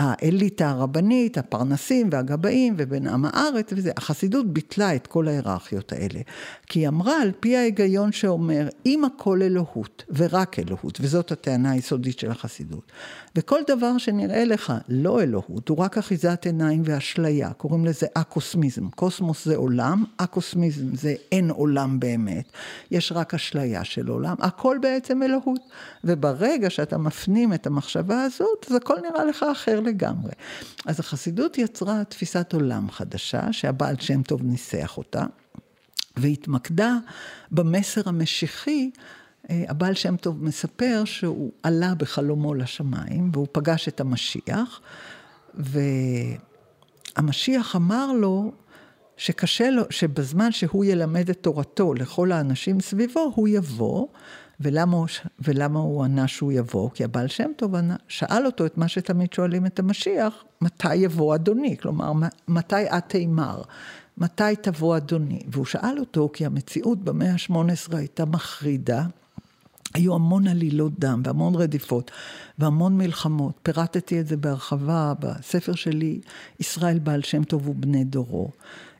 האליטה 0.02 0.70
הרבנית, 0.70 1.38
הפרנסים 1.38 2.08
והגבאים 2.12 2.74
ובין 2.78 3.06
עם 3.06 3.24
הארץ 3.24 3.72
וזה. 3.72 3.92
החסידות 3.96 4.52
ביטלה 4.52 4.94
את 4.94 5.06
כל 5.06 5.28
ההיררכיות 5.28 5.92
האלה. 5.92 6.20
כי 6.66 6.78
היא 6.78 6.88
אמרה 6.88 7.22
על 7.22 7.32
פי 7.40 7.56
ההיגיון 7.56 8.12
שאומר, 8.12 8.68
אם 8.86 9.04
הכל 9.04 9.42
אלוהות 9.42 10.04
ורק 10.14 10.58
אלוהות, 10.58 10.98
וזאת 11.00 11.32
הטענה 11.32 11.70
היסודית 11.70 12.18
של 12.18 12.30
החסידות, 12.30 12.92
וכל 13.36 13.60
דבר 13.66 13.98
שנראה 13.98 14.44
לך 14.44 14.72
לא 14.88 15.22
אלוהות, 15.22 15.68
הוא 15.68 15.78
רק 15.78 15.98
אחיזת 15.98 16.46
עיניים 16.46 16.82
ואשליה, 16.84 17.52
קוראים 17.52 17.84
לזה 17.84 18.06
אקוסמיזם. 18.14 18.88
קוסמוס 18.88 19.44
זה 19.44 19.56
עולם, 19.56 20.04
אקוסמיזם 20.16 20.96
זה 20.96 21.14
אין 21.32 21.50
עולם 21.50 22.00
באמת, 22.00 22.52
יש 22.90 23.12
רק 23.12 23.34
אשליה 23.34 23.84
של 23.84 24.08
עולם, 24.08 24.34
הכל 24.40 24.76
בעצם 24.82 25.22
אלוהות. 25.22 25.60
וברגע 26.04 26.70
שאתה 26.70 26.98
מפנים 26.98 27.52
את 27.52 27.66
המחשבה 27.66 28.22
הזאת, 28.22 28.66
אז 28.70 28.76
הכל 28.76 28.94
נראה 29.10 29.24
לך 29.24 29.46
אחר. 29.52 29.80
אז 30.86 31.00
החסידות 31.00 31.58
יצרה 31.58 32.04
תפיסת 32.04 32.52
עולם 32.52 32.90
חדשה, 32.90 33.52
שהבעל 33.52 33.96
שם 34.00 34.22
טוב 34.22 34.42
ניסח 34.42 34.98
אותה, 34.98 35.24
והתמקדה 36.16 36.96
במסר 37.50 38.00
המשיחי. 38.06 38.90
אה, 39.50 39.64
הבעל 39.68 39.94
שם 39.94 40.16
טוב 40.16 40.44
מספר 40.44 41.02
שהוא 41.04 41.52
עלה 41.62 41.94
בחלומו 41.94 42.54
לשמיים, 42.54 43.30
והוא 43.32 43.46
פגש 43.52 43.88
את 43.88 44.00
המשיח, 44.00 44.80
והמשיח 47.16 47.76
אמר 47.76 48.12
לו, 48.12 48.52
שקשה 49.16 49.70
לו, 49.70 49.82
שבזמן 49.90 50.52
שהוא 50.52 50.84
ילמד 50.84 51.30
את 51.30 51.38
תורתו 51.40 51.94
לכל 51.94 52.32
האנשים 52.32 52.80
סביבו, 52.80 53.32
הוא 53.34 53.48
יבוא, 53.48 54.06
ולמה 54.62 54.96
הוא, 54.96 55.06
ולמה 55.38 55.78
הוא 55.78 56.04
ענה 56.04 56.28
שהוא 56.28 56.52
יבוא? 56.52 56.90
כי 56.94 57.04
הבעל 57.04 57.28
שם 57.28 57.50
טוב 57.56 57.74
ענה, 57.74 57.96
שאל 58.08 58.46
אותו 58.46 58.66
את 58.66 58.78
מה 58.78 58.88
שתמיד 58.88 59.32
שואלים 59.32 59.66
את 59.66 59.78
המשיח, 59.78 60.44
מתי 60.60 60.94
יבוא 60.94 61.34
אדוני? 61.34 61.76
כלומר, 61.76 62.12
מתי 62.48 62.84
את 62.84 63.04
תימר? 63.06 63.62
מתי 64.18 64.56
תבוא 64.60 64.96
אדוני? 64.96 65.42
והוא 65.48 65.64
שאל 65.64 65.98
אותו, 65.98 66.30
כי 66.32 66.46
המציאות 66.46 67.04
במאה 67.04 67.32
ה-18 67.32 67.96
הייתה 67.96 68.24
מחרידה. 68.24 69.04
היו 69.94 70.14
המון 70.14 70.48
עלילות 70.48 70.92
דם 70.98 71.22
והמון 71.24 71.54
רדיפות 71.54 72.10
והמון 72.58 72.98
מלחמות. 72.98 73.52
פירטתי 73.62 74.20
את 74.20 74.26
זה 74.26 74.36
בהרחבה 74.36 75.12
בספר 75.18 75.74
שלי, 75.74 76.20
ישראל 76.60 76.98
בעל 76.98 77.22
שם 77.22 77.44
טוב 77.44 77.68
ובני 77.68 78.04
דורו. 78.04 78.50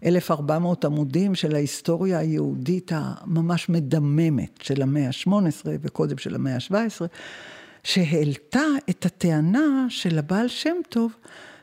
1,400 0.04 0.84
עמודים 0.84 1.34
של 1.34 1.54
ההיסטוריה 1.54 2.18
היהודית 2.18 2.92
הממש 2.94 3.68
מדממת 3.68 4.58
של 4.62 4.82
המאה 4.82 5.06
ה-18 5.06 5.30
וקודם 5.82 6.18
של 6.18 6.34
המאה 6.34 6.54
ה-17, 6.54 7.06
שהעלתה 7.84 8.64
את 8.90 9.06
הטענה 9.06 9.86
של 9.88 10.18
הבעל 10.18 10.48
שם 10.48 10.76
טוב, 10.88 11.12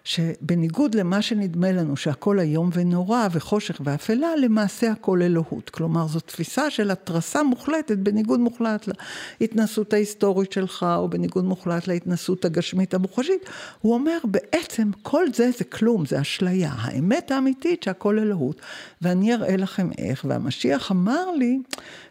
שבניגוד 0.03 0.95
למה 0.95 1.21
שנדמה 1.21 1.71
לנו 1.71 1.97
שהכל 1.97 2.39
איום 2.39 2.69
ונורא 2.73 3.27
וחושך 3.31 3.81
ואפלה, 3.83 4.35
למעשה 4.35 4.91
הכל 4.91 5.21
אלוהות. 5.21 5.69
כלומר, 5.69 6.07
זו 6.07 6.19
תפיסה 6.19 6.69
של 6.69 6.91
התרסה 6.91 7.43
מוחלטת 7.43 7.97
בניגוד 7.97 8.39
מוחלט 8.39 8.89
להתנסות 9.41 9.93
ההיסטורית 9.93 10.51
שלך, 10.51 10.85
או 10.97 11.09
בניגוד 11.09 11.45
מוחלט 11.45 11.87
להתנסות 11.87 12.45
הגשמית 12.45 12.93
המוחשית. 12.93 13.45
הוא 13.81 13.93
אומר, 13.93 14.17
בעצם 14.23 14.89
כל 15.03 15.25
זה 15.33 15.49
זה 15.57 15.63
כלום, 15.63 16.05
זה 16.05 16.21
אשליה. 16.21 16.71
האמת 16.75 17.31
האמיתית 17.31 17.83
שהכל 17.83 18.19
אלוהות, 18.19 18.61
ואני 19.01 19.33
אראה 19.33 19.57
לכם 19.57 19.89
איך. 19.97 20.25
והמשיח 20.29 20.91
אמר 20.91 21.31
לי 21.31 21.59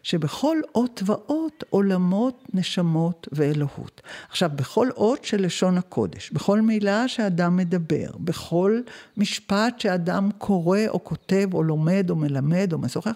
שבכל 0.09 0.57
אות 0.75 1.03
ואות 1.07 1.65
עולמות, 1.71 2.45
נשמות 2.55 3.29
ואלוהות. 3.33 4.03
עכשיו, 4.31 4.51
בכל 4.57 4.89
אות 4.97 5.25
של 5.25 5.43
לשון 5.43 5.79
הקודש, 5.79 6.31
בכל 6.31 6.61
מילה 6.61 7.09
שאדם 7.09 7.57
מדבר, 7.57 8.11
בכל 8.19 8.81
משפט 9.17 9.81
שאדם 9.81 10.31
קורא 10.39 10.79
או 10.89 11.05
כותב 11.05 11.49
או 11.55 11.63
לומד 11.63 12.11
או 12.11 12.17
מלמד 12.17 12.73
או 12.73 12.79
משוחח, 12.79 13.13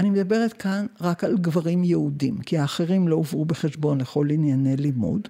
אני 0.00 0.10
מדברת 0.10 0.52
כאן 0.52 0.86
רק 1.00 1.24
על 1.24 1.36
גברים 1.38 1.84
יהודים, 1.84 2.38
כי 2.38 2.58
האחרים 2.58 3.08
לא 3.08 3.16
הובאו 3.16 3.44
בחשבון 3.44 4.00
לכל 4.00 4.26
ענייני 4.30 4.76
לימוד. 4.76 5.28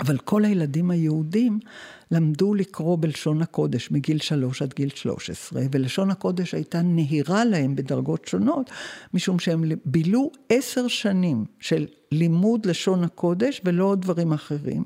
אבל 0.00 0.18
כל 0.18 0.44
הילדים 0.44 0.90
היהודים 0.90 1.58
למדו 2.10 2.54
לקרוא 2.54 2.98
בלשון 3.00 3.42
הקודש 3.42 3.90
מגיל 3.90 4.18
שלוש 4.18 4.62
עד 4.62 4.74
גיל 4.74 4.88
שלוש 4.94 5.30
עשרה, 5.30 5.62
ולשון 5.72 6.10
הקודש 6.10 6.54
הייתה 6.54 6.82
נהירה 6.82 7.44
להם 7.44 7.76
בדרגות 7.76 8.28
שונות, 8.28 8.70
משום 9.14 9.38
שהם 9.38 9.64
בילו 9.84 10.30
עשר 10.48 10.88
שנים 10.88 11.44
של 11.60 11.86
לימוד 12.12 12.66
לשון 12.66 13.04
הקודש 13.04 13.60
ולא 13.64 13.94
דברים 13.94 14.32
אחרים. 14.32 14.84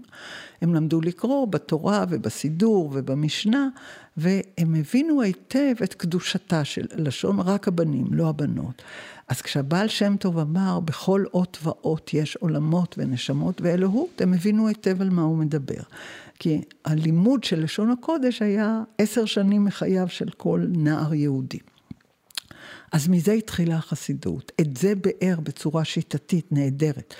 הם 0.62 0.74
למדו 0.74 1.00
לקרוא 1.00 1.46
בתורה 1.46 2.04
ובסידור 2.08 2.90
ובמשנה, 2.92 3.68
והם 4.16 4.74
הבינו 4.74 5.22
היטב 5.22 5.74
את 5.82 5.94
קדושתה 5.94 6.64
של 6.64 6.86
לשון 6.96 7.40
רק 7.40 7.68
הבנים, 7.68 8.06
לא 8.10 8.28
הבנות. 8.28 8.82
אז 9.28 9.40
כשהבעל 9.40 9.88
שם 9.88 10.16
טוב 10.16 10.38
אמר, 10.38 10.80
בכל 10.80 11.24
אות 11.34 11.58
ואות 11.62 12.14
יש 12.14 12.36
עולמות 12.36 12.94
ונשמות 12.98 13.60
ואלוהות, 13.60 14.20
הם 14.20 14.34
הבינו 14.34 14.68
היטב 14.68 15.02
על 15.02 15.10
מה 15.10 15.22
הוא 15.22 15.36
מדבר. 15.36 15.82
כי 16.38 16.60
הלימוד 16.84 17.44
של 17.44 17.62
לשון 17.62 17.90
הקודש 17.90 18.42
היה 18.42 18.82
עשר 18.98 19.24
שנים 19.24 19.64
מחייו 19.64 20.08
של 20.08 20.28
כל 20.36 20.64
נער 20.68 21.14
יהודי. 21.14 21.58
אז 22.92 23.08
מזה 23.08 23.32
התחילה 23.32 23.76
החסידות. 23.76 24.52
את 24.60 24.76
זה 24.76 24.94
באר 24.94 25.40
בצורה 25.40 25.84
שיטתית 25.84 26.52
נהדרת. 26.52 27.14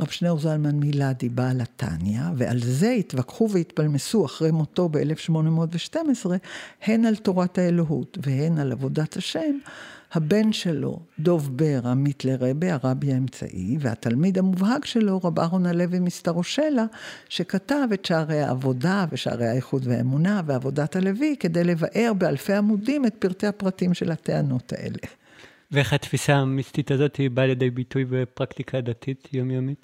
רב 0.00 0.08
שניאור 0.08 0.38
זלמן 0.38 0.76
מילדי 0.76 1.28
בעל 1.28 1.60
התניא, 1.60 2.22
ועל 2.36 2.60
זה 2.62 2.90
התווכחו 2.90 3.48
והתפלמסו 3.50 4.26
אחרי 4.26 4.50
מותו 4.50 4.88
ב-1812, 4.88 6.26
הן 6.82 7.04
על 7.04 7.16
תורת 7.16 7.58
האלוהות 7.58 8.18
והן 8.22 8.58
על 8.58 8.72
עבודת 8.72 9.16
השם, 9.16 9.58
הבן 10.12 10.52
שלו, 10.52 10.98
דוב 11.18 11.56
בר, 11.56 11.80
עמית 11.84 12.24
לרבה, 12.24 12.74
הרבי 12.74 13.12
האמצעי, 13.12 13.76
והתלמיד 13.80 14.38
המובהק 14.38 14.84
שלו, 14.84 15.20
רב 15.24 15.38
אהרון 15.38 15.66
הלוי 15.66 15.98
מסתרושלה, 15.98 16.84
שכתב 17.28 17.88
את 17.94 18.04
שערי 18.04 18.40
העבודה 18.40 19.04
ושערי 19.10 19.46
האיחוד 19.46 19.86
והאמונה 19.86 20.42
ועבודת 20.46 20.96
הלוי, 20.96 21.36
כדי 21.40 21.64
לבאר 21.64 22.12
באלפי 22.18 22.52
עמודים 22.52 23.06
את 23.06 23.14
פרטי 23.18 23.46
הפרטים 23.46 23.94
של 23.94 24.12
הטענות 24.12 24.72
האלה. 24.72 24.98
ואיך 25.72 25.92
התפיסה 25.92 26.34
המיסטית 26.34 26.90
הזאת 26.90 27.20
באה 27.34 27.46
לידי 27.46 27.70
ביטוי 27.70 28.04
בפרקטיקה 28.04 28.80
דתית 28.80 29.28
יומיומית? 29.32 29.78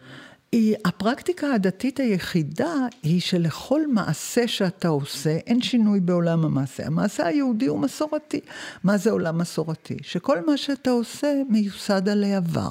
היא, 0.53 0.77
הפרקטיקה 0.85 1.55
הדתית 1.55 2.01
היחידה 2.01 2.75
היא 3.03 3.21
שלכל 3.21 3.87
מעשה 3.87 4.49
שאתה 4.49 4.89
עושה 4.89 5.37
אין 5.47 5.63
שינוי 5.63 6.01
בעולם 6.01 6.45
המעשה. 6.45 6.87
המעשה 6.87 7.27
היהודי 7.27 7.67
הוא 7.67 7.79
מסורתי. 7.79 8.41
מה 8.85 8.97
זה 8.97 9.11
עולם 9.11 9.39
מסורתי? 9.39 9.97
שכל 10.03 10.47
מה 10.47 10.57
שאתה 10.57 10.91
עושה 10.91 11.43
מיוסד 11.49 12.09
על 12.09 12.25
העבר. 12.25 12.71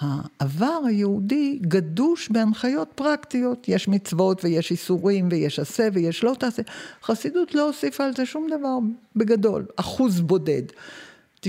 העבר 0.00 0.80
היהודי 0.86 1.58
גדוש 1.62 2.28
בהנחיות 2.28 2.88
פרקטיות, 2.94 3.68
יש 3.68 3.88
מצוות 3.88 4.44
ויש 4.44 4.70
איסורים 4.70 5.28
ויש 5.30 5.58
עשה 5.58 5.88
ויש 5.92 6.24
לא 6.24 6.34
תעשה. 6.38 6.62
חסידות 7.02 7.54
לא 7.54 7.66
הוסיפה 7.66 8.04
על 8.04 8.12
זה 8.16 8.26
שום 8.26 8.46
דבר 8.58 8.78
בגדול, 9.16 9.66
אחוז 9.76 10.20
בודד. 10.20 10.62
99% 11.46 11.48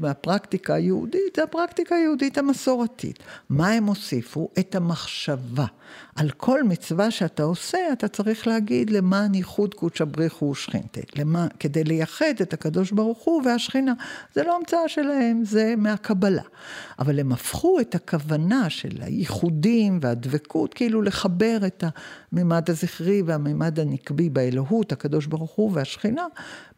מהפרקטיקה 0.00 0.74
היהודית 0.74 1.36
זה 1.36 1.42
הפרקטיקה 1.42 1.94
היהודית 1.94 2.38
המסורתית. 2.38 3.18
מה 3.48 3.68
הם 3.70 3.84
הוסיפו? 3.84 4.48
את 4.58 4.74
המחשבה. 4.74 5.66
על 6.16 6.30
כל 6.30 6.62
מצווה 6.62 7.10
שאתה 7.10 7.42
עושה, 7.42 7.78
אתה 7.92 8.08
צריך 8.08 8.46
להגיד 8.46 8.90
למען 8.90 9.34
ייחוד 9.34 9.74
קודשא 9.74 10.04
בריחו 10.04 10.44
ושכינתה. 10.44 11.00
למה, 11.16 11.46
כדי 11.60 11.84
לייחד 11.84 12.34
את 12.42 12.52
הקדוש 12.52 12.92
ברוך 12.92 13.18
הוא 13.24 13.42
והשכינה. 13.44 13.92
זה 14.34 14.42
לא 14.42 14.56
המצאה 14.56 14.88
שלהם, 14.88 15.44
זה 15.44 15.74
מהקבלה. 15.76 16.42
אבל 16.98 17.20
הם 17.20 17.32
הפכו 17.32 17.80
את 17.80 17.94
הכוונה 17.94 18.70
של 18.70 19.02
הייחודים 19.02 19.98
והדבקות, 20.02 20.74
כאילו 20.74 21.02
לחבר 21.02 21.58
את 21.66 21.84
הממד 22.32 22.70
הזכרי 22.70 23.22
והממד 23.22 23.80
הנקבי 23.80 24.28
באלוהות, 24.28 24.92
הקדוש 24.92 25.26
ברוך 25.26 25.52
הוא 25.52 25.70
והשכינה, 25.74 26.26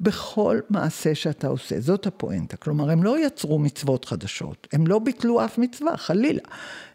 בכל 0.01 0.61
מעשה 0.71 1.15
שאתה 1.15 1.47
עושה. 1.47 1.81
זאת 1.81 2.07
הפואנטה. 2.07 2.57
כלומר, 2.57 2.91
הם 2.91 3.03
לא 3.03 3.27
יצרו 3.27 3.59
מצוות 3.59 4.05
חדשות, 4.05 4.69
הם 4.73 4.87
לא 4.87 4.99
ביטלו 4.99 5.45
אף 5.45 5.59
מצווה, 5.59 5.97
חלילה. 5.97 6.43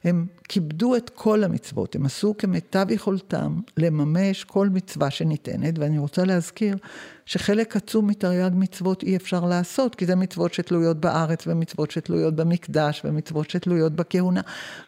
הם 0.04 0.26
כיבדו 0.50 0.96
את 0.96 1.10
כל 1.10 1.44
המצוות, 1.44 1.96
הם 1.96 2.06
עשו 2.06 2.36
כמיטב 2.38 2.86
יכולתם 2.90 3.60
לממש 3.78 4.44
כל 4.44 4.70
מצווה 4.70 5.12
שניתנת, 5.12 5.80
ואני 5.80 6.00
רוצה 6.00 6.24
להזכיר 6.24 6.78
שחלק 7.26 7.76
עצום 7.76 8.08
מתרי"ג 8.08 8.52
מצוות 8.54 9.04
אי 9.04 9.16
אפשר 9.16 9.46
לעשות, 9.46 9.96
כי 9.96 10.06
זה 10.06 10.16
מצוות 10.16 10.54
שתלויות 10.54 11.00
בארץ, 11.00 11.48
ומצוות 11.48 11.92
שתלויות 11.92 12.36
במקדש, 12.36 13.02
ומצוות 13.06 13.50
שתלויות 13.50 13.94
בכהונה. 13.94 14.42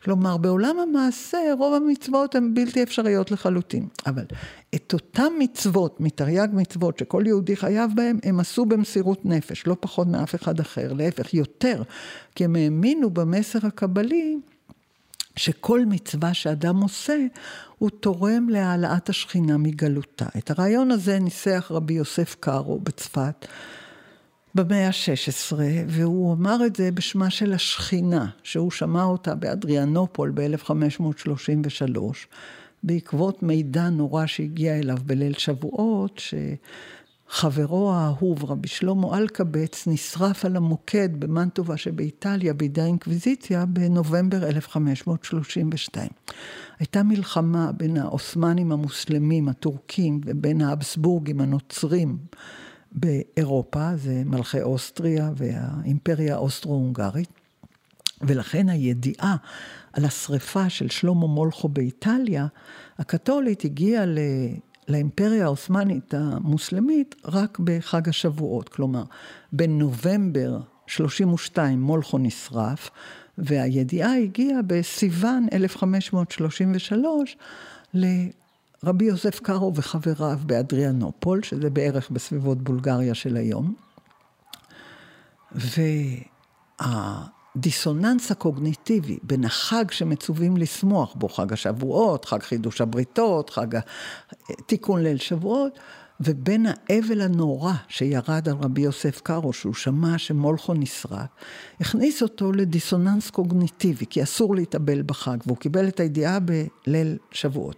כלומר, 0.03 0.37
בעולם 0.37 0.75
המעשה, 0.79 1.37
רוב 1.57 1.73
המצוות 1.73 2.35
הן 2.35 2.53
בלתי 2.53 2.83
אפשריות 2.83 3.31
לחלוטין. 3.31 3.87
אבל 4.05 4.25
את 4.75 4.93
אותן 4.93 5.33
מצוות, 5.39 6.01
מתרי"ג 6.01 6.47
מצוות, 6.53 6.99
שכל 6.99 7.23
יהודי 7.25 7.55
חייב 7.55 7.91
בהן, 7.95 8.19
הם 8.23 8.39
עשו 8.39 8.65
במסירות 8.65 9.25
נפש, 9.25 9.67
לא 9.67 9.77
פחות 9.79 10.07
מאף 10.07 10.35
אחד 10.35 10.59
אחר, 10.59 10.93
להפך, 10.93 11.33
יותר, 11.33 11.83
כי 12.35 12.45
הם 12.45 12.55
האמינו 12.55 13.09
במסר 13.09 13.59
הקבלי. 13.63 14.37
שכל 15.35 15.85
מצווה 15.85 16.33
שאדם 16.33 16.81
עושה, 16.81 17.17
הוא 17.77 17.89
תורם 17.89 18.49
להעלאת 18.49 19.09
השכינה 19.09 19.57
מגלותה. 19.57 20.25
את 20.37 20.51
הרעיון 20.51 20.91
הזה 20.91 21.19
ניסח 21.19 21.67
רבי 21.71 21.93
יוסף 21.93 22.35
קארו 22.39 22.79
בצפת 22.79 23.45
במאה 24.55 24.87
ה-16, 24.87 25.55
והוא 25.87 26.33
אמר 26.33 26.65
את 26.65 26.75
זה 26.75 26.91
בשמה 26.91 27.29
של 27.29 27.53
השכינה, 27.53 28.25
שהוא 28.43 28.71
שמע 28.71 29.03
אותה 29.03 29.35
באדריאנופול 29.35 30.31
ב-1533, 30.35 31.99
בעקבות 32.83 33.43
מידע 33.43 33.89
נורא 33.89 34.25
שהגיע 34.25 34.79
אליו 34.79 34.97
בליל 35.05 35.33
שבועות, 35.33 36.19
ש... 36.19 36.33
חברו 37.29 37.93
האהוב, 37.93 38.45
רבי 38.45 38.67
שלמה 38.67 39.17
אלקבץ, 39.17 39.87
נשרף 39.87 40.45
על 40.45 40.55
המוקד 40.55 41.09
במנטובה 41.19 41.77
שבאיטליה 41.77 42.53
בידי 42.53 42.81
האינקוויזיציה 42.81 43.65
בנובמבר 43.65 44.47
1532. 44.47 46.07
הייתה 46.79 47.03
מלחמה 47.03 47.71
בין 47.71 47.97
העות'מאנים 47.97 48.71
המוסלמים, 48.71 49.49
הטורקים, 49.49 50.21
ובין 50.25 50.61
האבסבורגים 50.61 51.41
הנוצרים 51.41 52.17
באירופה, 52.91 53.95
זה 53.95 54.21
מלכי 54.25 54.61
אוסטריה 54.61 55.31
והאימפריה 55.35 56.35
האוסטרו-הונגרית, 56.35 57.29
ולכן 58.21 58.69
הידיעה 58.69 59.35
על 59.93 60.05
השריפה 60.05 60.69
של 60.69 60.89
שלמה 60.89 61.27
מולכו 61.27 61.69
באיטליה, 61.69 62.47
הקתולית 62.99 63.65
הגיעה 63.65 64.05
לאימפריה 64.87 65.45
העות'מאנית 65.45 66.13
המוסלמית 66.13 67.15
רק 67.25 67.59
בחג 67.59 68.09
השבועות, 68.09 68.69
כלומר 68.69 69.03
בנובמבר 69.51 70.59
32 70.87 71.81
מולכו 71.81 72.17
נשרף, 72.17 72.89
והידיעה 73.37 74.17
הגיעה 74.17 74.61
בסיוון 74.61 75.47
1533 75.53 77.37
לרבי 77.93 79.05
יוסף 79.05 79.39
קארו 79.39 79.75
וחבריו 79.75 80.39
באדריאנופול, 80.45 81.43
שזה 81.43 81.69
בערך 81.69 82.09
בסביבות 82.09 82.61
בולגריה 82.61 83.13
של 83.13 83.37
היום. 83.37 83.73
וה... 85.51 87.34
הדיסוננס 87.55 88.31
הקוגניטיבי 88.31 89.17
בין 89.23 89.45
החג 89.45 89.91
שמצווים 89.91 90.57
לשמוח 90.57 91.13
בו, 91.15 91.29
חג 91.29 91.53
השבועות, 91.53 92.25
חג 92.25 92.43
חידוש 92.43 92.81
הבריתות, 92.81 93.49
חג 93.49 93.67
תיקון 94.65 95.03
ליל 95.03 95.17
שבועות, 95.17 95.79
ובין 96.19 96.65
האבל 96.69 97.21
הנורא 97.21 97.73
שירד 97.87 98.49
על 98.49 98.55
רבי 98.61 98.81
יוסף 98.81 99.21
קארו, 99.21 99.53
שהוא 99.53 99.73
שמע 99.73 100.17
שמולכו 100.17 100.73
נשרף, 100.73 101.27
הכניס 101.79 102.21
אותו 102.21 102.51
לדיסוננס 102.51 103.29
קוגניטיבי, 103.29 104.05
כי 104.05 104.23
אסור 104.23 104.55
להתאבל 104.55 105.01
בחג, 105.01 105.37
והוא 105.45 105.57
קיבל 105.57 105.87
את 105.87 105.99
הידיעה 105.99 106.39
בליל 106.39 107.17
שבועות. 107.31 107.75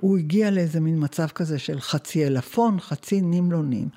הוא 0.00 0.18
הגיע 0.18 0.50
לאיזה 0.50 0.80
מין 0.80 1.04
מצב 1.04 1.26
כזה 1.26 1.58
של 1.58 1.80
חצי 1.80 2.26
אלפון, 2.26 2.80
חצי 2.80 3.20
נמלונים, 3.20 3.88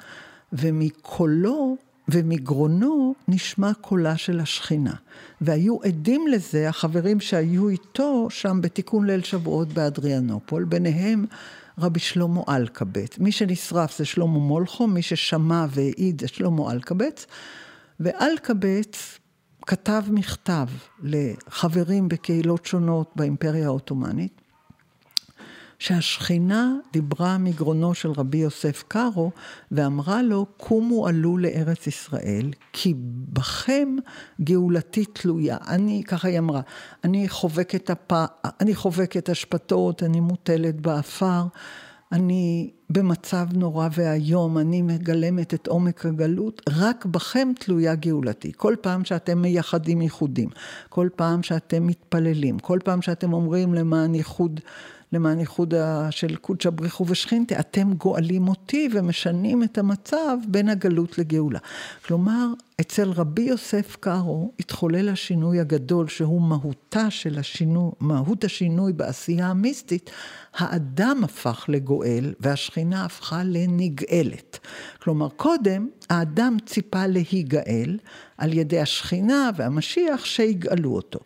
ומקולו 0.54 1.78
ומגרונו 2.12 3.16
נשמע 3.28 3.74
קולה 3.74 4.18
של 4.18 4.40
השכינה. 4.40 4.94
והיו 5.42 5.78
עדים 5.84 6.28
לזה 6.28 6.70
החברים 6.70 7.20
שהיו 7.20 7.70
איתו 7.70 8.28
שם 8.30 8.62
בתיקון 8.62 9.06
ליל 9.06 9.24
שבועות 9.24 9.68
באדריאנופול, 9.68 10.64
ביניהם 10.64 11.26
רבי 11.78 12.00
שלמה 12.00 12.42
אלקבץ. 12.50 13.18
מי 13.20 13.32
שנשרף 13.32 13.98
זה 13.98 14.06
שלמה 14.06 14.40
מולכו, 14.40 14.88
מי 14.88 15.02
ששמע 15.02 15.66
והעיד 15.70 16.22
זה 16.22 16.28
שלמה 16.28 16.72
אלקבץ, 16.72 17.26
ואלקבץ 18.00 19.20
כתב 19.66 20.04
מכתב 20.10 20.68
לחברים 21.04 22.08
בקהילות 22.08 22.66
שונות 22.66 23.12
באימפריה 23.16 23.66
העות'מאנית, 23.66 24.41
שהשכינה 25.82 26.74
דיברה 26.94 27.38
מגרונו 27.38 27.94
של 27.94 28.12
רבי 28.12 28.38
יוסף 28.38 28.84
קארו 28.88 29.32
ואמרה 29.72 30.22
לו, 30.22 30.46
קומו 30.58 31.08
עלו 31.08 31.38
לארץ 31.38 31.88
ישראל, 31.88 32.52
כי 32.74 32.94
בכם 33.34 33.96
גאולתי 34.42 35.06
תלויה. 35.06 35.58
אני, 35.68 36.04
ככה 36.08 36.28
היא 36.28 36.40
אמרה, 36.40 36.62
אני 37.04 37.30
חובקת, 37.30 37.90
הפ... 37.90 38.14
אני 38.60 38.76
חובקת 38.76 39.30
אשפתות, 39.30 40.04
אני 40.04 40.20
מוטלת 40.20 40.82
באפר. 40.82 41.44
אני 42.12 42.70
במצב 42.90 43.48
נורא 43.54 43.88
ואיום, 43.96 44.58
אני 44.58 44.82
מגלמת 44.82 45.54
את 45.54 45.68
עומק 45.68 46.06
הגלות, 46.06 46.62
רק 46.70 47.06
בכם 47.06 47.52
תלויה 47.60 47.96
גאולתי. 47.96 48.52
כל 48.58 48.76
פעם 48.82 49.06
שאתם 49.06 49.42
מייחדים 49.42 50.02
ייחודים, 50.02 50.50
כל 50.90 51.10
פעם 51.16 51.44
שאתם 51.44 51.88
מתפללים, 51.88 52.60
כל 52.60 52.80
פעם 52.84 53.02
שאתם 53.02 53.34
אומרים 53.34 53.74
למען 53.74 54.16
ייחוד 54.16 54.60
למען 55.14 55.40
ייחוד 55.40 55.74
של 56.10 56.36
קודשא 56.36 56.70
בריחו 56.70 57.06
ושכינתה, 57.08 57.60
אתם 57.60 57.94
גואלים 57.94 58.48
אותי 58.48 58.90
ומשנים 58.94 59.64
את 59.64 59.78
המצב 59.78 60.38
בין 60.48 60.70
הגלות 60.70 61.18
לגאולה. 61.18 61.60
כלומר, 62.06 62.48
אצל 62.82 63.12
רבי 63.12 63.42
יוסף 63.42 63.98
קארו 64.00 64.52
התחולל 64.60 65.10
השינוי 65.10 65.60
הגדול 65.60 66.08
שהוא 66.08 66.42
מהותה 66.42 67.10
של 67.10 67.40
השינוי, 67.40 67.92
מהות 68.00 68.44
השינוי 68.44 68.94
בעשייה 68.94 69.48
המיסטית, 69.48 70.10
האדם 70.54 71.22
הפך 71.24 71.66
לגואל 71.68 72.34
והשכינה 72.40 73.06
הפכה 73.06 73.44
לנגאלת. 73.44 74.60
כלומר, 75.04 75.30
קודם 75.30 75.88
האדם 76.10 76.58
ציפה 76.66 77.08
להיגאל 77.08 77.98
על 78.38 78.54
ידי 78.54 78.80
השכינה 78.80 79.50
והמשיח 79.56 80.26
שיגאלו 80.26 80.96
אותו. 80.96 81.20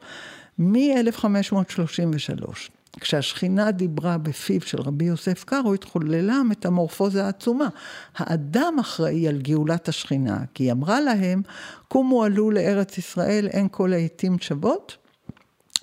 מ-1533 0.60 2.75
כשהשכינה 3.00 3.72
דיברה 3.72 4.18
בפיו 4.18 4.62
של 4.62 4.82
רבי 4.82 5.06
יוסף 5.06 5.44
קארו, 5.44 5.74
התחוללה 5.74 6.34
המטמורפוזה 6.34 7.26
העצומה. 7.26 7.68
האדם 8.16 8.76
אחראי 8.80 9.28
על 9.28 9.38
גאולת 9.38 9.90
השכינה, 9.90 10.38
כי 10.54 10.64
היא 10.64 10.72
אמרה 10.72 11.02
להם, 11.02 11.42
קומו 11.88 12.24
עלו 12.24 12.52
לארץ 12.52 12.98
ישראל, 12.98 13.48
אין 13.48 13.68
כל 13.72 13.94
העתים 13.94 14.40
שוות. 14.40 14.98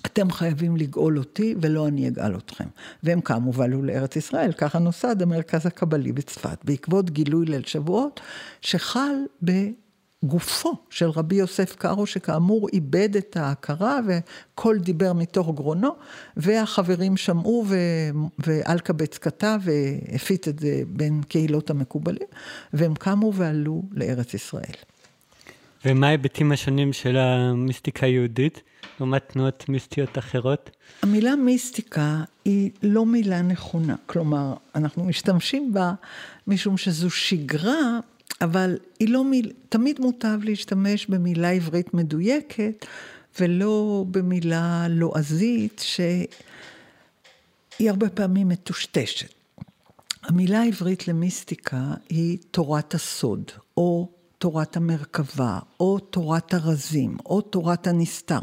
אתם 0.05 0.31
חייבים 0.31 0.77
לגאול 0.77 1.17
אותי 1.17 1.55
ולא 1.61 1.87
אני 1.87 2.07
אגאל 2.07 2.37
אתכם. 2.37 2.67
והם 3.03 3.21
קמו 3.21 3.53
ועלו 3.53 3.83
לארץ 3.83 4.15
ישראל, 4.15 4.51
ככה 4.51 4.79
נוסד 4.79 5.21
המרכז 5.21 5.65
הקבלי 5.65 6.11
בצפת, 6.11 6.57
בעקבות 6.63 7.09
גילוי 7.09 7.45
ליל 7.45 7.63
שבועות, 7.63 8.21
שחל 8.61 9.15
ב... 9.45 9.51
גופו 10.23 10.73
של 10.89 11.09
רבי 11.09 11.35
יוסף 11.35 11.75
קארו, 11.75 12.05
שכאמור 12.05 12.69
איבד 12.73 13.15
את 13.15 13.37
ההכרה 13.37 13.99
וקול 14.07 14.79
דיבר 14.79 15.13
מתוך 15.13 15.55
גרונו, 15.55 15.95
והחברים 16.37 17.17
שמעו 17.17 17.65
ואלקבץ 18.39 19.17
כתב 19.17 19.59
והפיץ 19.63 20.47
את 20.47 20.59
זה 20.59 20.81
בין 20.87 21.21
קהילות 21.27 21.69
המקובלים, 21.69 22.27
והם 22.73 22.93
קמו 22.95 23.33
ועלו 23.33 23.83
לארץ 23.91 24.33
ישראל. 24.33 24.75
ומה 25.85 26.07
ההיבטים 26.07 26.51
השונים 26.51 26.93
של 26.93 27.17
המיסטיקה 27.17 28.05
היהודית 28.05 28.61
לעומת 28.99 29.29
תנועות 29.29 29.69
מיסטיות 29.69 30.17
אחרות? 30.17 30.69
המילה 31.01 31.35
מיסטיקה 31.35 32.23
היא 32.45 32.71
לא 32.83 33.05
מילה 33.05 33.41
נכונה, 33.41 33.95
כלומר, 34.05 34.53
אנחנו 34.75 35.03
משתמשים 35.03 35.73
בה 35.73 35.93
משום 36.47 36.77
שזו 36.77 37.09
שגרה 37.09 37.99
אבל 38.41 38.77
היא 38.99 39.09
לא 39.09 39.23
מיל... 39.23 39.51
תמיד 39.69 39.99
מוטב 39.99 40.39
להשתמש 40.43 41.05
במילה 41.05 41.49
עברית 41.49 41.93
מדויקת, 41.93 42.85
ולא 43.39 44.05
במילה 44.11 44.87
לועזית, 44.89 45.81
שהיא 45.85 46.27
הרבה 47.89 48.09
פעמים 48.09 48.49
מטושטשת. 48.49 49.33
המילה 50.23 50.61
העברית 50.61 51.07
למיסטיקה 51.07 51.93
היא 52.09 52.37
תורת 52.51 52.93
הסוד, 52.93 53.51
או 53.77 54.09
תורת 54.37 54.77
המרכבה, 54.77 55.59
או 55.79 55.99
תורת 55.99 56.53
הרזים, 56.53 57.17
או 57.25 57.41
תורת 57.41 57.87
הנסתר. 57.87 58.39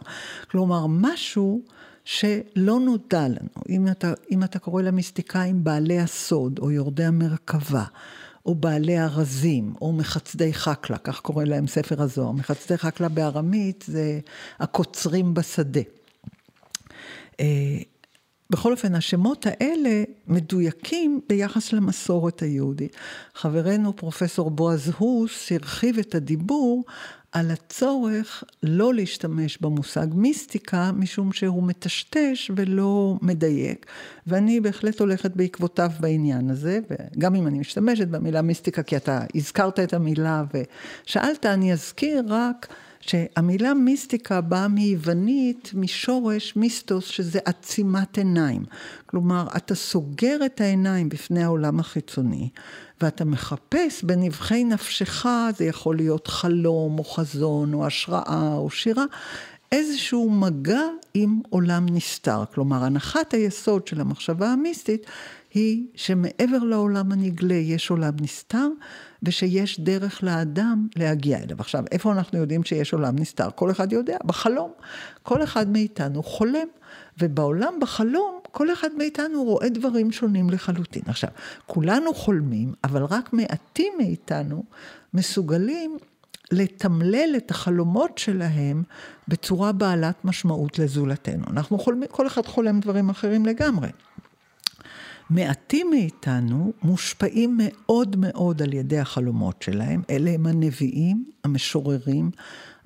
כלומר, 0.51 0.87
משהו 0.89 1.63
שלא 2.05 2.81
נודע 2.81 3.29
לנו. 3.29 3.49
אם 3.69 3.89
אתה, 3.89 4.13
אם 4.31 4.45
אתה 4.45 4.59
קורא 4.59 4.83
למיסטיקאים 4.83 5.65
בעלי 5.65 5.99
הסוד, 5.99 6.59
או 6.59 6.71
יורדי 6.71 7.05
המרכבה, 7.05 7.85
או 8.47 8.55
בעלי 8.55 8.99
הרזים, 8.99 9.75
או 9.81 9.93
מחצדי 9.93 10.55
חקלה, 10.55 10.99
כך 10.99 11.21
קורא 11.21 11.45
להם 11.45 11.67
ספר 11.67 12.03
הזוהר. 12.03 12.33
מחצדי 12.33 12.79
חקלה 12.79 13.09
בארמית 13.09 13.85
זה 13.89 14.21
הקוצרים 14.59 15.35
בשדה. 15.35 15.81
אה, 17.41 17.47
בכל 18.51 18.73
אופן, 18.73 18.95
השמות 18.95 19.47
האלה 19.47 20.05
מדויקים 20.27 21.21
ביחס 21.29 21.73
למסורת 21.73 22.43
היהודית. 22.43 22.97
חברנו 23.35 23.97
פרופסור 23.97 24.51
בועז 24.51 24.93
הוס 24.99 25.53
הרחיב 25.53 25.99
את 25.99 26.15
הדיבור 26.15 26.85
על 27.33 27.51
הצורך 27.51 28.45
לא 28.63 28.95
להשתמש 28.95 29.59
במושג 29.61 30.07
מיסטיקה, 30.15 30.93
משום 30.93 31.33
שהוא 31.33 31.63
מטשטש 31.63 32.51
ולא 32.57 33.19
מדייק, 33.23 33.87
ואני 34.27 34.61
בהחלט 34.61 35.01
הולכת 35.01 35.37
בעקבותיו 35.37 35.91
בעניין 36.01 36.51
הזה, 36.51 36.79
וגם 36.91 37.35
אם 37.35 37.47
אני 37.47 37.59
משתמשת 37.59 38.09
במילה 38.09 38.43
מיסטיקה, 38.43 38.83
כי 38.83 38.97
אתה 38.97 39.21
הזכרת 39.35 39.81
את 39.81 39.95
המילה 39.95 40.45
ושאלת, 41.07 41.47
אני 41.47 41.73
אזכיר 41.73 42.23
רק 42.29 42.75
שהמילה 43.01 43.75
מיסטיקה 43.75 44.41
באה 44.41 44.69
מיוונית, 44.69 45.71
משורש 45.75 46.57
מיסטוס, 46.57 47.05
שזה 47.05 47.39
עצימת 47.45 48.19
עיניים. 48.19 48.65
כלומר, 49.07 49.47
אתה 49.57 49.75
סוגר 49.75 50.37
את 50.47 50.61
העיניים 50.61 51.09
בפני 51.09 51.45
העולם 51.45 51.81
החיצוני, 51.81 52.49
ואתה 53.03 53.25
מחפש 53.25 54.05
בנבחי 54.05 54.65
נפשך, 54.65 55.27
זה 55.57 55.65
יכול 55.65 55.97
להיות 55.97 56.27
חלום, 56.27 56.99
או 56.99 57.05
חזון, 57.05 57.75
או 57.75 57.87
השראה, 57.87 58.55
או 58.55 58.71
שירה, 58.71 59.05
איזשהו 59.73 60.31
מגע 60.31 60.83
עם 61.15 61.41
עולם 61.51 61.87
נסתר. 61.91 62.45
כלומר, 62.55 62.85
הנחת 62.85 63.35
היסוד 63.35 63.87
של 63.87 64.01
המחשבה 64.01 64.49
המיסטית 64.49 65.07
היא 65.55 65.87
שמעבר 65.95 66.59
לעולם 66.59 67.13
הנגלה 67.13 67.55
יש 67.55 67.91
עולם 67.91 68.13
נסתר, 68.21 68.69
ושיש 69.23 69.81
דרך 69.81 70.23
לאדם 70.23 70.87
להגיע 70.97 71.39
אליו. 71.39 71.61
עכשיו, 71.61 71.85
איפה 71.93 72.13
אנחנו 72.13 72.39
יודעים 72.39 72.65
שיש 72.65 72.93
עולם 72.93 73.19
נסתר? 73.19 73.49
כל 73.55 73.71
אחד 73.71 73.93
יודע, 73.93 74.17
בחלום. 74.25 74.73
כל 75.23 75.43
אחד 75.43 75.71
מאיתנו 75.71 76.23
חולם, 76.23 76.67
ובעולם 77.19 77.75
בחלום, 77.81 78.40
כל 78.53 78.73
אחד 78.73 78.89
מאיתנו 78.99 79.45
רואה 79.45 79.69
דברים 79.69 80.13
שונים 80.13 80.51
לחלוטין. 80.51 81.03
עכשיו, 81.07 81.31
כולנו 81.67 82.15
חולמים, 82.15 82.73
אבל 82.85 83.03
רק 83.05 83.33
מעטים 83.33 83.93
מאיתנו 83.99 84.65
מסוגלים 85.15 85.99
לתמלל 86.53 87.35
את 87.37 87.51
החלומות 87.51 88.19
שלהם 88.19 88.83
בצורה 89.29 89.73
בעלת 89.73 90.25
משמעות 90.25 90.79
לזולתנו. 90.79 91.45
אנחנו 91.51 91.79
חולמים, 91.79 92.09
כל 92.11 92.27
אחד 92.27 92.47
חולם 92.47 92.81
דברים 92.81 93.11
אחרים 93.11 93.47
לגמרי. 93.47 93.89
מעטים 95.31 95.91
מאיתנו 95.91 96.73
מושפעים 96.83 97.59
מאוד 97.63 98.17
מאוד 98.19 98.63
על 98.63 98.75
ידי 98.75 98.99
החלומות 98.99 99.63
שלהם. 99.63 100.03
אלה 100.11 100.31
הם 100.31 100.47
הנביאים, 100.47 101.25
המשוררים, 101.45 102.31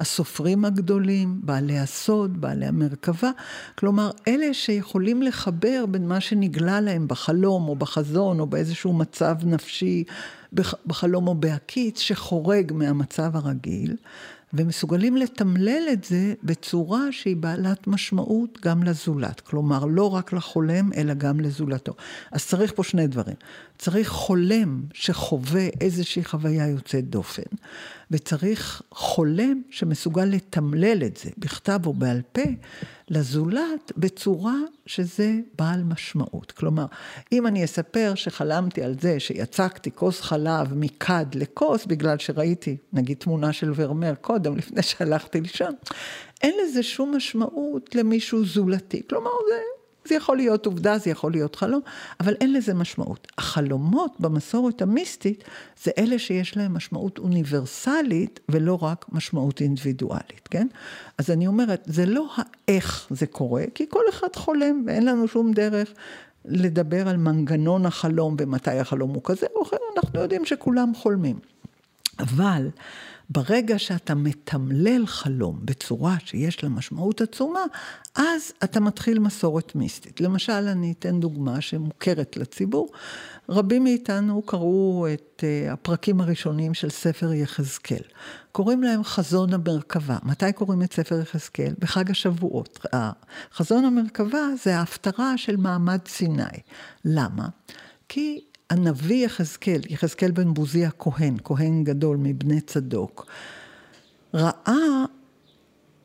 הסופרים 0.01 0.65
הגדולים, 0.65 1.41
בעלי 1.43 1.79
הסוד, 1.79 2.41
בעלי 2.41 2.67
המרכבה. 2.67 3.31
כלומר, 3.75 4.11
אלה 4.29 4.55
שיכולים 4.55 5.23
לחבר 5.23 5.85
בין 5.89 6.09
מה 6.09 6.21
שנגלה 6.21 6.81
להם 6.81 7.09
בחלום 7.09 7.69
או 7.69 7.77
בחזון 7.77 8.41
או 8.41 8.47
באיזשהו 8.47 8.93
מצב 8.93 9.37
נפשי, 9.45 10.05
בחלום 10.87 11.29
או 11.29 11.35
בהקיץ, 11.35 12.01
שחורג 12.01 12.73
מהמצב 12.73 13.37
הרגיל. 13.37 13.97
ומסוגלים 14.55 15.17
לתמלל 15.17 15.83
את 15.93 16.05
זה 16.05 16.35
בצורה 16.43 17.13
שהיא 17.13 17.37
בעלת 17.37 17.87
משמעות 17.87 18.59
גם 18.63 18.83
לזולת. 18.83 19.41
כלומר, 19.41 19.85
לא 19.85 20.15
רק 20.15 20.33
לחולם, 20.33 20.93
אלא 20.93 21.15
גם 21.15 21.41
לזולתו. 21.41 21.95
אז 22.33 22.47
צריך 22.47 22.73
פה 22.77 22.83
שני 22.83 23.07
דברים. 23.07 23.37
צריך 23.79 24.09
חולם 24.09 24.83
שחווה 24.93 25.69
איזושהי 25.81 26.25
חוויה 26.25 26.69
יוצאת 26.69 27.11
דופן, 27.11 27.43
וצריך 28.11 28.83
חולם 28.91 29.63
שמסוגל 29.71 30.25
לתמלל 30.25 31.03
את 31.07 31.17
זה, 31.17 31.31
בכתב 31.39 31.81
או 31.87 31.93
בעל 31.93 32.21
פה, 32.33 32.43
לזולת 33.09 33.93
בצורה 33.97 34.57
שזה 34.87 35.33
בעל 35.59 35.83
משמעות. 35.83 36.53
כלומר, 36.53 36.87
אם 37.33 37.47
אני 37.47 37.65
אספר 37.65 38.13
שחלמתי 38.15 38.83
על 38.83 38.95
זה 39.01 39.21
שיצקתי 39.21 39.91
כוס 39.91 40.21
חלב 40.21 40.75
מכד 40.75 41.27
לכוס, 41.35 41.87
בגלל 41.87 42.19
שראיתי, 42.19 42.77
נגיד, 42.93 43.17
תמונה 43.17 43.53
של 43.53 43.73
ורמר 43.77 44.15
קודם, 44.15 44.57
לפני 44.57 44.83
שהלכתי 44.83 45.41
לישון, 45.41 45.75
אין 46.43 46.55
לזה 46.63 46.83
שום 46.83 47.17
משמעות 47.17 47.95
למישהו 47.95 48.45
זולתי. 48.45 49.03
כלומר, 49.09 49.31
זה 49.49 49.74
זה 50.09 50.15
יכול 50.15 50.37
להיות 50.37 50.67
עובדה, 50.67 50.99
זה 50.99 51.11
יכול 51.11 51.33
להיות 51.33 51.57
חלום, 51.57 51.81
אבל 52.21 52.35
אין 52.41 52.53
לזה 52.53 52.75
משמעות. 52.75 53.27
החלומות 53.39 54.13
במסורת 54.19 54.83
המיסטית 54.83 55.45
זה 55.83 55.91
אלה 55.99 56.19
שיש 56.19 56.57
להם 56.57 56.75
משמעות 56.75 57.19
אוניברסלית 57.19 58.41
ולא 58.49 58.83
רק 58.83 59.05
משמעות 59.13 59.61
אינדיבידואלית, 59.61 60.49
כן? 60.51 60.67
אז 61.19 61.31
אני 61.31 61.47
אומרת, 61.47 61.83
זה 61.87 62.07
לא 62.07 62.29
האיך 62.37 63.07
זה 63.11 63.27
קורה, 63.27 63.65
כי 63.75 63.87
כל 63.91 64.03
אחד 64.09 64.37
חולם 64.37 64.85
ואין 64.87 65.05
לנו 65.05 65.29
שום 65.29 65.53
דרך 65.53 65.93
לדבר 66.45 67.09
על 67.09 67.17
מנגנון 67.17 67.87
החלום 67.87 68.37
ומתי 68.39 68.71
החלום 68.79 69.15
הוא 69.15 69.23
כזה 69.25 69.47
או 69.57 69.63
אחר, 69.63 69.77
אנחנו 69.97 70.21
יודעים 70.21 70.45
שכולם 70.45 70.93
חולמים. 70.95 71.39
אבל 72.19 72.69
ברגע 73.29 73.79
שאתה 73.79 74.15
מתמלל 74.15 75.07
חלום 75.07 75.59
בצורה 75.63 76.17
שיש 76.25 76.65
לה 76.65 76.69
משמעות 76.69 77.21
עצומה, 77.21 77.61
אז 78.15 78.53
אתה 78.65 78.81
מתחיל 78.81 79.19
מסורת 79.19 79.75
מיסטית. 79.75 80.21
למשל, 80.21 80.53
אני 80.53 80.95
אתן 80.99 81.21
דוגמה 81.21 81.61
שמוכרת 81.61 82.37
לציבור. 82.37 82.93
רבים 83.49 83.85
מאיתנו 83.85 84.43
קראו 84.43 85.07
את 85.15 85.45
אה, 85.45 85.73
הפרקים 85.73 86.21
הראשונים 86.21 86.75
של 86.75 86.91
ספר 86.91 87.33
יחזקאל. 87.33 88.03
קוראים 88.53 88.83
להם 88.83 89.05
חזון 89.05 89.55
המרכבה. 89.55 90.19
מתי 90.23 90.53
קוראים 90.53 90.83
את 90.83 90.93
ספר 90.93 91.21
יחזקאל? 91.21 91.75
בחג 91.79 92.11
השבועות. 92.11 92.87
חזון 93.55 93.85
המרכבה 93.85 94.43
זה 94.63 94.77
ההפטרה 94.77 95.39
של 95.39 95.57
מעמד 95.57 96.01
סיני. 96.07 96.43
למה? 97.05 97.49
כי 98.09 98.41
הנביא 98.71 99.25
יחזקאל, 99.25 99.81
יחזקאל 99.89 100.31
בן 100.31 100.55
בוזי 100.55 100.87
הכהן, 100.87 101.37
כהן 101.45 101.85
גדול 101.85 102.17
מבני 102.17 102.61
צדוק, 102.61 103.27
ראה 104.35 105.05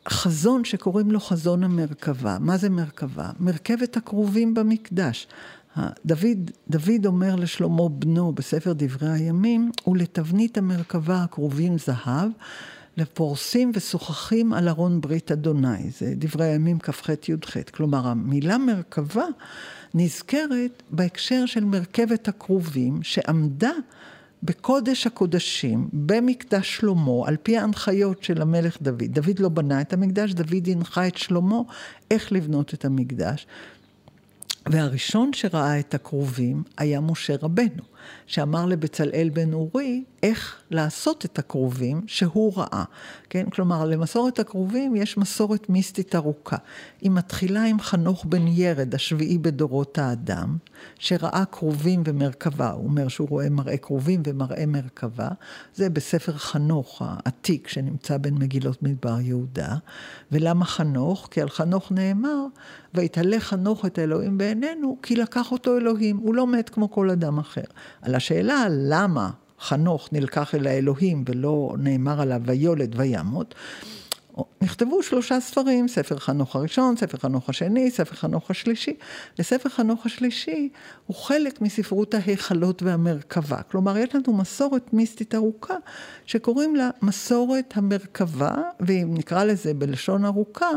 חזון 0.09 0.65
שקוראים 0.65 1.11
לו 1.11 1.19
חזון 1.19 1.63
המרכבה. 1.63 2.37
מה 2.39 2.57
זה 2.57 2.69
מרכבה? 2.69 3.29
מרכבת 3.39 3.97
הכרובים 3.97 4.53
במקדש. 4.53 5.27
דוד, 6.05 6.51
דוד 6.69 7.05
אומר 7.05 7.35
לשלמה 7.35 7.89
בנו 7.89 8.31
בספר 8.31 8.73
דברי 8.75 9.09
הימים, 9.09 9.71
ולתבנית 9.87 10.57
המרכבה 10.57 11.23
הכרובים 11.23 11.77
זהב, 11.77 12.31
לפורסים 12.99 13.71
ושוחחים 13.73 14.53
על 14.53 14.69
ארון 14.69 15.01
ברית 15.01 15.31
אדוני. 15.31 15.89
זה 15.89 16.13
דברי 16.15 16.45
הימים 16.45 16.79
כ"ח 16.79 17.09
י"ח. 17.09 17.57
כלומר, 17.71 18.07
המילה 18.07 18.57
מרכבה 18.57 19.25
נזכרת 19.93 20.83
בהקשר 20.89 21.45
של 21.45 21.63
מרכבת 21.63 22.27
הכרובים 22.27 23.03
שעמדה 23.03 23.71
בקודש 24.43 25.07
הקודשים, 25.07 25.89
במקדש 25.93 26.77
שלמה, 26.77 27.27
על 27.27 27.37
פי 27.43 27.57
ההנחיות 27.57 28.23
של 28.23 28.41
המלך 28.41 28.81
דוד. 28.81 29.03
דוד 29.03 29.39
לא 29.39 29.49
בנה 29.49 29.81
את 29.81 29.93
המקדש, 29.93 30.33
דוד 30.33 30.67
הנחה 30.67 31.07
את 31.07 31.17
שלמה 31.17 31.61
איך 32.11 32.31
לבנות 32.31 32.73
את 32.73 32.85
המקדש. 32.85 33.47
והראשון 34.65 35.33
שראה 35.33 35.79
את 35.79 35.93
הכרובים 35.93 36.63
היה 36.77 36.99
משה 37.01 37.35
רבנו. 37.41 37.83
שאמר 38.27 38.65
לבצלאל 38.65 39.29
בן 39.33 39.53
אורי 39.53 40.03
איך 40.23 40.55
לעשות 40.71 41.25
את 41.25 41.39
הכרובים 41.39 42.01
שהוא 42.07 42.53
ראה. 42.57 42.83
כן? 43.29 43.49
כלומר, 43.49 43.85
למסורת 43.85 44.39
הכרובים 44.39 44.95
יש 44.95 45.17
מסורת 45.17 45.69
מיסטית 45.69 46.15
ארוכה. 46.15 46.57
היא 47.01 47.11
מתחילה 47.11 47.63
עם 47.63 47.79
חנוך 47.79 48.25
בן 48.25 48.47
ירד, 48.47 48.95
השביעי 48.95 49.37
בדורות 49.37 49.97
האדם, 49.97 50.57
שראה 50.99 51.43
כרובים 51.51 52.03
ומרכבה. 52.05 52.71
הוא 52.71 52.83
אומר 52.83 53.07
שהוא 53.07 53.29
רואה 53.29 53.49
מראה 53.49 53.77
כרובים 53.77 54.21
ומראה 54.25 54.65
מרכבה. 54.65 55.29
זה 55.75 55.89
בספר 55.89 56.33
חנוך 56.33 57.01
העתיק 57.05 57.67
שנמצא 57.67 58.17
בין 58.17 58.35
מגילות 58.35 58.83
מדבר 58.83 59.19
יהודה. 59.19 59.75
ולמה 60.31 60.65
חנוך? 60.65 61.27
כי 61.31 61.41
על 61.41 61.49
חנוך 61.49 61.91
נאמר, 61.91 62.45
ויתהלך 62.93 63.43
חנוך 63.43 63.85
את 63.85 63.97
האלוהים 63.97 64.37
בעינינו, 64.37 64.97
כי 65.03 65.15
לקח 65.15 65.51
אותו 65.51 65.77
אלוהים. 65.77 66.17
הוא 66.17 66.35
לא 66.35 66.47
מת 66.47 66.69
כמו 66.69 66.91
כל 66.91 67.09
אדם 67.09 67.39
אחר. 67.39 67.61
על 68.01 68.15
השאלה 68.15 68.65
למה 68.69 69.29
חנוך 69.59 70.09
נלקח 70.11 70.55
אל 70.55 70.67
האלוהים 70.67 71.23
ולא 71.27 71.75
נאמר 71.79 72.21
עליו 72.21 72.41
ויולד 72.45 72.99
וימות, 72.99 73.55
נכתבו 74.61 75.03
שלושה 75.03 75.39
ספרים, 75.39 75.87
ספר 75.87 76.17
חנוך 76.17 76.55
הראשון, 76.55 76.95
ספר 76.95 77.17
חנוך 77.17 77.49
השני, 77.49 77.91
ספר 77.91 78.15
חנוך 78.15 78.51
השלישי. 78.51 78.95
וספר 79.39 79.69
חנוך 79.69 80.05
השלישי 80.05 80.69
הוא 81.09 81.15
חלק 81.15 81.61
מספרות 81.61 82.13
ההיכלות 82.13 82.83
והמרכבה. 82.83 83.61
כלומר, 83.61 83.97
יש 83.97 84.15
לנו 84.15 84.37
מסורת 84.37 84.93
מיסטית 84.93 85.35
ארוכה 85.35 85.73
שקוראים 86.25 86.75
לה 86.75 86.89
מסורת 87.01 87.73
המרכבה, 87.75 88.55
ואם 88.79 89.13
נקרא 89.13 89.43
לזה 89.43 89.73
בלשון 89.73 90.25
ארוכה, 90.25 90.69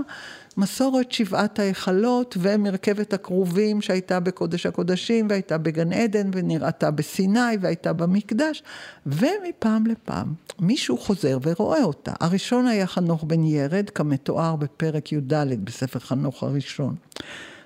מסורת 0.56 1.12
שבעת 1.12 1.58
ההיכלות 1.58 2.36
ומרכבת 2.40 3.12
הכרובים 3.12 3.80
שהייתה 3.80 4.20
בקודש 4.20 4.66
הקודשים 4.66 5.26
והייתה 5.30 5.58
בגן 5.58 5.92
עדן 5.92 6.30
ונראתה 6.32 6.90
בסיני 6.90 7.56
והייתה 7.60 7.92
במקדש 7.92 8.62
ומפעם 9.06 9.86
לפעם 9.86 10.34
מישהו 10.60 10.98
חוזר 10.98 11.38
ורואה 11.42 11.82
אותה. 11.82 12.12
הראשון 12.20 12.66
היה 12.66 12.86
חנוך 12.86 13.24
בן 13.24 13.44
ירד 13.44 13.90
כמתואר 13.90 14.56
בפרק 14.56 15.12
י"ד 15.12 15.34
בספר 15.64 15.98
חנוך 15.98 16.42
הראשון. 16.42 16.94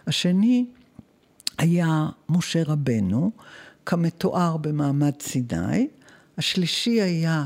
השני 0.06 0.64
היה 1.58 2.08
משה 2.28 2.62
רבנו 2.66 3.30
כמתואר 3.86 4.56
במעמד 4.56 5.12
סיני. 5.20 5.88
השלישי 6.38 7.02
היה 7.02 7.44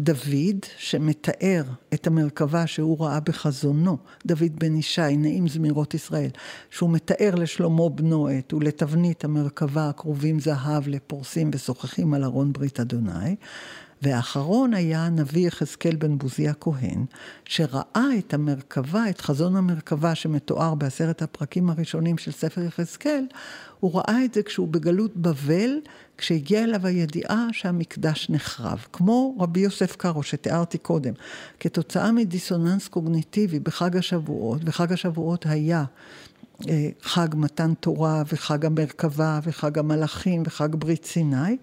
דוד, 0.00 0.66
שמתאר 0.78 1.62
את 1.94 2.06
המרכבה 2.06 2.66
שהוא 2.66 3.00
ראה 3.00 3.20
בחזונו, 3.20 3.98
דוד 4.26 4.58
בן 4.58 4.76
ישי, 4.76 5.16
נעים 5.16 5.48
זמירות 5.48 5.94
ישראל, 5.94 6.30
שהוא 6.70 6.90
מתאר 6.90 7.34
לשלמה 7.34 7.88
בנו 7.88 8.28
את 8.38 8.54
ולתבנית 8.54 9.24
המרכבה 9.24 9.88
הקרובים 9.88 10.40
זהב 10.40 10.88
לפורסים 10.88 11.50
ושוחחים 11.54 12.14
על 12.14 12.24
ארון 12.24 12.52
ברית 12.52 12.80
אדוני. 12.80 13.36
והאחרון 14.02 14.74
היה 14.74 15.06
הנביא 15.06 15.46
יחזקאל 15.46 15.96
בן 15.96 16.18
בוזי 16.18 16.48
הכהן, 16.48 17.04
שראה 17.44 18.08
את 18.18 18.34
המרכבה, 18.34 19.10
את 19.10 19.20
חזון 19.20 19.56
המרכבה 19.56 20.14
שמתואר 20.14 20.74
בעשרת 20.74 21.22
הפרקים 21.22 21.70
הראשונים 21.70 22.18
של 22.18 22.32
ספר 22.32 22.62
יחזקאל, 22.62 23.24
הוא 23.80 23.94
ראה 23.94 24.24
את 24.24 24.34
זה 24.34 24.42
כשהוא 24.42 24.68
בגלות 24.68 25.16
בבל, 25.16 25.78
כשהגיעה 26.18 26.64
אליו 26.64 26.86
הידיעה 26.86 27.46
שהמקדש 27.52 28.30
נחרב. 28.30 28.86
כמו 28.92 29.36
רבי 29.40 29.60
יוסף 29.60 29.96
קארו 29.96 30.22
שתיארתי 30.22 30.78
קודם, 30.78 31.12
כתוצאה 31.60 32.12
מדיסוננס 32.12 32.88
קוגניטיבי 32.88 33.58
בחג 33.58 33.96
השבועות, 33.96 34.60
וחג 34.64 34.92
השבועות 34.92 35.46
היה 35.46 35.84
אה, 36.68 36.88
חג 37.02 37.28
מתן 37.34 37.74
תורה 37.74 38.22
וחג 38.32 38.66
המרכבה 38.66 39.40
וחג 39.44 39.78
המלאכים 39.78 40.42
וחג 40.46 40.74
ברית 40.74 41.04
סיני, 41.04 41.56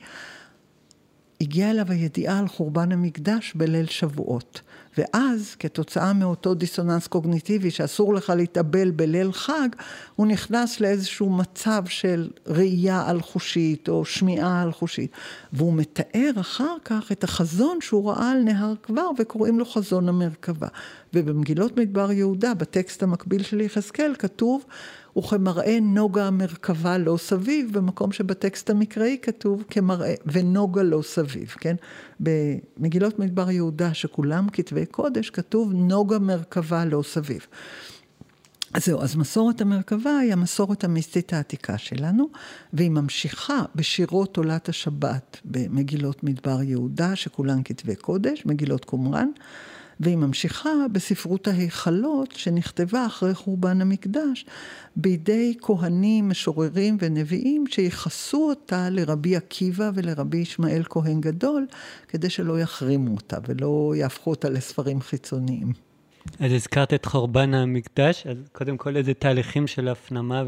הגיעה 1.41 1.71
אליו 1.71 1.91
הידיעה 1.91 2.39
על 2.39 2.47
חורבן 2.47 2.91
המקדש 2.91 3.53
בליל 3.55 3.85
שבועות. 3.85 4.61
ואז, 4.97 5.55
כתוצאה 5.59 6.13
מאותו 6.13 6.53
דיסוננס 6.53 7.07
קוגניטיבי 7.07 7.71
שאסור 7.71 8.13
לך 8.13 8.33
להתאבל 8.35 8.91
בליל 8.91 9.31
חג, 9.31 9.69
הוא 10.15 10.27
נכנס 10.27 10.79
לאיזשהו 10.79 11.29
מצב 11.29 11.83
של 11.87 12.29
ראייה 12.47 13.03
על 13.07 13.21
חושית 13.21 13.89
או 13.89 14.05
שמיעה 14.05 14.61
על 14.61 14.71
חושית. 14.71 15.11
והוא 15.53 15.73
מתאר 15.73 16.31
אחר 16.39 16.75
כך 16.85 17.11
את 17.11 17.23
החזון 17.23 17.77
שהוא 17.81 18.09
ראה 18.09 18.31
על 18.31 18.43
נהר 18.43 18.73
כבר, 18.83 19.09
וקוראים 19.17 19.59
לו 19.59 19.65
חזון 19.65 20.09
המרכבה. 20.09 20.67
ובמגילות 21.13 21.77
מדבר 21.77 22.11
יהודה, 22.11 22.53
בטקסט 22.53 23.03
המקביל 23.03 23.43
של 23.43 23.61
יחזקאל, 23.61 24.15
כתוב 24.19 24.65
וכמראה 25.17 25.79
נוגה 25.81 26.27
המרכבה 26.27 26.97
לא 26.97 27.17
סביב, 27.17 27.73
במקום 27.73 28.11
שבטקסט 28.11 28.69
המקראי 28.69 29.17
כתוב 29.21 29.63
כמראה, 29.69 30.13
ונוגה 30.25 30.83
לא 30.83 31.01
סביב, 31.01 31.55
כן? 31.59 31.75
במגילות 32.19 33.19
מדבר 33.19 33.51
יהודה, 33.51 33.93
שכולם 33.93 34.49
כתבי 34.49 34.85
קודש, 34.85 35.29
כתוב 35.29 35.73
נוגה 35.73 36.19
מרכבה 36.19 36.85
לא 36.85 37.01
סביב. 37.03 37.47
אז 38.73 38.85
זהו, 38.85 39.01
אז 39.01 39.15
מסורת 39.15 39.61
המרכבה 39.61 40.17
היא 40.17 40.33
המסורת 40.33 40.83
המיסטית 40.83 41.33
העתיקה 41.33 41.77
שלנו, 41.77 42.29
והיא 42.73 42.91
ממשיכה 42.91 43.61
בשירות 43.75 44.37
עולת 44.37 44.69
השבת 44.69 45.37
במגילות 45.45 46.23
מדבר 46.23 46.61
יהודה, 46.61 47.15
שכולן 47.15 47.63
כתבי 47.63 47.95
קודש, 47.95 48.45
מגילות 48.45 48.85
קומראן. 48.85 49.29
והיא 49.99 50.17
ממשיכה 50.17 50.69
בספרות 50.91 51.47
ההיכלות 51.47 52.31
שנכתבה 52.31 53.05
אחרי 53.05 53.33
חורבן 53.33 53.81
המקדש 53.81 54.45
בידי 54.95 55.57
כהנים, 55.61 56.29
משוררים 56.29 56.97
ונביאים 56.99 57.67
שייחסו 57.67 58.49
אותה 58.49 58.89
לרבי 58.89 59.35
עקיבא 59.35 59.91
ולרבי 59.93 60.37
ישמעאל 60.37 60.83
כהן 60.89 61.21
גדול 61.21 61.65
כדי 62.07 62.29
שלא 62.29 62.59
יחרימו 62.59 63.15
אותה 63.15 63.37
ולא 63.47 63.93
יהפכו 63.97 64.29
אותה 64.29 64.49
לספרים 64.49 65.01
חיצוניים. 65.01 65.87
אז 66.39 66.51
הזכרת 66.51 66.93
את 66.93 67.05
חורבן 67.05 67.53
המקדש, 67.53 68.27
אז 68.27 68.37
קודם 68.51 68.77
כל 68.77 68.97
איזה 68.97 69.13
תהליכים 69.13 69.67
של 69.67 69.87
הפנמה 69.87 70.43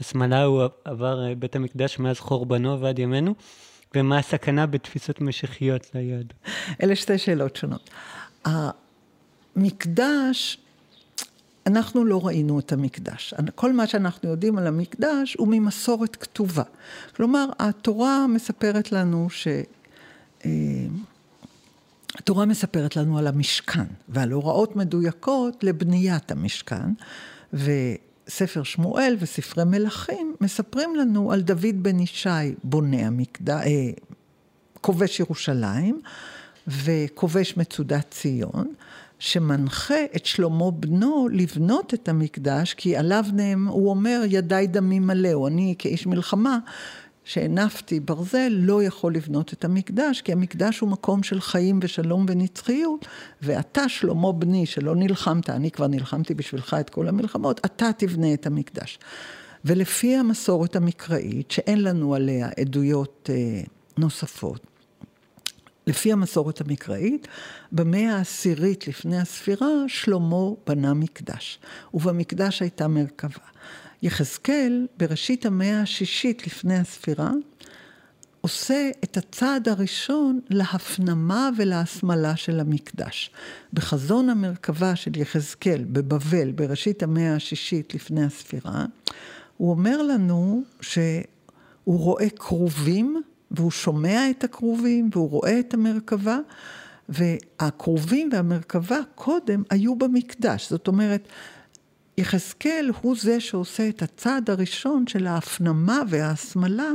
והסמלה 0.00 0.42
הוא 0.42 0.62
עבר 0.84 1.28
אה, 1.28 1.34
בית 1.34 1.56
המקדש 1.56 1.98
מאז 1.98 2.20
חורבנו 2.20 2.80
ועד 2.80 2.98
ימינו, 2.98 3.34
ומה 3.94 4.18
הסכנה 4.18 4.66
בתפיסות 4.66 5.20
משיחיות 5.20 5.90
ליד? 5.94 6.32
אלה 6.82 6.96
שתי 6.96 7.18
שאלות 7.18 7.56
שונות. 7.56 7.90
המקדש, 9.56 10.58
אנחנו 11.66 12.04
לא 12.04 12.26
ראינו 12.26 12.58
את 12.58 12.72
המקדש. 12.72 13.34
כל 13.54 13.72
מה 13.72 13.86
שאנחנו 13.86 14.28
יודעים 14.28 14.58
על 14.58 14.66
המקדש 14.66 15.34
הוא 15.38 15.48
ממסורת 15.48 16.16
כתובה. 16.16 16.62
כלומר, 17.16 17.48
התורה 17.58 18.26
מספרת 18.26 18.92
לנו 18.92 19.30
ש... 19.30 19.48
אה, 20.44 20.50
התורה 22.14 22.46
מספרת 22.46 22.96
לנו 22.96 23.18
על 23.18 23.26
המשכן 23.26 23.84
ועל 24.08 24.32
הוראות 24.32 24.76
מדויקות 24.76 25.64
לבניית 25.64 26.30
המשכן, 26.30 26.90
וספר 27.52 28.62
שמואל 28.62 29.16
וספרי 29.20 29.64
מלכים 29.64 30.34
מספרים 30.40 30.96
לנו 30.96 31.32
על 31.32 31.40
דוד 31.40 31.82
בן 31.82 32.00
ישי 32.00 32.28
בונה 32.64 33.06
המקדש, 33.06 33.66
אה, 33.66 33.90
כובש 34.80 35.20
ירושלים, 35.20 36.02
וכובש 36.68 37.56
מצודת 37.56 38.10
ציון, 38.10 38.72
שמנחה 39.18 40.04
את 40.16 40.26
שלמה 40.26 40.70
בנו 40.70 41.28
לבנות 41.32 41.94
את 41.94 42.08
המקדש, 42.08 42.74
כי 42.74 42.96
עליו 42.96 43.24
נאמר, 43.32 43.72
הוא 43.72 43.90
אומר, 43.90 44.22
ידיי 44.26 44.66
דמים 44.66 45.06
מלאו, 45.06 45.46
אני 45.46 45.74
כאיש 45.78 46.06
מלחמה, 46.06 46.58
שהנפתי 47.24 48.00
ברזל, 48.00 48.48
לא 48.48 48.82
יכול 48.82 49.14
לבנות 49.14 49.52
את 49.52 49.64
המקדש, 49.64 50.20
כי 50.20 50.32
המקדש 50.32 50.78
הוא 50.78 50.88
מקום 50.88 51.22
של 51.22 51.40
חיים 51.40 51.78
ושלום 51.82 52.26
ונצחיות, 52.28 53.06
ואתה, 53.42 53.88
שלמה 53.88 54.32
בני, 54.32 54.66
שלא 54.66 54.94
נלחמת, 54.96 55.50
אני 55.50 55.70
כבר 55.70 55.86
נלחמתי 55.86 56.34
בשבילך 56.34 56.76
את 56.80 56.90
כל 56.90 57.08
המלחמות, 57.08 57.60
אתה 57.64 57.90
תבנה 57.96 58.34
את 58.34 58.46
המקדש. 58.46 58.98
ולפי 59.64 60.16
המסורת 60.16 60.76
המקראית, 60.76 61.50
שאין 61.50 61.82
לנו 61.82 62.14
עליה 62.14 62.48
עדויות 62.60 63.30
אה, 63.32 63.62
נוספות, 63.98 64.75
לפי 65.86 66.12
המסורת 66.12 66.60
המקראית, 66.60 67.28
במאה 67.72 68.16
העשירית 68.16 68.88
לפני 68.88 69.18
הספירה, 69.18 69.68
שלמה 69.88 70.50
בנה 70.66 70.94
מקדש, 70.94 71.58
ובמקדש 71.94 72.62
הייתה 72.62 72.88
מרכבה. 72.88 73.44
יחזקאל, 74.02 74.86
בראשית 74.96 75.46
המאה 75.46 75.80
השישית 75.82 76.46
לפני 76.46 76.76
הספירה, 76.78 77.30
עושה 78.40 78.90
את 79.04 79.16
הצעד 79.16 79.68
הראשון 79.68 80.40
להפנמה 80.50 81.50
ולהסמלה 81.56 82.36
של 82.36 82.60
המקדש. 82.60 83.30
בחזון 83.72 84.28
המרכבה 84.28 84.96
של 84.96 85.16
יחזקאל 85.16 85.84
בבבל, 85.84 86.52
בראשית 86.52 87.02
המאה 87.02 87.34
השישית 87.34 87.94
לפני 87.94 88.24
הספירה, 88.24 88.84
הוא 89.56 89.70
אומר 89.70 90.02
לנו 90.02 90.62
שהוא 90.80 91.24
רואה 91.86 92.30
כרובים 92.30 93.22
והוא 93.50 93.70
שומע 93.70 94.30
את 94.30 94.44
הכרובים, 94.44 95.10
והוא 95.12 95.30
רואה 95.30 95.60
את 95.60 95.74
המרכבה, 95.74 96.38
והכרובים 97.08 98.28
והמרכבה 98.32 98.98
קודם 99.14 99.62
היו 99.70 99.96
במקדש. 99.96 100.70
זאת 100.70 100.88
אומרת, 100.88 101.28
יחזקאל 102.18 102.90
הוא 103.00 103.16
זה 103.20 103.40
שעושה 103.40 103.88
את 103.88 104.02
הצעד 104.02 104.50
הראשון 104.50 105.06
של 105.06 105.26
ההפנמה 105.26 106.02
וההסמלה 106.08 106.90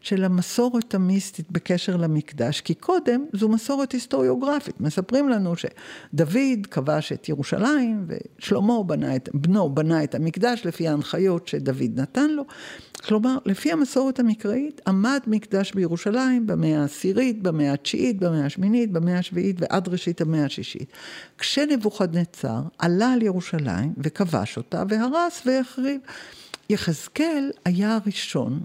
של 0.00 0.24
המסורת 0.24 0.94
המיסטית 0.94 1.50
בקשר 1.50 1.96
למקדש, 1.96 2.60
כי 2.60 2.74
קודם 2.74 3.24
זו 3.32 3.48
מסורת 3.48 3.92
היסטוריוגרפית. 3.92 4.80
מספרים 4.80 5.28
לנו 5.28 5.54
שדוד 5.56 6.66
כבש 6.70 7.12
את 7.12 7.28
ירושלים 7.28 8.06
ושלמה 8.06 8.82
בנה 8.82 9.16
את, 9.16 9.28
בנו 9.34 9.74
בנה 9.74 10.04
את 10.04 10.14
המקדש 10.14 10.66
לפי 10.66 10.88
ההנחיות 10.88 11.48
שדוד 11.48 12.00
נתן 12.00 12.30
לו. 12.30 12.44
כלומר, 13.04 13.38
לפי 13.46 13.72
המסורת 13.72 14.20
המקראית, 14.20 14.80
עמד 14.86 15.20
מקדש 15.26 15.72
בירושלים 15.72 16.46
במאה 16.46 16.80
העשירית, 16.80 17.42
במאה 17.42 17.72
התשיעית, 17.72 18.18
במאה 18.18 18.46
השמינית, 18.46 18.92
במאה 18.92 19.18
השביעית 19.18 19.56
ועד 19.58 19.88
ראשית 19.88 20.20
המאה 20.20 20.44
השישית. 20.44 20.92
כשנבוכדנצר 21.38 22.60
עלה 22.78 23.12
על 23.12 23.22
ירושלים 23.22 23.94
וכבש 23.98 24.56
אותה 24.56 24.82
והרס 24.88 25.42
והחריב. 25.46 26.00
יחזקאל 26.70 27.50
היה 27.64 27.98
הראשון 28.04 28.60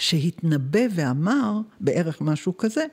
שהתנבא 0.00 0.80
ואמר, 0.90 1.60
בערך 1.80 2.20
משהו 2.20 2.56
כזה, 2.56 2.86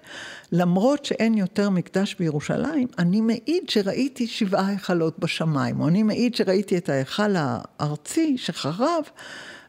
למרות 0.51 1.05
שאין 1.05 1.33
יותר 1.33 1.69
מקדש 1.69 2.15
בירושלים, 2.19 2.87
אני 2.97 3.21
מעיד 3.21 3.69
שראיתי 3.69 4.27
שבעה 4.27 4.67
היכלות 4.67 5.19
בשמיים, 5.19 5.79
או 5.79 5.87
אני 5.87 6.03
מעיד 6.03 6.35
שראיתי 6.35 6.77
את 6.77 6.89
ההיכל 6.89 7.35
הארצי 7.35 8.37
שחרב 8.37 9.03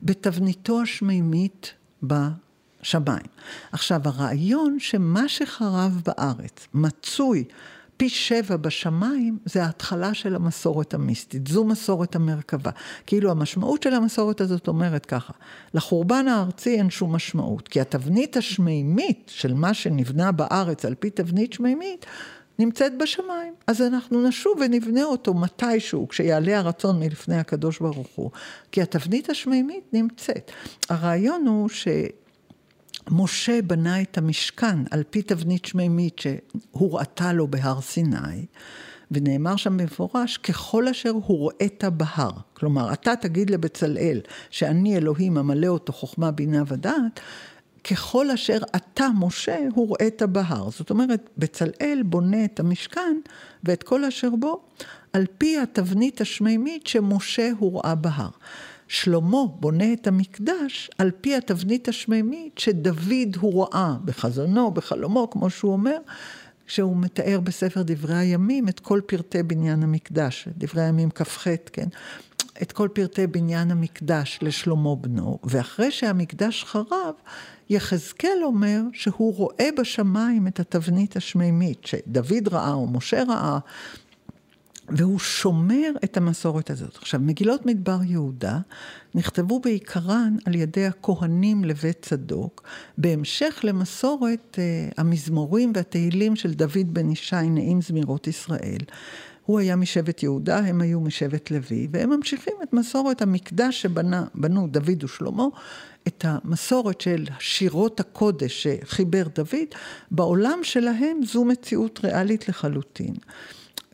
בתבניתו 0.03 0.83
השמימית 0.83 1.73
בשמיים. 2.03 3.27
עכשיו, 3.73 4.01
הרעיון 4.05 4.77
שמה 4.81 5.29
שחרב 5.29 6.03
בארץ 6.07 6.67
מצוי 6.75 7.45
פי 7.97 8.09
שבע 8.09 8.57
בשמיים, 8.57 9.39
זה 9.45 9.65
ההתחלה 9.65 10.15
של 10.15 10.35
המסורת 10.35 10.95
המיסטית. 10.95 11.47
זו 11.47 11.65
מסורת 11.65 12.17
המרכבה. 12.17 12.71
כאילו 13.07 13.31
המשמעות 13.31 13.83
של 13.83 13.95
המסורת 13.95 14.41
הזאת 14.41 14.69
אומרת 14.69 15.07
ככה, 15.07 15.33
לחורבן 15.75 16.29
הארצי 16.29 16.79
אין 16.79 16.91
שום 16.91 17.15
משמעות, 17.15 17.69
כי 17.69 17.81
התבנית 17.81 18.37
השמימית 18.37 19.33
של 19.35 19.55
מה 19.55 19.75
שנבנה 19.75 20.33
בארץ 20.33 20.85
על 20.85 20.95
פי 20.95 21.11
תבנית 21.11 21.53
שמימית, 21.53 22.07
נמצאת 22.59 22.99
בשמיים. 22.99 23.55
אז 23.67 23.83
אנחנו 23.83 24.29
נשוב 24.29 24.59
ונבנה 24.61 25.05
אותו 25.05 25.35
מתישהו, 25.35 26.09
כשיעלה 26.09 26.59
הרצון 26.59 27.01
מלפני 27.01 27.37
הקדוש 27.37 27.79
ברוך 27.79 28.09
הוא. 28.15 28.31
כי 28.73 28.83
התבנית 28.83 29.31
השמימית 29.31 29.85
נמצאת. 29.93 30.51
הרעיון 30.89 31.47
הוא 31.47 31.69
ש... 31.69 31.89
משה 33.11 33.63
בנה 33.63 34.03
את 34.03 34.19
המשכן 34.19 34.79
על 34.91 35.03
פי 35.11 35.23
תבנית 35.23 35.65
שמימית 35.65 36.19
שהוראתה 36.19 37.33
לו 37.33 37.49
בהר 37.49 37.81
סיני, 37.81 38.47
ונאמר 39.11 39.57
שם 39.57 39.77
במפורש, 39.77 40.37
ככל 40.37 40.89
אשר 40.89 41.11
הוראית 41.11 41.85
בהר. 41.85 42.31
כלומר, 42.55 42.93
אתה 42.93 43.17
תגיד 43.17 43.51
לבצלאל 43.51 44.21
שאני 44.51 44.97
אלוהים 44.97 45.39
המלא 45.39 45.67
אותו 45.67 45.93
חוכמה, 45.93 46.31
בינה 46.31 46.63
ודעת, 46.67 47.21
ככל 47.91 48.30
אשר 48.30 48.59
אתה, 48.76 49.09
משה, 49.18 49.59
הוראית 49.74 50.22
בהר. 50.22 50.70
זאת 50.70 50.91
אומרת, 50.91 51.30
בצלאל 51.39 52.03
בונה 52.05 52.45
את 52.45 52.61
המשכן 52.61 53.16
ואת 53.64 53.82
כל 53.82 54.05
אשר 54.05 54.30
בו, 54.30 54.61
על 55.12 55.26
פי 55.39 55.59
התבנית 55.59 56.20
השמימית 56.20 56.87
שמשה 56.87 57.51
הוראה 57.59 57.95
בהר. 57.95 58.28
שלמה 58.89 59.47
בונה 59.61 59.93
את 59.93 60.07
המקדש 60.07 60.91
על 60.99 61.11
פי 61.20 61.37
התבנית 61.37 61.89
השמימית 61.89 62.59
שדוד 62.59 63.37
הוא 63.41 63.64
ראה 63.64 63.95
בחזונו, 64.05 64.70
בחלומו, 64.70 65.30
כמו 65.30 65.51
שהוא 65.51 65.72
אומר, 65.72 65.99
שהוא 66.66 66.97
מתאר 66.97 67.41
בספר 67.41 67.82
דברי 67.84 68.14
הימים 68.14 68.68
את 68.68 68.80
כל 68.80 69.01
פרטי 69.07 69.43
בניין 69.43 69.82
המקדש, 69.82 70.49
דברי 70.59 70.82
הימים 70.82 71.11
כ"ח, 71.11 71.47
כן? 71.72 71.89
את 72.63 72.73
כל 72.73 72.89
פרטי 72.93 73.27
בניין 73.27 73.71
המקדש 73.71 74.39
לשלמה 74.43 74.95
בנו, 74.97 75.39
ואחרי 75.45 75.91
שהמקדש 75.91 76.65
חרב, 76.65 77.15
יחזקאל 77.71 78.39
אומר 78.43 78.81
שהוא 78.93 79.37
רואה 79.37 79.69
בשמיים 79.79 80.47
את 80.47 80.61
התבנית 80.61 81.17
השמימית 81.17 81.87
שדוד 81.87 82.49
ראה 82.49 82.73
או 82.73 82.87
משה 82.87 83.23
ראה 83.29 83.59
והוא 84.89 85.19
שומר 85.19 85.91
את 86.05 86.17
המסורת 86.17 86.71
הזאת. 86.71 86.97
עכשיו, 86.97 87.21
מגילות 87.21 87.67
מדבר 87.67 87.99
יהודה 88.05 88.59
נכתבו 89.15 89.61
בעיקרן 89.61 90.37
על 90.45 90.55
ידי 90.55 90.87
הכהנים 90.87 91.65
לבית 91.65 92.03
צדוק, 92.03 92.63
בהמשך 92.99 93.61
למסורת 93.63 94.59
uh, 94.59 94.95
המזמורים 94.97 95.73
והתהילים 95.75 96.37
של 96.37 96.55
דוד 96.55 96.87
בן 96.95 97.11
ישי, 97.11 97.37
נעים 97.51 97.81
זמירות 97.81 98.27
ישראל. 98.27 98.81
הוא 99.47 99.59
היה 99.59 99.77
משבט 99.77 100.23
יהודה, 100.23 100.59
הם 100.59 100.81
היו 100.81 101.01
משבט 101.01 101.51
לוי, 101.51 101.89
והם 101.91 102.11
ממשיכים 102.11 102.55
את 102.63 102.73
מסורת 102.73 103.23
המקדש 103.23 103.83
שבנו 103.83 104.67
דוד 104.67 105.05
ושלמה, 105.05 105.47
את 106.07 106.25
המסורת 106.29 107.01
של 107.01 107.25
שירות 107.39 108.01
הקודש 108.01 108.67
שחיבר 108.67 109.23
דוד, 109.35 109.69
בעולם 110.11 110.59
שלהם 110.63 111.21
זו 111.25 111.45
מציאות 111.45 112.01
ריאלית 112.05 112.49
לחלוטין. 112.49 113.15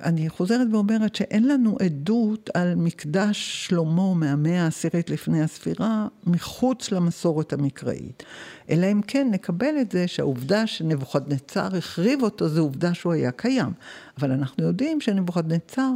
אני 0.03 0.29
חוזרת 0.29 0.69
ואומרת 0.73 1.15
שאין 1.15 1.49
לנו 1.49 1.77
עדות 1.85 2.51
על 2.55 2.75
מקדש 2.75 3.67
שלמה 3.69 4.15
מהמאה 4.15 4.65
העשירית 4.65 5.11
לפני 5.11 5.43
הספירה 5.43 6.07
מחוץ 6.27 6.93
למסורת 6.93 7.53
המקראית. 7.53 8.23
אלא 8.71 8.87
אם 8.93 9.01
כן 9.07 9.29
נקבל 9.31 9.75
את 9.81 9.93
זה 9.93 10.09
שהעובדה 10.09 10.67
שנבוכדנצר 10.67 11.77
החריב 11.77 12.23
אותו 12.23 12.49
זו 12.49 12.61
עובדה 12.61 12.95
שהוא 12.95 13.13
היה 13.13 13.31
קיים. 13.31 13.73
אבל 14.19 14.31
אנחנו 14.31 14.65
יודעים 14.65 15.01
שנבוכדנצר 15.01 15.91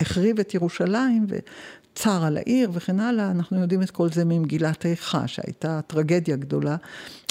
החריב 0.00 0.40
את 0.40 0.54
ירושלים 0.54 1.26
וצר 1.28 2.24
על 2.24 2.36
העיר 2.36 2.70
וכן 2.72 3.00
הלאה, 3.00 3.30
אנחנו 3.30 3.60
יודעים 3.60 3.82
את 3.82 3.90
כל 3.90 4.08
זה 4.08 4.24
ממגילת 4.24 4.86
איכה 4.86 5.28
שהייתה 5.28 5.80
טרגדיה 5.86 6.36
גדולה. 6.36 6.76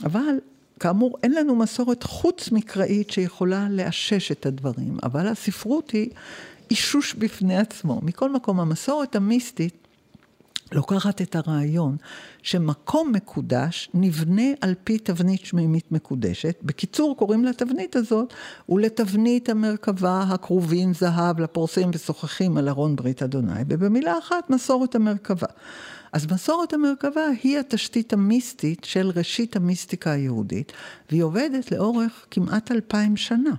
אבל 0.04 0.36
כאמור, 0.82 1.18
אין 1.24 1.34
לנו 1.34 1.56
מסורת 1.56 2.04
חוץ 2.04 2.52
מקראית 2.52 3.10
שיכולה 3.10 3.68
לאשש 3.70 4.32
את 4.32 4.46
הדברים, 4.46 4.98
אבל 5.04 5.28
הספרות 5.28 5.92
היא 5.92 6.10
אישוש 6.72 7.14
בפני 7.14 7.58
עצמו. 7.58 8.00
מכל 8.04 8.34
מקום, 8.34 8.60
המסורת 8.60 9.16
המיסטית 9.16 9.88
לוקחת 10.72 11.22
את 11.22 11.36
הרעיון 11.36 11.98
שמקום 12.44 13.12
מקודש 13.12 13.90
נבנה 13.94 14.44
על 14.62 14.74
פי 14.84 14.98
תבנית 14.98 15.46
שמימית 15.46 15.92
מקודשת. 15.92 16.60
בקיצור, 16.64 17.18
קוראים 17.18 17.46
לתבנית 17.46 17.96
הזאת 17.96 18.34
ולתבנית 18.70 19.50
המרכבה 19.50 20.24
הכרובים 20.30 20.94
זהב 20.94 21.40
לפורסים 21.40 21.90
ושוחחים 21.94 22.58
על 22.58 22.70
ארון 22.70 22.96
ברית 22.96 23.24
אדוני, 23.24 23.62
ובמילה 23.68 24.18
אחת 24.18 24.50
מסורת 24.50 24.96
המרכבה. 24.96 25.48
אז 26.12 26.32
מסורת 26.32 26.74
המרכבה 26.74 27.28
היא 27.44 27.60
התשתית 27.60 28.14
המיסטית 28.14 28.84
של 28.84 29.12
ראשית 29.16 29.56
המיסטיקה 29.56 30.12
היהודית, 30.12 30.72
והיא 31.10 31.24
עובדת 31.24 31.72
לאורך 31.72 32.26
כמעט 32.32 32.72
אלפיים 32.72 33.18
שנה. 33.18 33.54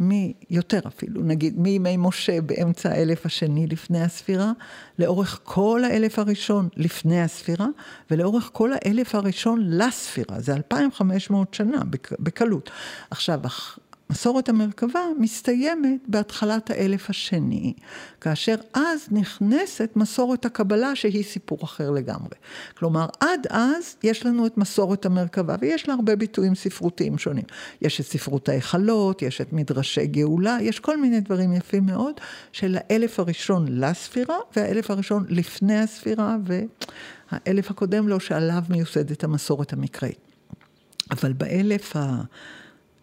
מיותר 0.00 0.80
אפילו, 0.86 1.22
נגיד 1.22 1.58
מימי 1.58 1.96
משה 1.96 2.40
באמצע 2.40 2.90
האלף 2.90 3.26
השני 3.26 3.66
לפני 3.66 4.02
הספירה, 4.02 4.52
לאורך 4.98 5.40
כל 5.44 5.84
האלף 5.84 6.18
הראשון 6.18 6.68
לפני 6.76 7.22
הספירה, 7.22 7.66
ולאורך 8.10 8.50
כל 8.52 8.70
האלף 8.72 9.14
הראשון 9.14 9.60
לספירה, 9.70 10.40
זה 10.40 10.54
2,500 10.54 11.54
שנה 11.54 11.82
בקלות. 12.18 12.70
עכשיו, 13.10 13.40
מסורת 14.10 14.48
המרכבה 14.48 15.00
מסתיימת 15.18 16.00
בהתחלת 16.08 16.70
האלף 16.70 17.10
השני, 17.10 17.72
כאשר 18.20 18.54
אז 18.74 19.08
נכנסת 19.10 19.90
מסורת 19.96 20.44
הקבלה 20.44 20.96
שהיא 20.96 21.24
סיפור 21.24 21.58
אחר 21.64 21.90
לגמרי. 21.90 22.34
כלומר, 22.74 23.06
עד 23.20 23.46
אז 23.50 23.96
יש 24.02 24.26
לנו 24.26 24.46
את 24.46 24.58
מסורת 24.58 25.06
המרכבה, 25.06 25.56
ויש 25.60 25.88
לה 25.88 25.94
הרבה 25.94 26.16
ביטויים 26.16 26.54
ספרותיים 26.54 27.18
שונים. 27.18 27.44
יש 27.82 28.00
את 28.00 28.06
ספרות 28.06 28.48
ההיכלות, 28.48 29.22
יש 29.22 29.40
את 29.40 29.52
מדרשי 29.52 30.06
גאולה, 30.06 30.58
יש 30.60 30.80
כל 30.80 30.96
מיני 30.96 31.20
דברים 31.20 31.52
יפים 31.52 31.86
מאוד 31.86 32.14
של 32.52 32.76
האלף 32.80 33.20
הראשון 33.20 33.66
לספירה, 33.68 34.36
והאלף 34.56 34.90
הראשון 34.90 35.24
לפני 35.28 35.78
הספירה, 35.78 36.36
והאלף 36.44 37.70
הקודם 37.70 38.08
לו 38.08 38.20
שעליו 38.20 38.62
מיוסדת 38.68 39.24
המסורת 39.24 39.72
המקראית. 39.72 40.18
אבל 41.10 41.32
באלף 41.32 41.96
ה... 41.96 42.22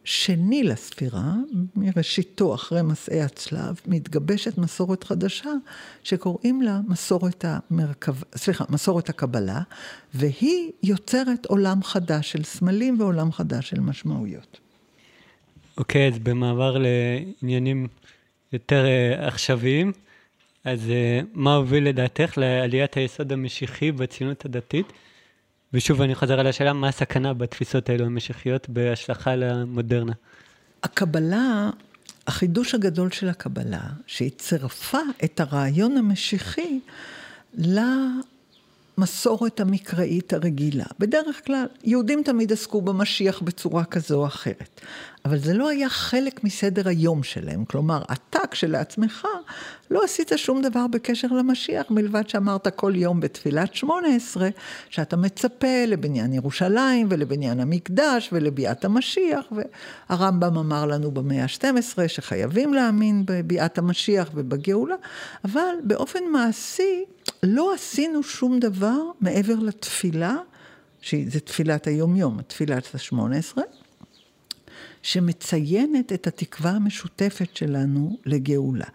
שני 0.08 0.64
לספירה, 0.64 1.34
מראשיתו 1.76 2.56
אחרי 2.56 2.82
מסעי 2.82 3.22
הצלב, 3.22 3.82
מתגבשת 3.88 4.58
מסורת 4.58 5.04
חדשה 5.04 5.50
שקוראים 6.04 6.62
לה 6.62 6.80
מסורת 6.88 7.46
המרכב... 7.48 8.16
סליחה, 8.36 8.66
מסורת 8.70 9.10
הקבלה, 9.10 9.62
והיא 10.14 10.72
יוצרת 10.84 11.46
עולם 11.46 11.84
חדש 11.84 12.32
של 12.32 12.44
סמלים 12.44 13.00
ועולם 13.00 13.32
חדש 13.32 13.70
של 13.70 13.80
משמעויות. 13.80 14.60
אוקיי, 15.78 16.10
okay, 16.10 16.14
אז 16.14 16.20
במעבר 16.20 16.78
לעניינים 16.78 17.88
יותר 18.54 18.86
uh, 18.86 19.22
עכשוויים, 19.22 19.92
אז 20.64 20.80
uh, 20.80 21.26
מה 21.34 21.56
הוביל 21.56 21.88
לדעתך 21.88 22.38
לעליית 22.38 22.94
היסוד 22.98 23.32
המשיחי 23.34 23.92
בציונות 23.92 24.46
הדתית? 24.46 24.94
ושוב, 25.78 26.02
אני 26.02 26.16
חוזר 26.16 26.40
על 26.40 26.48
השאלה, 26.48 26.74
מה 26.74 26.88
הסכנה 26.88 27.34
בתפיסות 27.34 27.90
האלו 27.90 28.06
המשיחיות 28.06 28.70
בהשלכה 28.70 29.36
למודרנה? 29.36 30.14
הקבלה, 30.84 31.70
החידוש 32.28 32.76
הגדול 32.76 33.12
של 33.12 33.30
הקבלה, 33.30 33.82
שהיא 34.08 34.32
צירפה 34.38 35.00
את 35.24 35.40
הרעיון 35.40 35.98
המשיחי 35.98 36.80
למסורת 38.98 39.60
המקראית 39.60 40.34
הרגילה. 40.34 40.86
בדרך 41.00 41.46
כלל, 41.46 41.66
יהודים 41.84 42.24
תמיד 42.24 42.52
עסקו 42.52 42.82
במשיח 42.82 43.42
בצורה 43.42 43.86
כזו 43.86 44.22
או 44.22 44.26
אחרת. 44.26 44.82
אבל 45.26 45.38
זה 45.38 45.54
לא 45.54 45.70
היה 45.70 45.90
חלק 45.90 46.44
מסדר 46.44 46.88
היום 46.88 47.24
שלהם. 47.24 47.66
כלומר, 47.66 48.02
אתה 48.12 48.40
כשלעצמך 48.52 49.28
לא 49.92 50.04
עשית 50.04 50.32
שום 50.36 50.62
דבר 50.62 50.88
בקשר 50.88 51.28
למשיח, 51.28 51.86
מלבד 51.90 52.30
שאמרת 52.30 52.68
כל 52.68 52.94
יום 52.96 53.20
בתפילת 53.20 53.76
שמונה 53.76 54.08
עשרה, 54.16 54.50
שאתה 54.90 55.18
מצפה 55.18 55.86
לבניין 55.88 56.34
ירושלים 56.34 57.08
ולבניין 57.10 57.60
המקדש 57.60 58.30
ולביאת 58.32 58.86
המשיח, 58.86 59.46
והרמב"ם 60.10 60.58
אמר 60.58 60.86
לנו 60.86 61.12
במאה 61.12 61.44
ה-12 61.44 62.08
שחייבים 62.08 62.74
להאמין 62.74 63.24
בביאת 63.26 63.78
המשיח 63.78 64.30
ובגאולה, 64.34 64.96
אבל 65.46 65.76
באופן 65.84 66.24
מעשי 66.32 67.06
לא 67.44 67.74
עשינו 67.74 68.24
שום 68.24 68.60
דבר 68.60 69.02
מעבר 69.22 69.56
לתפילה. 69.56 70.36
שזה 71.02 71.40
תפילת 71.40 71.88
היומיום, 71.88 72.42
תפילת 72.42 72.96
השמונה 72.96 73.38
עשרה, 73.38 73.64
שמציינת 75.02 76.14
את 76.14 76.28
התקווה 76.28 76.72
המשותפת 76.72 77.56
שלנו 77.56 78.18
לגאולה. 78.26 78.86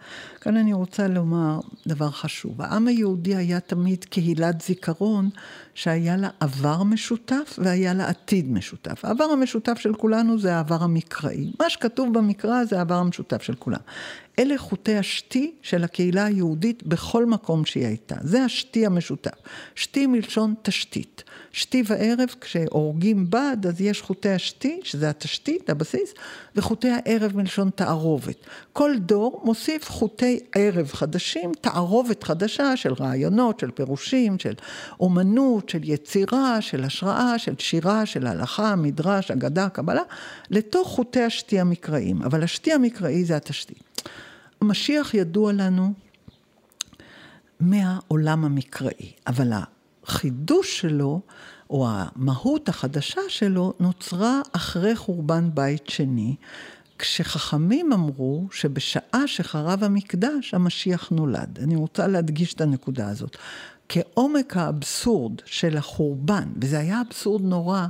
כאן 0.41 0.57
אני 0.57 0.73
רוצה 0.73 1.07
לומר 1.07 1.59
דבר 1.87 2.11
חשוב. 2.11 2.61
העם 2.61 2.87
היהודי 2.87 3.35
היה 3.35 3.59
תמיד 3.59 4.05
קהילת 4.05 4.61
זיכרון 4.61 5.29
שהיה 5.75 6.17
לה 6.17 6.29
עבר 6.39 6.83
משותף 6.83 7.59
והיה 7.63 7.93
לה 7.93 8.09
עתיד 8.09 8.51
משותף. 8.51 9.05
העבר 9.05 9.23
המשותף 9.23 9.79
של 9.79 9.93
כולנו 9.93 10.39
זה 10.39 10.55
העבר 10.55 10.83
המקראי. 10.83 11.51
מה 11.59 11.69
שכתוב 11.69 12.13
במקרא 12.13 12.65
זה 12.65 12.77
העבר 12.77 12.95
המשותף 12.95 13.41
של 13.41 13.55
כולם. 13.55 13.79
אלה 14.39 14.57
חוטי 14.57 14.95
השתי 14.97 15.51
של 15.61 15.83
הקהילה 15.83 16.25
היהודית 16.25 16.83
בכל 16.83 17.25
מקום 17.25 17.65
שהיא 17.65 17.85
הייתה. 17.85 18.15
זה 18.21 18.43
השתי 18.43 18.85
המשותף. 18.85 19.37
שתי 19.75 20.07
מלשון 20.07 20.53
תשתית. 20.61 21.23
שתי 21.51 21.83
וערב, 21.87 22.29
כשהורגים 22.41 23.25
בד, 23.29 23.57
אז 23.67 23.81
יש 23.81 24.01
חוטי 24.01 24.29
השתי, 24.29 24.79
שזה 24.83 25.09
התשתית, 25.09 25.69
הבסיס, 25.69 26.13
וחוטי 26.55 26.89
הערב 26.89 27.37
מלשון 27.37 27.69
תערובת. 27.69 28.35
כל 28.73 28.95
דור 28.99 29.41
מוסיף 29.45 29.89
חוטי 29.89 30.39
ערב 30.55 30.87
חדשים, 30.87 31.51
תערובת 31.61 32.23
חדשה 32.23 32.77
של 32.77 32.93
רעיונות, 32.93 33.59
של 33.59 33.71
פירושים, 33.71 34.39
של 34.39 34.53
אומנות, 34.99 35.62
של 35.69 35.79
יצירה, 35.83 36.61
של 36.61 36.83
השראה, 36.83 37.39
של 37.39 37.53
שירה, 37.59 38.05
של 38.05 38.27
הלכה, 38.27 38.75
מדרש, 38.75 39.31
אגדה, 39.31 39.69
קבלה, 39.69 40.01
לתוך 40.49 40.87
חוטי 40.87 41.21
השתי 41.21 41.59
המקראיים. 41.59 42.21
אבל 42.21 42.43
השתי 42.43 42.73
המקראי 42.73 43.25
זה 43.25 43.35
התשתית. 43.35 44.09
המשיח 44.61 45.13
ידוע 45.13 45.53
לנו 45.53 45.93
מהעולם 47.59 48.45
המקראי, 48.45 49.11
אבל 49.27 49.51
החידוש 50.03 50.79
שלו, 50.79 51.21
או 51.69 51.87
המהות 51.89 52.69
החדשה 52.69 53.21
שלו, 53.27 53.73
נוצרה 53.79 54.41
אחרי 54.51 54.95
חורבן 54.95 55.49
בית 55.53 55.89
שני, 55.89 56.35
כשחכמים 56.99 57.93
אמרו 57.93 58.47
שבשעה 58.51 59.27
שחרב 59.27 59.83
המקדש, 59.83 60.53
המשיח 60.53 61.09
נולד. 61.09 61.59
אני 61.63 61.75
רוצה 61.75 62.07
להדגיש 62.07 62.53
את 62.53 62.61
הנקודה 62.61 63.09
הזאת. 63.09 63.37
כעומק 63.89 64.57
האבסורד 64.57 65.33
של 65.45 65.77
החורבן, 65.77 66.47
וזה 66.61 66.79
היה 66.79 67.01
אבסורד 67.07 67.41
נורא, 67.41 67.85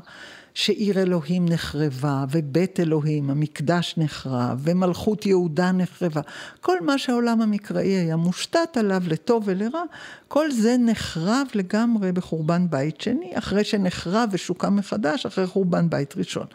שעיר 0.54 1.02
אלוהים 1.02 1.46
נחרבה, 1.46 2.26
ובית 2.32 2.80
אלוהים, 2.80 3.30
המקדש 3.30 3.96
נחרב, 3.98 4.60
ומלכות 4.64 5.26
יהודה 5.26 5.72
נחרבה. 5.72 6.22
כל 6.62 6.82
מה 6.82 6.98
שהעולם 6.98 7.42
המקראי 7.42 7.88
היה 7.88 8.16
מושתת 8.16 8.78
עליו 8.78 9.04
לטוב 9.08 9.44
ולרע, 9.46 9.84
כל 10.28 10.52
זה 10.52 10.76
נחרב 10.80 11.48
לגמרי 11.56 12.12
בחורבן 12.12 12.70
בית 12.70 13.02
שני, 13.02 13.32
אחרי 13.38 13.64
שנחרב 13.64 14.30
ושוקם 14.32 14.76
מחדש, 14.76 15.26
אחרי 15.26 15.48
חורבן 15.48 15.90
בית 15.90 16.18
ראשון. 16.18 16.48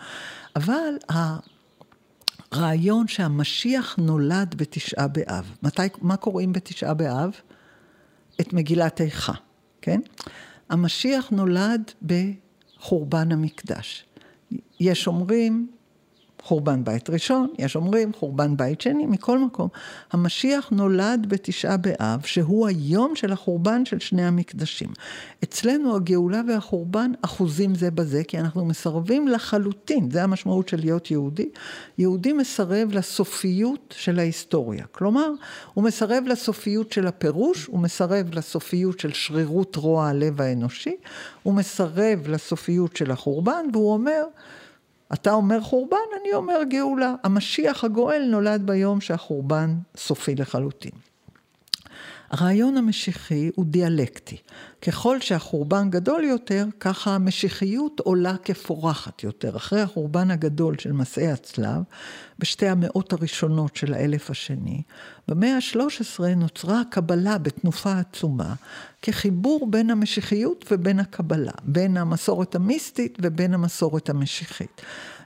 אבל 0.56 0.94
הרעיון 2.52 3.08
שהמשיח 3.08 3.96
נולד 3.98 4.54
בתשעה 4.56 5.08
באב, 5.08 5.52
מתי, 5.62 5.82
מה 6.02 6.16
קוראים 6.16 6.52
בתשעה 6.52 6.94
באב? 6.94 7.32
את 8.40 8.52
מגילת 8.52 9.00
איכה, 9.00 9.32
כן? 9.82 10.00
המשיח 10.70 11.30
נולד 11.30 11.92
ב... 12.06 12.14
חורבן 12.78 13.32
המקדש. 13.32 14.04
יש 14.80 15.06
אומרים 15.06 15.70
חורבן 16.42 16.84
בית 16.84 17.10
ראשון, 17.10 17.48
יש 17.58 17.76
אומרים 17.76 18.12
חורבן 18.12 18.56
בית 18.56 18.80
שני, 18.80 19.06
מכל 19.06 19.38
מקום. 19.38 19.68
המשיח 20.12 20.70
נולד 20.70 21.26
בתשעה 21.28 21.76
באב, 21.76 22.20
שהוא 22.24 22.66
היום 22.66 23.16
של 23.16 23.32
החורבן 23.32 23.84
של 23.84 23.98
שני 23.98 24.24
המקדשים. 24.24 24.88
אצלנו 25.44 25.96
הגאולה 25.96 26.40
והחורבן 26.48 27.10
אחוזים 27.22 27.74
זה 27.74 27.90
בזה, 27.90 28.24
כי 28.24 28.38
אנחנו 28.38 28.64
מסרבים 28.64 29.28
לחלוטין, 29.28 30.10
זה 30.10 30.22
המשמעות 30.22 30.68
של 30.68 30.76
להיות 30.80 31.10
יהודי. 31.10 31.48
יהודי 31.98 32.32
מסרב 32.32 32.92
לסופיות 32.92 33.94
של 33.98 34.18
ההיסטוריה. 34.18 34.84
כלומר, 34.92 35.30
הוא 35.74 35.84
מסרב 35.84 36.24
לסופיות 36.26 36.92
של 36.92 37.06
הפירוש, 37.06 37.66
הוא 37.66 37.80
מסרב 37.80 38.34
לסופיות 38.34 39.00
של 39.00 39.12
שרירות 39.12 39.76
רוע 39.76 40.08
הלב 40.08 40.40
האנושי, 40.40 40.96
הוא 41.42 41.54
מסרב 41.54 42.28
לסופיות 42.28 42.96
של 42.96 43.10
החורבן, 43.10 43.66
והוא 43.72 43.92
אומר, 43.92 44.22
אתה 45.12 45.32
אומר 45.32 45.60
חורבן, 45.60 45.96
אני 46.20 46.34
אומר 46.34 46.62
גאולה. 46.68 47.14
המשיח 47.24 47.84
הגואל 47.84 48.22
נולד 48.30 48.66
ביום 48.66 49.00
שהחורבן 49.00 49.74
סופי 49.96 50.34
לחלוטין. 50.34 50.92
הרעיון 52.30 52.76
המשיחי 52.76 53.50
הוא 53.54 53.64
דיאלקטי. 53.64 54.36
ככל 54.82 55.20
שהחורבן 55.20 55.90
גדול 55.90 56.24
יותר, 56.24 56.66
ככה 56.80 57.14
המשיחיות 57.14 58.00
עולה 58.00 58.36
כפורחת 58.44 59.24
יותר. 59.24 59.56
אחרי 59.56 59.80
החורבן 59.80 60.30
הגדול 60.30 60.78
של 60.78 60.92
מסעי 60.92 61.30
הצלב, 61.30 61.82
בשתי 62.38 62.68
המאות 62.68 63.12
הראשונות 63.12 63.76
של 63.76 63.94
האלף 63.94 64.30
השני, 64.30 64.82
במאה 65.28 65.56
ה-13 65.56 66.24
נוצרה 66.36 66.80
הקבלה 66.80 67.38
בתנופה 67.38 67.98
עצומה, 67.98 68.54
כחיבור 69.02 69.70
בין 69.70 69.90
המשיחיות 69.90 70.64
ובין 70.70 70.98
הקבלה, 70.98 71.52
בין 71.62 71.96
המסורת 71.96 72.54
המיסטית 72.54 73.18
ובין 73.22 73.54
המסורת 73.54 74.10
המשיחית. 74.10 74.82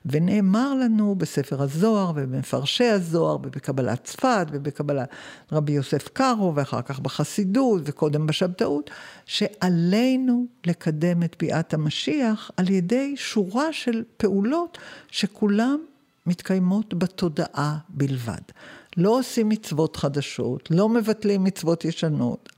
ונאמר 0.06 0.74
לנו 0.74 1.14
בספר 1.14 1.62
הזוהר 1.62 2.10
ובמפרשי 2.10 2.84
הזוהר 2.84 3.36
ובקבלת 3.36 4.04
צפת 4.04 4.46
ובקבלת 4.52 5.08
רבי 5.52 5.72
יוסף 5.72 6.08
קארו 6.08 6.54
ואחר 6.54 6.82
כך 6.82 7.00
בחסידות 7.00 7.82
וקודם 7.84 8.26
בשבתאות, 8.26 8.90
שעלינו 9.26 10.46
לקדם 10.66 11.22
את 11.22 11.36
ביאת 11.38 11.74
המשיח 11.74 12.50
על 12.56 12.70
ידי 12.70 13.14
שורה 13.16 13.72
של 13.72 14.04
פעולות 14.16 14.78
שכולם 15.10 15.78
מתקיימות 16.26 16.94
בתודעה 16.94 17.78
בלבד. 17.88 18.42
לא 18.96 19.18
עושים 19.18 19.48
מצוות 19.48 19.96
חדשות, 19.96 20.68
לא 20.70 20.88
מבטלים 20.88 21.44
מצוות 21.44 21.84
ישנות. 21.84 22.48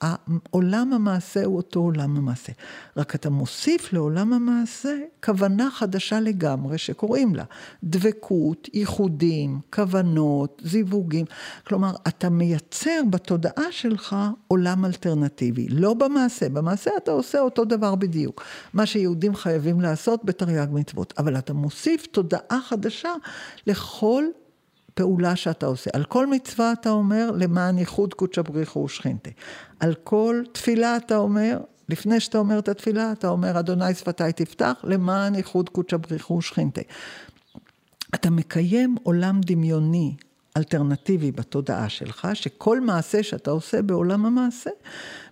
עולם 0.50 0.92
המעשה 0.92 1.44
הוא 1.44 1.56
אותו 1.56 1.80
עולם 1.80 2.16
המעשה. 2.16 2.52
רק 2.96 3.14
אתה 3.14 3.30
מוסיף 3.30 3.92
לעולם 3.92 4.32
המעשה 4.32 4.98
כוונה 5.24 5.70
חדשה 5.70 6.20
לגמרי 6.20 6.78
שקוראים 6.78 7.34
לה 7.34 7.44
דבקות, 7.84 8.68
ייחודים, 8.74 9.60
כוונות, 9.74 10.62
זיווגים. 10.64 11.26
כלומר, 11.66 11.92
אתה 12.08 12.30
מייצר 12.30 13.00
בתודעה 13.10 13.72
שלך 13.72 14.16
עולם 14.48 14.84
אלטרנטיבי. 14.84 15.68
לא 15.68 15.94
במעשה, 15.94 16.48
במעשה 16.48 16.90
אתה 16.96 17.10
עושה 17.10 17.40
אותו 17.40 17.64
דבר 17.64 17.94
בדיוק. 17.94 18.42
מה 18.72 18.86
שיהודים 18.86 19.34
חייבים 19.34 19.80
לעשות 19.80 20.24
בתרי"ג 20.24 20.68
מצוות. 20.72 21.14
אבל 21.18 21.38
אתה 21.38 21.52
מוסיף 21.52 22.06
תודעה 22.06 22.60
חדשה 22.68 23.12
לכל 23.66 24.24
פעולה 24.94 25.36
שאתה 25.36 25.66
עושה. 25.66 25.90
על 25.92 26.04
כל 26.04 26.26
מצווה 26.26 26.72
אתה 26.72 26.90
אומר, 26.90 27.30
למען 27.34 27.78
ייחוד 27.78 28.14
קודשא 28.14 28.42
בריחו 28.42 28.78
ושכינתה. 28.78 29.30
על 29.80 29.94
כל 29.94 30.42
תפילה 30.52 30.96
אתה 30.96 31.16
אומר, 31.16 31.58
לפני 31.88 32.20
שאתה 32.20 32.38
אומר 32.38 32.58
את 32.58 32.68
התפילה, 32.68 33.12
אתה 33.12 33.28
אומר, 33.28 33.58
אדוני 33.58 33.94
שפתי 33.94 34.32
תפתח, 34.32 34.84
למען 34.84 35.34
ייחוד 35.34 35.68
קודשא 35.68 35.96
בריחו 35.96 36.34
ושכינתה. 36.34 36.80
אתה 38.14 38.30
מקיים 38.30 38.96
עולם 39.02 39.40
דמיוני 39.40 40.14
אלטרנטיבי 40.56 41.32
בתודעה 41.32 41.88
שלך, 41.88 42.28
שכל 42.34 42.80
מעשה 42.80 43.22
שאתה 43.22 43.50
עושה 43.50 43.82
בעולם 43.82 44.26
המעשה, 44.26 44.70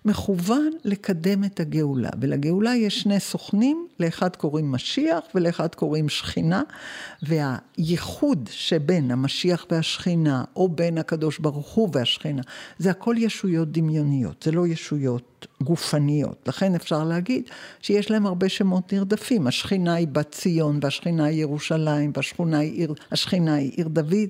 מכוון 0.05 0.69
לקדם 0.83 1.43
את 1.43 1.59
הגאולה. 1.59 2.09
ולגאולה 2.21 2.75
יש 2.75 3.01
שני 3.01 3.19
סוכנים, 3.19 3.87
לאחד 3.99 4.35
קוראים 4.35 4.71
משיח 4.71 5.23
ולאחד 5.35 5.75
קוראים 5.75 6.09
שכינה, 6.09 6.61
והייחוד 7.21 8.49
שבין 8.51 9.11
המשיח 9.11 9.65
והשכינה, 9.71 10.43
או 10.55 10.69
בין 10.69 10.97
הקדוש 10.97 11.39
ברוך 11.39 11.73
הוא 11.73 11.89
והשכינה, 11.93 12.41
זה 12.77 12.91
הכל 12.91 13.15
ישויות 13.17 13.71
דמיוניות, 13.71 14.43
זה 14.43 14.51
לא 14.51 14.67
ישויות 14.67 15.32
גופניות. 15.61 16.47
לכן 16.47 16.75
אפשר 16.75 17.03
להגיד 17.03 17.43
שיש 17.81 18.11
להם 18.11 18.25
הרבה 18.25 18.49
שמות 18.49 18.93
נרדפים. 18.93 19.47
השכינה 19.47 19.93
היא 19.93 20.07
בת 20.11 20.31
ציון, 20.31 20.79
והשכינה 20.81 21.25
היא 21.25 21.41
ירושלים, 21.41 22.11
והשכינה 22.15 22.59
היא 22.59 22.71
עיר, 22.71 22.93
השכינה 23.11 23.53
היא 23.53 23.71
עיר 23.75 23.87
דוד, 23.87 24.29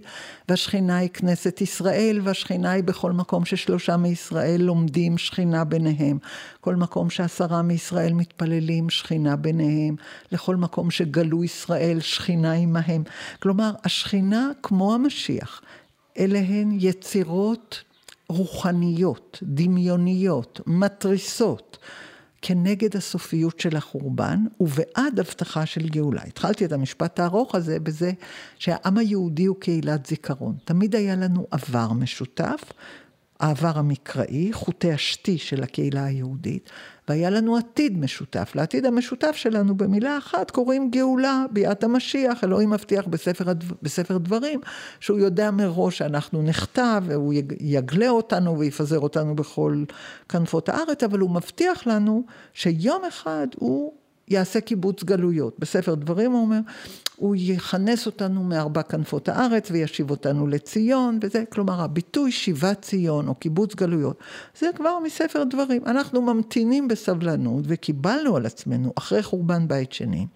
והשכינה 0.50 0.98
היא 0.98 1.10
כנסת 1.10 1.62
ישראל, 1.62 2.20
והשכינה 2.24 2.72
היא 2.72 2.84
בכל 2.84 3.12
מקום 3.12 3.46
ששלושה 3.46 3.98
מישראל 3.98 4.62
לומדים 4.62 5.18
שכינה 5.18 5.64
ביניהם. 5.64 6.18
כל 6.62 6.76
מקום 6.76 7.10
שעשרה 7.10 7.62
מישראל 7.62 8.14
מתפללים, 8.14 8.90
שכינה 8.90 9.36
ביניהם. 9.36 9.96
לכל 10.32 10.56
מקום 10.56 10.92
שגלו 10.92 11.44
ישראל, 11.44 12.00
שכינה 12.00 12.54
עמהם. 12.54 13.04
כלומר, 13.40 13.72
השכינה 13.84 14.52
כמו 14.64 14.94
המשיח, 14.94 15.62
אלה 16.18 16.40
הן 16.40 16.78
יצירות 16.80 17.84
רוחניות, 18.30 19.40
דמיוניות, 19.44 20.62
מתריסות, 20.68 21.78
כנגד 22.42 22.96
הסופיות 22.96 23.60
של 23.60 23.76
החורבן 23.76 24.40
ובעד 24.60 25.20
הבטחה 25.20 25.66
של 25.66 25.90
גאולה. 25.90 26.22
התחלתי 26.22 26.66
את 26.66 26.72
המשפט 26.72 27.20
הארוך 27.20 27.56
הזה 27.56 27.80
בזה 27.80 28.12
שהעם 28.60 28.98
היהודי 28.98 29.46
הוא 29.46 29.56
קהילת 29.60 30.06
זיכרון. 30.06 30.56
תמיד 30.66 30.96
היה 30.96 31.16
לנו 31.16 31.48
עבר 31.52 31.94
משותף, 31.94 32.62
העבר 33.40 33.72
המקראי, 33.80 34.54
חוטי 34.54 34.92
השתי 34.92 35.38
של 35.38 35.64
הקהילה 35.64 36.06
היהודית, 36.06 36.70
והיה 37.08 37.30
לנו 37.30 37.58
עתיד 37.58 37.98
משותף. 37.98 38.52
לעתיד 38.56 38.86
המשותף 38.86 39.36
שלנו 39.36 39.78
במילה 39.78 40.18
אחת 40.18 40.52
קוראים 40.52 40.92
גאולה, 40.92 41.46
ביאת 41.52 41.84
המשיח, 41.84 42.44
אלוהים 42.44 42.70
מבטיח 42.70 43.08
בספר, 43.08 43.46
בספר 43.82 44.18
דברים, 44.18 44.60
שהוא 45.00 45.20
יודע 45.20 45.52
מראש 45.52 45.98
שאנחנו 45.98 46.44
נחטא 46.44 47.00
והוא 47.04 47.34
יגלה 47.60 48.10
אותנו 48.10 48.60
ויפזר 48.60 49.00
אותנו 49.00 49.36
בכל 49.36 49.84
כנפות 50.30 50.70
הארץ, 50.70 51.04
אבל 51.04 51.20
הוא 51.20 51.30
מבטיח 51.30 51.88
לנו 51.88 52.24
שיום 52.54 53.02
אחד 53.08 53.48
הוא 53.56 53.94
יעשה 54.28 54.62
קיבוץ 54.62 55.04
גלויות. 55.04 55.60
בספר 55.60 55.96
דברים 55.96 56.32
הוא 56.32 56.42
אומר, 56.42 56.60
הוא 57.24 57.36
יכנס 57.40 58.06
אותנו 58.06 58.44
מארבע 58.44 58.82
כנפות 58.84 59.30
הארץ 59.30 59.72
וישיב 59.72 60.10
אותנו 60.10 60.48
לציון, 60.48 61.20
וזה, 61.22 61.44
כלומר, 61.50 61.82
הביטוי 61.82 62.32
שיבת 62.32 62.82
ציון 62.82 63.28
או 63.28 63.36
קיבוץ 63.36 63.76
גלויות, 63.76 64.20
זה 64.60 64.70
כבר 64.76 65.00
מספר 65.04 65.44
דברים. 65.44 65.82
אנחנו 65.86 66.22
ממתינים 66.22 66.88
בסבלנות 66.88 67.64
וקיבלנו 67.68 68.36
על 68.36 68.46
עצמנו, 68.46 68.94
אחרי 68.98 69.24
חורבן 69.24 69.68
בית 69.68 69.94
שני, 69.94 70.28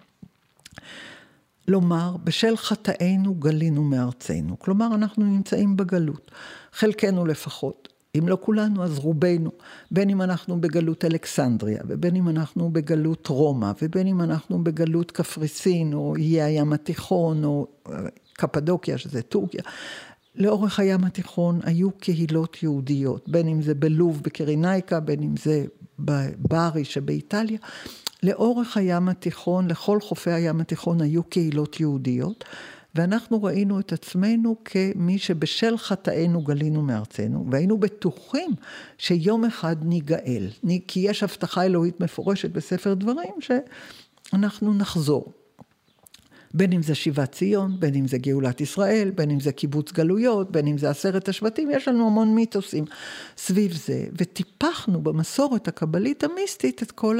לומר, 1.68 2.16
בשל 2.24 2.56
חטאינו 2.56 3.34
גלינו 3.34 3.84
מארצנו. 3.84 4.58
כלומר, 4.58 4.94
אנחנו 4.94 5.24
נמצאים 5.24 5.76
בגלות, 5.76 6.30
חלקנו 6.72 7.26
לפחות. 7.26 7.88
אם 8.18 8.28
לא 8.28 8.38
כולנו, 8.40 8.84
אז 8.84 8.98
רובנו, 8.98 9.50
בין 9.90 10.10
אם 10.10 10.22
אנחנו 10.22 10.60
בגלות 10.60 11.04
אלכסנדריה, 11.04 11.80
ובין 11.88 12.16
אם 12.16 12.28
אנחנו 12.28 12.70
בגלות 12.70 13.26
רומא, 13.26 13.72
ובין 13.82 14.06
אם 14.06 14.20
אנחנו 14.20 14.64
בגלות 14.64 15.10
קפריסין, 15.10 15.92
או 15.92 16.16
איי 16.16 16.42
הים 16.42 16.72
התיכון, 16.72 17.44
או 17.44 17.66
אה, 17.88 17.94
קפדוקיה, 18.32 18.98
שזה 18.98 19.22
טורקיה. 19.22 19.62
לאורך 20.34 20.80
הים 20.80 21.04
התיכון 21.04 21.60
היו 21.62 21.90
קהילות 21.90 22.62
יהודיות, 22.62 23.28
בין 23.28 23.48
אם 23.48 23.62
זה 23.62 23.74
בלוב 23.74 24.22
בקרינייקה, 24.22 25.00
בין 25.00 25.22
אם 25.22 25.34
זה 25.36 25.64
בברי 25.98 26.84
שבאיטליה. 26.84 27.58
לאורך 28.22 28.76
הים 28.76 29.08
התיכון, 29.08 29.68
לכל 29.68 30.00
חופי 30.00 30.30
הים 30.30 30.60
התיכון 30.60 31.00
היו 31.00 31.24
קהילות 31.24 31.80
יהודיות. 31.80 32.44
ואנחנו 32.94 33.42
ראינו 33.42 33.80
את 33.80 33.92
עצמנו 33.92 34.56
כמי 34.64 35.18
שבשל 35.18 35.78
חטאינו 35.78 36.42
גלינו 36.42 36.82
מארצנו, 36.82 37.46
והיינו 37.50 37.78
בטוחים 37.78 38.50
שיום 38.98 39.44
אחד 39.44 39.76
ניגאל, 39.82 40.46
כי 40.88 41.00
יש 41.00 41.22
הבטחה 41.22 41.64
אלוהית 41.64 42.00
מפורשת 42.00 42.50
בספר 42.50 42.94
דברים 42.94 43.34
שאנחנו 43.40 44.74
נחזור. 44.74 45.32
בין 46.54 46.72
אם 46.72 46.82
זה 46.82 46.94
שיבת 46.94 47.32
ציון, 47.32 47.80
בין 47.80 47.94
אם 47.94 48.08
זה 48.08 48.18
גאולת 48.18 48.60
ישראל, 48.60 49.10
בין 49.14 49.30
אם 49.30 49.40
זה 49.40 49.52
קיבוץ 49.52 49.92
גלויות, 49.92 50.52
בין 50.52 50.66
אם 50.66 50.78
זה 50.78 50.90
עשרת 50.90 51.28
השבטים, 51.28 51.70
יש 51.70 51.88
לנו 51.88 52.06
המון 52.06 52.34
מיתוסים 52.34 52.84
סביב 53.36 53.72
זה, 53.72 54.06
וטיפחנו 54.12 55.00
במסורת 55.00 55.68
הקבלית 55.68 56.24
המיסטית 56.24 56.82
את 56.82 56.92
כל 56.92 57.18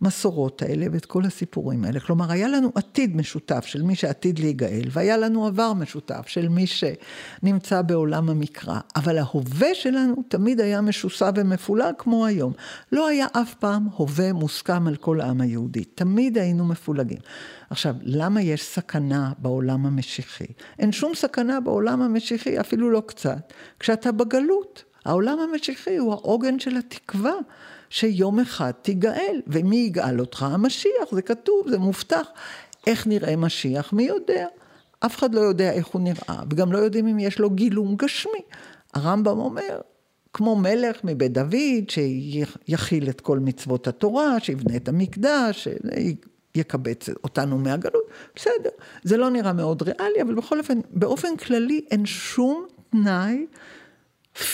המסורות 0.00 0.62
האלה 0.62 0.86
ואת 0.92 1.06
כל 1.06 1.24
הסיפורים 1.24 1.84
האלה. 1.84 2.00
כלומר, 2.00 2.32
היה 2.32 2.48
לנו 2.48 2.72
עתיד 2.74 3.16
משותף 3.16 3.64
של 3.66 3.82
מי 3.82 3.94
שעתיד 3.94 4.38
להיגאל, 4.38 4.84
והיה 4.90 5.16
לנו 5.16 5.46
עבר 5.46 5.72
משותף 5.72 6.24
של 6.26 6.48
מי 6.48 6.64
שנמצא 6.66 7.82
בעולם 7.82 8.28
המקרא, 8.30 8.80
אבל 8.96 9.18
ההווה 9.18 9.74
שלנו 9.74 10.14
תמיד 10.28 10.60
היה 10.60 10.80
משוסע 10.80 11.30
ומפולג 11.34 11.94
כמו 11.98 12.26
היום. 12.26 12.52
לא 12.92 13.08
היה 13.08 13.26
אף 13.32 13.54
פעם 13.54 13.88
הווה 13.96 14.32
מוסכם 14.32 14.86
על 14.86 14.96
כל 14.96 15.20
העם 15.20 15.40
היהודי, 15.40 15.84
תמיד 15.84 16.38
היינו 16.38 16.64
מפולגים. 16.64 17.18
עכשיו, 17.70 17.94
למה 18.02 18.42
יש 18.42 18.62
סכנה 18.62 19.32
בעולם 19.38 19.86
המשיחי? 19.86 20.52
אין 20.78 20.92
שום 20.92 21.14
סכנה 21.14 21.60
בעולם 21.60 22.02
המשיחי, 22.02 22.60
אפילו 22.60 22.90
לא 22.90 23.02
קצת, 23.06 23.52
כשאתה 23.80 24.12
בגלות. 24.12 24.84
העולם 25.04 25.38
המשיחי 25.38 25.96
הוא 25.96 26.12
העוגן 26.12 26.58
של 26.58 26.76
התקווה. 26.76 27.32
שיום 27.90 28.40
אחד 28.40 28.70
תיגאל, 28.70 29.40
ומי 29.46 29.76
יגאל 29.76 30.20
אותך? 30.20 30.42
המשיח, 30.42 31.12
זה 31.12 31.22
כתוב, 31.22 31.68
זה 31.68 31.78
מובטח. 31.78 32.26
איך 32.86 33.06
נראה 33.06 33.36
משיח? 33.36 33.92
מי 33.92 34.02
יודע? 34.02 34.46
אף 35.00 35.18
אחד 35.18 35.34
לא 35.34 35.40
יודע 35.40 35.72
איך 35.72 35.86
הוא 35.86 36.02
נראה, 36.02 36.42
וגם 36.50 36.72
לא 36.72 36.78
יודעים 36.78 37.06
אם 37.06 37.18
יש 37.18 37.38
לו 37.38 37.50
גילום 37.50 37.96
גשמי. 37.96 38.40
הרמב"ם 38.94 39.38
אומר, 39.38 39.80
כמו 40.32 40.56
מלך 40.56 40.96
מבית 41.04 41.32
דוד, 41.32 41.88
שיכיל 41.88 43.08
את 43.08 43.20
כל 43.20 43.38
מצוות 43.38 43.88
התורה, 43.88 44.40
שיבנה 44.40 44.76
את 44.76 44.88
המקדש, 44.88 45.68
יקבץ 46.58 47.08
אותנו 47.24 47.58
מהגלות, 47.58 48.04
בסדר. 48.36 48.70
זה 49.02 49.16
לא 49.16 49.30
נראה 49.30 49.52
מאוד 49.52 49.82
ריאלי, 49.82 50.22
אבל 50.22 50.34
בכל 50.34 50.58
אופן, 50.58 50.80
באופן 50.90 51.36
כללי 51.36 51.84
אין 51.90 52.06
שום 52.06 52.66
תנאי 52.90 53.46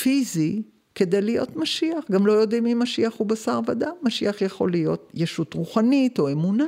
פיזי 0.03 0.63
כדי 0.95 1.21
להיות 1.21 1.57
משיח. 1.57 2.05
גם 2.11 2.27
לא 2.27 2.33
יודעים 2.33 2.67
אם 2.67 2.79
משיח 2.83 3.15
הוא 3.17 3.27
בשר 3.27 3.61
ודם, 3.67 3.93
משיח 4.03 4.43
יכול 4.43 4.71
להיות 4.71 5.11
ישות 5.15 5.55
רוחנית 5.55 6.19
או 6.19 6.33
אמונה. 6.33 6.65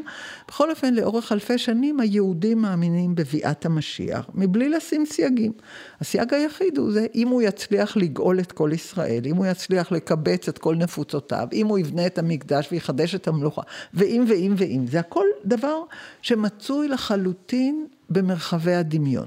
בכל 0.49 0.70
אופן, 0.70 0.95
לאורך 0.95 1.33
אלפי 1.33 1.59
שנים 1.59 2.01
היהודים 2.01 2.59
מאמינים 2.59 3.14
בביאת 3.14 3.66
המשיח, 3.66 4.27
מבלי 4.35 4.68
לשים 4.68 5.07
סייגים. 5.07 5.53
הסייג 6.01 6.35
היחיד 6.35 6.79
הוא 6.79 6.93
זה, 6.93 7.07
אם 7.14 7.29
הוא 7.29 7.43
יצליח 7.43 7.97
לגאול 7.97 8.41
את 8.41 8.53
כל 8.53 8.70
ישראל, 8.74 9.22
אם 9.27 9.37
הוא 9.37 9.47
יצליח 9.47 9.93
לקבץ 9.93 10.49
את 10.49 10.59
כל 10.59 10.74
נפוצותיו, 10.74 11.49
אם 11.53 11.66
הוא 11.66 11.79
יבנה 11.79 12.07
את 12.07 12.18
המקדש 12.18 12.68
ויחדש 12.72 13.14
את 13.14 13.29
המלוכה, 13.29 13.62
ואם 13.95 14.24
ואם 14.29 14.55
ואם. 14.57 14.87
זה 14.87 15.01
הכל 15.01 15.27
דבר 15.45 15.83
שמצוי 16.22 16.89
לחלוטין 16.89 17.87
במרחבי 18.11 18.74
הדמיון. 18.74 19.27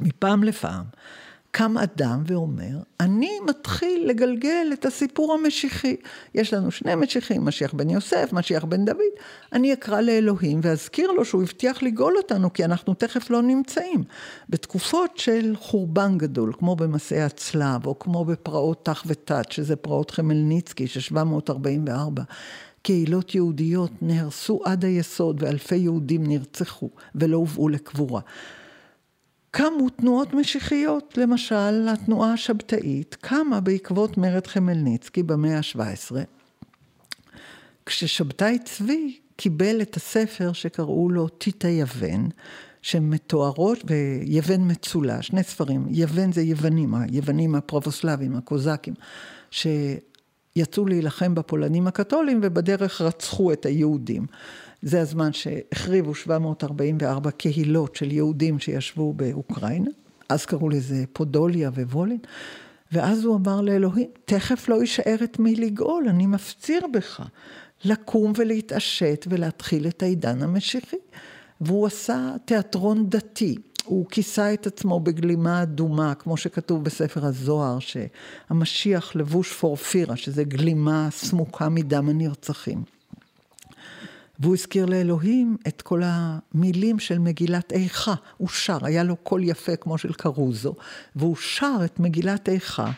מפעם 0.00 0.44
לפעם. 0.44 0.84
קם 1.50 1.78
אדם 1.78 2.22
ואומר, 2.26 2.78
אני 3.00 3.30
מתחיל 3.48 4.08
לגלגל 4.08 4.70
את 4.72 4.84
הסיפור 4.84 5.34
המשיחי. 5.34 5.96
יש 6.34 6.54
לנו 6.54 6.70
שני 6.70 6.94
משיחים, 6.94 7.44
משיח 7.44 7.74
בן 7.74 7.90
יוסף, 7.90 8.30
משיח 8.32 8.64
בן 8.64 8.84
דוד. 8.84 8.98
אני 9.52 9.72
אקרא 9.72 10.00
לאלוהים 10.00 10.60
ואזכיר 10.62 11.12
לו 11.12 11.24
שהוא 11.24 11.42
הבטיח 11.42 11.82
לגאול 11.82 12.16
אותנו, 12.16 12.52
כי 12.52 12.64
אנחנו 12.64 12.94
תכף 12.94 13.30
לא 13.30 13.42
נמצאים. 13.42 14.04
בתקופות 14.48 15.18
של 15.18 15.54
חורבן 15.56 16.18
גדול, 16.18 16.52
כמו 16.58 16.76
במסעי 16.76 17.22
הצלב, 17.22 17.86
או 17.86 17.98
כמו 17.98 18.24
בפרעות 18.24 18.84
תח 18.84 19.02
ותת, 19.06 19.52
שזה 19.52 19.76
פרעות 19.76 20.10
חמלניצקי 20.10 20.86
של 20.86 21.00
744, 21.00 22.22
קהילות 22.82 23.34
יהודיות 23.34 23.90
נהרסו 24.02 24.60
עד 24.64 24.84
היסוד 24.84 25.42
ואלפי 25.42 25.76
יהודים 25.76 26.26
נרצחו 26.26 26.90
ולא 27.14 27.36
הובאו 27.36 27.68
לקבורה. 27.68 28.20
קמו 29.50 29.88
תנועות 29.88 30.34
משיחיות, 30.34 31.18
למשל 31.18 31.88
התנועה 31.88 32.32
השבתאית 32.32 33.16
קמה 33.20 33.60
בעקבות 33.60 34.18
מרד 34.18 34.46
חמלניצקי 34.46 35.22
במאה 35.22 35.56
ה-17, 35.56 36.16
כששבתאי 37.86 38.58
צבי 38.64 39.18
קיבל 39.36 39.82
את 39.82 39.96
הספר 39.96 40.52
שקראו 40.52 41.10
לו 41.10 41.28
טיטה 41.28 41.68
יוון, 41.68 42.28
שמתוארות 42.82 43.84
ביוון 43.84 44.70
מצולה, 44.70 45.22
שני 45.22 45.42
ספרים, 45.42 45.86
יוון 45.90 46.32
זה 46.32 46.42
יוונים, 46.42 46.94
היוונים 46.94 47.54
הפרבוסלבים, 47.54 48.36
הקוזקים, 48.36 48.94
שיצאו 49.50 50.86
להילחם 50.86 51.34
בפולנים 51.34 51.86
הקתולים 51.86 52.40
ובדרך 52.42 53.00
רצחו 53.00 53.52
את 53.52 53.66
היהודים. 53.66 54.26
זה 54.82 55.00
הזמן 55.00 55.32
שהחריבו 55.32 56.14
744 56.14 57.30
קהילות 57.30 57.96
של 57.96 58.12
יהודים 58.12 58.58
שישבו 58.58 59.12
באוקראינה, 59.12 59.90
אז 60.28 60.46
קראו 60.46 60.68
לזה 60.68 61.04
פודוליה 61.12 61.70
ווולין, 61.74 62.18
ואז 62.92 63.24
הוא 63.24 63.36
אמר 63.36 63.60
לאלוהים, 63.60 64.08
תכף 64.24 64.68
לא 64.68 64.80
יישאר 64.80 65.16
את 65.24 65.38
מי 65.38 65.54
לגאול, 65.54 66.08
אני 66.08 66.26
מפציר 66.26 66.80
בך 66.92 67.20
לקום 67.84 68.32
ולהתעשת 68.36 69.26
ולהתחיל 69.30 69.86
את 69.86 70.02
העידן 70.02 70.42
המשיחי. 70.42 70.96
והוא 71.60 71.86
עשה 71.86 72.34
תיאטרון 72.44 73.06
דתי. 73.08 73.56
הוא 73.84 74.06
כיסה 74.10 74.54
את 74.54 74.66
עצמו 74.66 75.00
בגלימה 75.00 75.62
אדומה, 75.62 76.14
כמו 76.14 76.36
שכתוב 76.36 76.84
בספר 76.84 77.26
הזוהר, 77.26 77.78
שהמשיח 77.78 79.16
לבוש 79.16 79.52
פורפירה, 79.52 80.16
שזה 80.16 80.44
גלימה 80.44 81.08
סמוקה 81.10 81.68
מדם 81.68 82.08
הנרצחים. 82.08 82.99
והוא 84.40 84.54
הזכיר 84.54 84.86
לאלוהים 84.86 85.56
את 85.68 85.82
כל 85.82 86.02
המילים 86.04 86.98
של 86.98 87.18
מגילת 87.18 87.72
איכה. 87.72 88.14
הוא 88.36 88.48
שר, 88.48 88.78
היה 88.82 89.02
לו 89.02 89.16
קול 89.16 89.44
יפה 89.44 89.76
כמו 89.76 89.98
של 89.98 90.12
קרוזו, 90.12 90.74
והוא 91.16 91.36
שר 91.36 91.76
את 91.84 92.00
מגילת 92.00 92.48
איכה, 92.48 92.90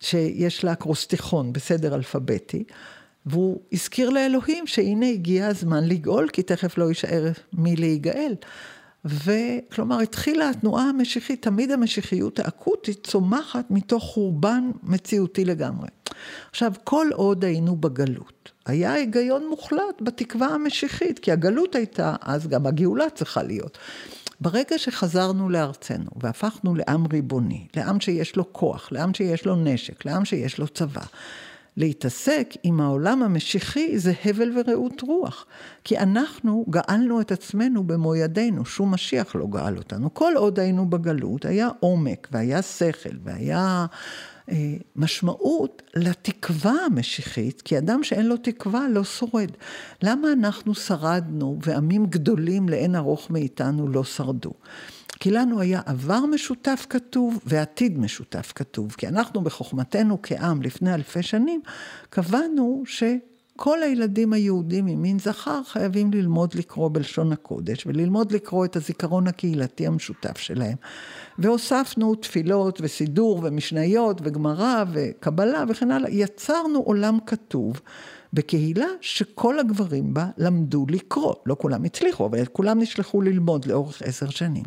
שיש 0.00 0.64
לה 0.64 0.72
אקרוסטיכון 0.72 1.52
בסדר 1.52 1.94
אלפביתי, 1.94 2.64
והוא 3.26 3.60
הזכיר 3.72 4.10
לאלוהים 4.10 4.66
שהנה 4.66 5.06
הגיע 5.06 5.46
הזמן 5.46 5.84
לגאול, 5.84 6.28
כי 6.32 6.42
תכף 6.42 6.78
לא 6.78 6.88
יישאר 6.88 7.32
מי 7.52 7.76
להיגאל. 7.76 8.34
וכלומר, 9.04 9.98
התחילה 9.98 10.50
התנועה 10.50 10.88
המשיחית, 10.88 11.42
תמיד 11.42 11.70
המשיחיות 11.70 12.38
האקוטית 12.38 13.06
צומחת 13.06 13.70
מתוך 13.70 14.04
חורבן 14.04 14.70
מציאותי 14.82 15.44
לגמרי. 15.44 15.88
עכשיו, 16.50 16.72
כל 16.84 17.06
עוד 17.12 17.44
היינו 17.44 17.76
בגלות, 17.76 18.52
היה 18.66 18.92
היגיון 18.92 19.46
מוחלט 19.48 20.00
בתקווה 20.00 20.46
המשיחית, 20.46 21.18
כי 21.18 21.32
הגלות 21.32 21.74
הייתה, 21.74 22.16
אז 22.20 22.46
גם 22.48 22.66
הגאולה 22.66 23.10
צריכה 23.10 23.42
להיות. 23.42 23.78
ברגע 24.40 24.78
שחזרנו 24.78 25.48
לארצנו 25.48 26.10
והפכנו 26.16 26.74
לעם 26.74 27.06
ריבוני, 27.12 27.66
לעם 27.76 28.00
שיש 28.00 28.36
לו 28.36 28.52
כוח, 28.52 28.92
לעם 28.92 29.14
שיש 29.14 29.46
לו 29.46 29.56
נשק, 29.56 30.04
לעם 30.04 30.24
שיש 30.24 30.58
לו 30.58 30.68
צבא, 30.68 31.02
להתעסק 31.76 32.54
עם 32.62 32.80
העולם 32.80 33.22
המשיחי 33.22 33.98
זה 33.98 34.12
הבל 34.24 34.52
ורעות 34.58 35.00
רוח. 35.00 35.46
כי 35.84 35.98
אנחנו 35.98 36.64
גאלנו 36.70 37.20
את 37.20 37.32
עצמנו 37.32 37.84
במו 37.84 38.16
ידינו, 38.16 38.66
שום 38.66 38.94
משיח 38.94 39.34
לא 39.34 39.46
גאל 39.50 39.76
אותנו. 39.76 40.14
כל 40.14 40.32
עוד 40.36 40.60
היינו 40.60 40.90
בגלות, 40.90 41.44
היה 41.44 41.68
עומק 41.80 42.28
והיה 42.32 42.62
שכל 42.62 43.16
והיה 43.24 43.86
משמעות 44.96 45.82
לתקווה 45.94 46.72
המשיחית, 46.86 47.62
כי 47.62 47.78
אדם 47.78 48.04
שאין 48.04 48.26
לו 48.26 48.36
תקווה 48.36 48.88
לא 48.88 49.04
שורד. 49.04 49.50
למה 50.02 50.32
אנחנו 50.32 50.74
שרדנו 50.74 51.58
ועמים 51.62 52.06
גדולים 52.06 52.68
לאין 52.68 52.96
ארוך 52.96 53.30
מאיתנו 53.30 53.88
לא 53.88 54.04
שרדו? 54.04 54.52
כי 55.20 55.30
לנו 55.30 55.60
היה 55.60 55.80
עבר 55.86 56.26
משותף 56.26 56.86
כתוב 56.90 57.40
ועתיד 57.46 57.98
משותף 57.98 58.52
כתוב. 58.54 58.94
כי 58.98 59.08
אנחנו 59.08 59.40
בחוכמתנו 59.40 60.18
כעם 60.22 60.62
לפני 60.62 60.94
אלפי 60.94 61.22
שנים, 61.22 61.60
קבענו 62.10 62.82
שכל 63.54 63.82
הילדים 63.82 64.32
היהודים 64.32 64.86
ממין 64.86 65.18
זכר 65.18 65.60
חייבים 65.66 66.10
ללמוד 66.12 66.54
לקרוא 66.54 66.90
בלשון 66.92 67.32
הקודש 67.32 67.86
וללמוד 67.86 68.32
לקרוא 68.32 68.64
את 68.64 68.76
הזיכרון 68.76 69.26
הקהילתי 69.26 69.86
המשותף 69.86 70.38
שלהם. 70.38 70.76
והוספנו 71.38 72.14
תפילות 72.14 72.78
וסידור 72.82 73.40
ומשניות 73.42 74.20
וגמרא 74.24 74.84
וקבלה 74.92 75.64
וכן 75.68 75.90
הלאה. 75.90 76.10
יצרנו 76.10 76.78
עולם 76.78 77.18
כתוב. 77.26 77.80
בקהילה 78.32 78.86
שכל 79.00 79.58
הגברים 79.58 80.14
בה 80.14 80.26
למדו 80.38 80.86
לקרוא. 80.88 81.34
לא 81.46 81.56
כולם 81.60 81.84
הצליחו, 81.84 82.26
אבל 82.26 82.46
כולם 82.46 82.78
נשלחו 82.78 83.22
ללמוד 83.22 83.66
לאורך 83.66 84.02
עשר 84.02 84.30
שנים. 84.30 84.64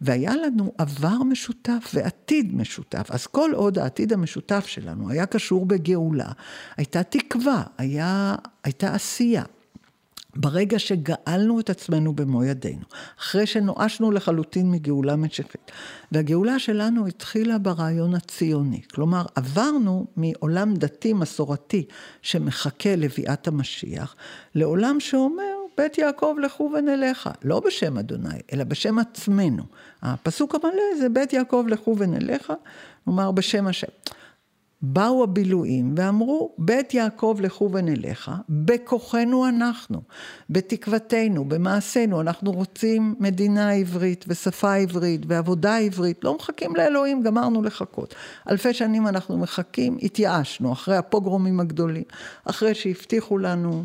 והיה 0.00 0.36
לנו 0.36 0.72
עבר 0.78 1.22
משותף 1.22 1.90
ועתיד 1.94 2.54
משותף. 2.54 3.10
אז 3.10 3.26
כל 3.26 3.50
עוד 3.54 3.78
העתיד 3.78 4.12
המשותף 4.12 4.66
שלנו 4.66 5.10
היה 5.10 5.26
קשור 5.26 5.66
בגאולה, 5.66 6.28
הייתה 6.76 7.02
תקווה, 7.02 7.62
היה, 7.78 8.34
הייתה 8.64 8.94
עשייה. 8.94 9.42
ברגע 10.36 10.78
שגאלנו 10.78 11.60
את 11.60 11.70
עצמנו 11.70 12.12
במו 12.12 12.44
ידינו, 12.44 12.84
אחרי 13.20 13.46
שנואשנו 13.46 14.10
לחלוטין 14.10 14.70
מגאולה 14.70 15.16
משיחית, 15.16 15.70
והגאולה 16.12 16.58
שלנו 16.58 17.06
התחילה 17.06 17.58
ברעיון 17.58 18.14
הציוני, 18.14 18.80
כלומר 18.94 19.24
עברנו 19.34 20.06
מעולם 20.16 20.74
דתי 20.74 21.12
מסורתי 21.12 21.86
שמחכה 22.22 22.96
לביאת 22.96 23.48
המשיח, 23.48 24.16
לעולם 24.54 25.00
שאומר 25.00 25.59
בית 25.76 25.98
יעקב 25.98 26.34
לכו 26.42 26.70
ונלכה, 26.74 27.30
לא 27.44 27.60
בשם 27.60 27.98
אדוני, 27.98 28.38
אלא 28.52 28.64
בשם 28.64 28.98
עצמנו. 28.98 29.62
הפסוק 30.02 30.54
המלא 30.54 30.98
זה 30.98 31.08
בית 31.08 31.32
יעקב 31.32 31.64
לכו 31.68 31.96
ונלכה, 31.98 32.54
כלומר 33.04 33.30
בשם 33.30 33.66
השם. 33.66 33.88
באו 34.82 35.22
הבילויים 35.22 35.94
ואמרו, 35.96 36.54
בית 36.58 36.94
יעקב 36.94 37.36
לכו 37.40 37.70
ונלכה, 37.72 38.36
בכוחנו 38.48 39.48
אנחנו, 39.48 40.02
בתקוותנו, 40.50 41.44
במעשינו, 41.44 42.20
אנחנו 42.20 42.52
רוצים 42.52 43.14
מדינה 43.18 43.70
עברית 43.70 44.24
ושפה 44.28 44.74
עברית 44.74 45.20
ועבודה 45.28 45.76
עברית, 45.76 46.24
לא 46.24 46.34
מחכים 46.34 46.76
לאלוהים, 46.76 47.22
גמרנו 47.22 47.62
לחכות. 47.62 48.14
אלפי 48.50 48.74
שנים 48.74 49.06
אנחנו 49.06 49.38
מחכים, 49.38 49.98
התייאשנו, 50.02 50.72
אחרי 50.72 50.96
הפוגרומים 50.96 51.60
הגדולים, 51.60 52.04
אחרי 52.44 52.74
שהבטיחו 52.74 53.38
לנו 53.38 53.84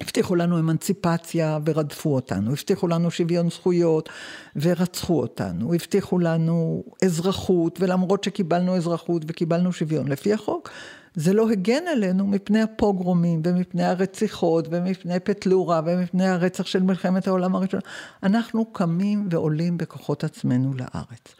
הבטיחו 0.00 0.34
לנו 0.34 0.58
אמנציפציה 0.58 1.58
ורדפו 1.64 2.14
אותנו, 2.14 2.50
הבטיחו 2.50 2.88
לנו 2.88 3.10
שוויון 3.10 3.50
זכויות 3.50 4.08
ורצחו 4.56 5.20
אותנו, 5.20 5.74
הבטיחו 5.74 6.18
לנו 6.18 6.84
אזרחות 7.04 7.80
ולמרות 7.80 8.24
שקיבלנו 8.24 8.76
אזרחות 8.76 9.22
וקיבלנו 9.26 9.72
שוויון 9.72 10.08
לפי 10.08 10.32
החוק, 10.32 10.70
זה 11.14 11.32
לא 11.32 11.50
הגן 11.50 11.82
עלינו 11.92 12.26
מפני 12.26 12.62
הפוגרומים 12.62 13.42
ומפני 13.44 13.84
הרציחות 13.84 14.68
ומפני 14.70 15.20
פטלורה 15.20 15.80
ומפני 15.86 16.28
הרצח 16.28 16.66
של 16.66 16.82
מלחמת 16.82 17.26
העולם 17.26 17.56
הראשונה. 17.56 17.82
אנחנו 18.22 18.64
קמים 18.72 19.28
ועולים 19.30 19.78
בכוחות 19.78 20.24
עצמנו 20.24 20.74
לארץ. 20.74 21.34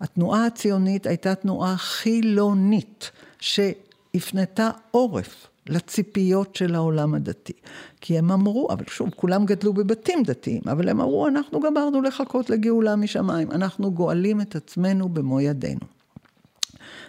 התנועה 0.00 0.46
הציונית 0.46 1.06
הייתה 1.06 1.34
תנועה 1.34 1.76
חילונית 1.76 3.10
שהפנתה 3.40 4.70
עורף 4.90 5.46
לציפיות 5.68 6.56
של 6.56 6.74
העולם 6.74 7.14
הדתי. 7.14 7.52
כי 8.00 8.18
הם 8.18 8.30
אמרו, 8.30 8.68
אבל 8.70 8.84
שוב, 8.88 9.10
כולם 9.16 9.44
גדלו 9.46 9.72
בבתים 9.72 10.22
דתיים, 10.22 10.60
אבל 10.70 10.88
הם 10.88 11.00
אמרו, 11.00 11.28
אנחנו 11.28 11.60
גמרנו 11.60 12.02
לחכות 12.02 12.50
לגאולה 12.50 12.96
משמיים, 12.96 13.50
אנחנו 13.50 13.92
גואלים 13.92 14.40
את 14.40 14.56
עצמנו 14.56 15.08
במו 15.08 15.40
ידינו. 15.40 15.80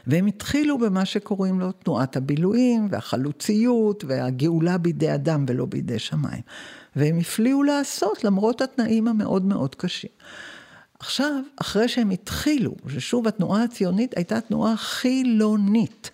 והם 0.08 0.26
התחילו 0.26 0.78
במה 0.78 1.06
שקוראים 1.06 1.60
לו 1.60 1.72
תנועת 1.72 2.18
הבילויים 2.18 2.88
והחלוציות 2.92 4.04
והגאולה 4.08 4.78
בידי 4.78 5.14
אדם 5.14 5.46
ולא 5.48 5.66
בידי 5.66 6.00
שמיים. 6.00 6.42
והם 6.96 7.20
הפליאו 7.20 7.64
לעשות 7.64 8.24
למרות 8.24 8.62
התנאים 8.62 9.08
המאוד 9.08 9.46
מאוד 9.46 9.76
קשים. 9.76 10.10
עכשיו, 11.00 11.42
אחרי 11.56 11.88
שהם 11.88 12.10
התחילו, 12.10 12.76
ששוב 12.90 13.28
התנועה 13.28 13.64
הציונית 13.64 14.18
הייתה 14.18 14.42
תנועה 14.42 14.78
חילונית, 14.78 16.12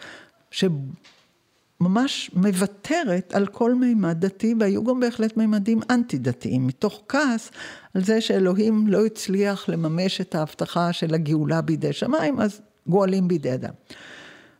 ממש 1.83 2.31
מוותרת 2.33 3.33
על 3.33 3.47
כל 3.47 3.75
מימד 3.75 4.25
דתי, 4.25 4.55
והיו 4.59 4.83
גם 4.83 4.99
בהחלט 4.99 5.37
מימדים 5.37 5.79
אנטי 5.89 6.17
דתיים, 6.17 6.67
מתוך 6.67 7.01
כעס 7.07 7.51
על 7.93 8.03
זה 8.03 8.21
שאלוהים 8.21 8.87
לא 8.87 9.05
הצליח 9.05 9.69
לממש 9.69 10.21
את 10.21 10.35
ההבטחה 10.35 10.93
של 10.93 11.13
הגאולה 11.13 11.61
בידי 11.61 11.93
שמיים, 11.93 12.39
אז 12.39 12.61
גואלים 12.87 13.27
בידי 13.27 13.53
אדם. 13.53 13.73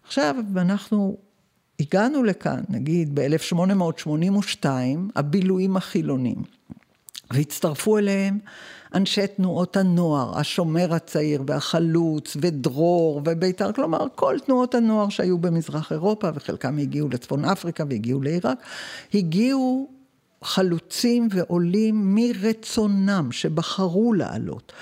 עכשיו, 0.05 0.35
אנחנו 0.55 1.17
הגענו 1.79 2.23
לכאן, 2.23 2.61
נגיד 2.69 3.19
ב-1882, 3.19 4.65
הבילויים 5.15 5.77
החילונים, 5.77 6.35
והצטרפו 7.31 7.97
אליהם 7.97 8.39
אנשי 8.93 9.27
תנועות 9.27 9.77
הנוער, 9.77 10.39
השומר 10.39 10.93
הצעיר 10.93 11.43
והחלוץ 11.47 12.37
ודרור 12.41 13.21
ובית"ר, 13.25 13.71
כלומר 13.71 14.07
כל 14.15 14.37
תנועות 14.45 14.75
הנוער 14.75 15.09
שהיו 15.09 15.37
במזרח 15.37 15.91
אירופה 15.91 16.29
וחלקם 16.35 16.77
הגיעו 16.77 17.09
לצפון 17.09 17.45
אפריקה 17.45 17.83
והגיעו 17.89 18.21
לעיראק, 18.21 18.57
הגיעו 19.13 19.89
חלוצים 20.43 21.27
ועולים 21.31 22.15
מרצונם 22.15 23.29
שבחרו 23.31 24.13
לעלות. 24.13 24.73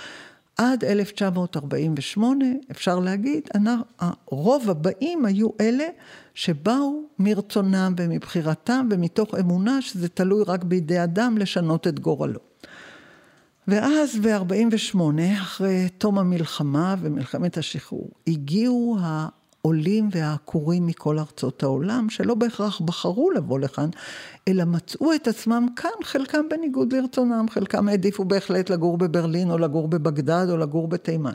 עד 0.57 0.83
1948, 0.83 2.45
אפשר 2.71 2.99
להגיד, 2.99 3.49
רוב 4.25 4.69
הבאים 4.69 5.25
היו 5.25 5.49
אלה 5.61 5.87
שבאו 6.33 7.01
מרצונם 7.19 7.93
ומבחירתם 7.97 8.87
ומתוך 8.91 9.35
אמונה 9.39 9.81
שזה 9.81 10.09
תלוי 10.09 10.43
רק 10.47 10.63
בידי 10.63 11.03
אדם 11.03 11.37
לשנות 11.37 11.87
את 11.87 11.99
גורלו. 11.99 12.50
ואז 13.67 14.19
ב-48, 14.19 14.99
אחרי 15.41 15.89
תום 15.97 16.19
המלחמה 16.19 16.95
ומלחמת 17.01 17.57
השחרור, 17.57 18.09
הגיעו 18.27 18.97
העולים 19.01 20.09
והעקורים 20.11 20.87
מכל 20.87 21.19
ארצות 21.19 21.63
העולם, 21.63 22.09
שלא 22.09 22.35
בהכרח 22.35 22.81
בחרו 22.81 23.31
לבוא 23.31 23.59
לכאן, 23.59 23.89
אלא 24.47 24.63
מצאו 24.65 25.13
את 25.13 25.27
עצמם 25.27 25.67
כאן, 25.75 25.89
חלקם 26.03 26.49
בניגוד 26.49 26.93
לרצונם, 26.93 27.45
חלקם 27.49 27.87
העדיפו 27.89 28.25
בהחלט 28.25 28.69
לגור 28.69 28.97
בברלין, 28.97 29.51
או 29.51 29.57
לגור 29.57 29.87
בבגדד, 29.87 30.45
או 30.49 30.57
לגור 30.57 30.87
בתימן. 30.87 31.33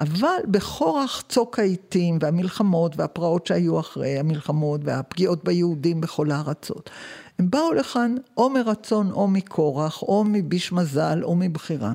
אבל 0.00 0.38
בכורח 0.44 1.24
צוק 1.28 1.58
העיתים, 1.58 2.18
והמלחמות, 2.20 2.92
והפרעות 2.96 3.46
שהיו 3.46 3.80
אחרי 3.80 4.18
המלחמות, 4.18 4.80
והפגיעות 4.84 5.44
ביהודים 5.44 6.00
בכל 6.00 6.30
הארצות, 6.30 6.90
הם 7.38 7.50
באו 7.50 7.72
לכאן 7.72 8.14
או 8.36 8.50
מרצון 8.50 9.10
או 9.10 9.28
מכורח, 9.28 10.02
או 10.02 10.24
מביש 10.24 10.72
מזל 10.72 11.20
או 11.22 11.36
מבחירה, 11.36 11.92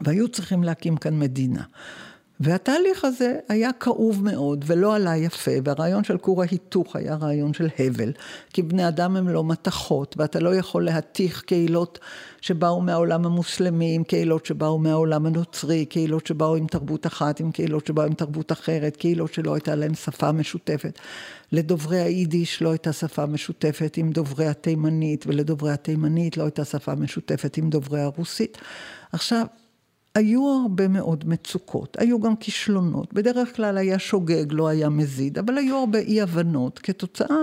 והיו 0.00 0.28
צריכים 0.28 0.64
להקים 0.64 0.96
כאן 0.96 1.18
מדינה. 1.18 1.62
והתהליך 2.40 3.04
הזה 3.04 3.38
היה 3.48 3.72
כאוב 3.72 4.24
מאוד 4.24 4.64
ולא 4.66 4.94
עלה 4.94 5.16
יפה, 5.16 5.50
והרעיון 5.64 6.04
של 6.04 6.18
כור 6.18 6.42
ההיתוך 6.42 6.96
היה 6.96 7.14
רעיון 7.14 7.54
של 7.54 7.68
הבל, 7.78 8.12
כי 8.52 8.62
בני 8.62 8.88
אדם 8.88 9.16
הם 9.16 9.28
לא 9.28 9.44
מתכות, 9.44 10.14
ואתה 10.18 10.40
לא 10.40 10.54
יכול 10.54 10.84
להתיך 10.84 11.42
קהילות 11.42 11.98
שבאו 12.40 12.80
מהעולם 12.80 13.26
המוסלמי, 13.26 13.94
עם 13.94 14.04
קהילות 14.04 14.46
שבאו 14.46 14.78
מהעולם 14.78 15.26
הנוצרי, 15.26 15.84
קהילות 15.84 16.26
שבאו 16.26 16.56
עם 16.56 16.66
תרבות 16.66 17.06
אחת, 17.06 17.40
עם 17.40 17.52
קהילות 17.52 17.86
שבאו 17.86 18.04
עם 18.04 18.14
תרבות 18.14 18.52
אחרת, 18.52 18.96
קהילות 18.96 19.34
שלא 19.34 19.54
הייתה 19.54 19.74
להן 19.74 19.94
שפה 19.94 20.32
משותפת. 20.32 20.98
לדוברי 21.52 22.00
היידיש 22.00 22.62
לא 22.62 22.70
הייתה 22.70 22.92
שפה 22.92 23.26
משותפת 23.26 23.96
עם 23.96 24.10
דוברי 24.10 24.46
התימנית, 24.46 25.24
ולדוברי 25.26 25.72
התימנית 25.72 26.36
לא 26.36 26.42
הייתה 26.42 26.64
שפה 26.64 26.94
משותפת 26.94 27.56
עם 27.56 27.70
דוברי 27.70 28.00
הרוסית. 28.00 28.58
עכשיו, 29.12 29.46
היו 30.14 30.60
הרבה 30.62 30.88
מאוד 30.88 31.24
מצוקות, 31.28 31.96
היו 32.00 32.20
גם 32.20 32.36
כישלונות, 32.36 33.14
בדרך 33.14 33.56
כלל 33.56 33.78
היה 33.78 33.98
שוגג, 33.98 34.44
לא 34.50 34.68
היה 34.68 34.88
מזיד, 34.88 35.38
אבל 35.38 35.58
היו 35.58 35.76
הרבה 35.76 35.98
אי 35.98 36.22
הבנות 36.22 36.78
כתוצאה 36.78 37.36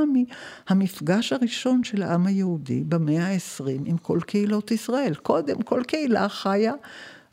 מהמפגש 0.69 1.33
הראשון 1.33 1.83
של 1.83 2.03
העם 2.03 2.27
היהודי 2.27 2.83
במאה 2.83 3.27
ה-20 3.27 3.65
עם 3.85 3.97
כל 3.97 4.19
קהילות 4.25 4.71
ישראל. 4.71 5.15
קודם 5.15 5.61
כל 5.61 5.81
קהילה 5.87 6.29
חיה 6.29 6.73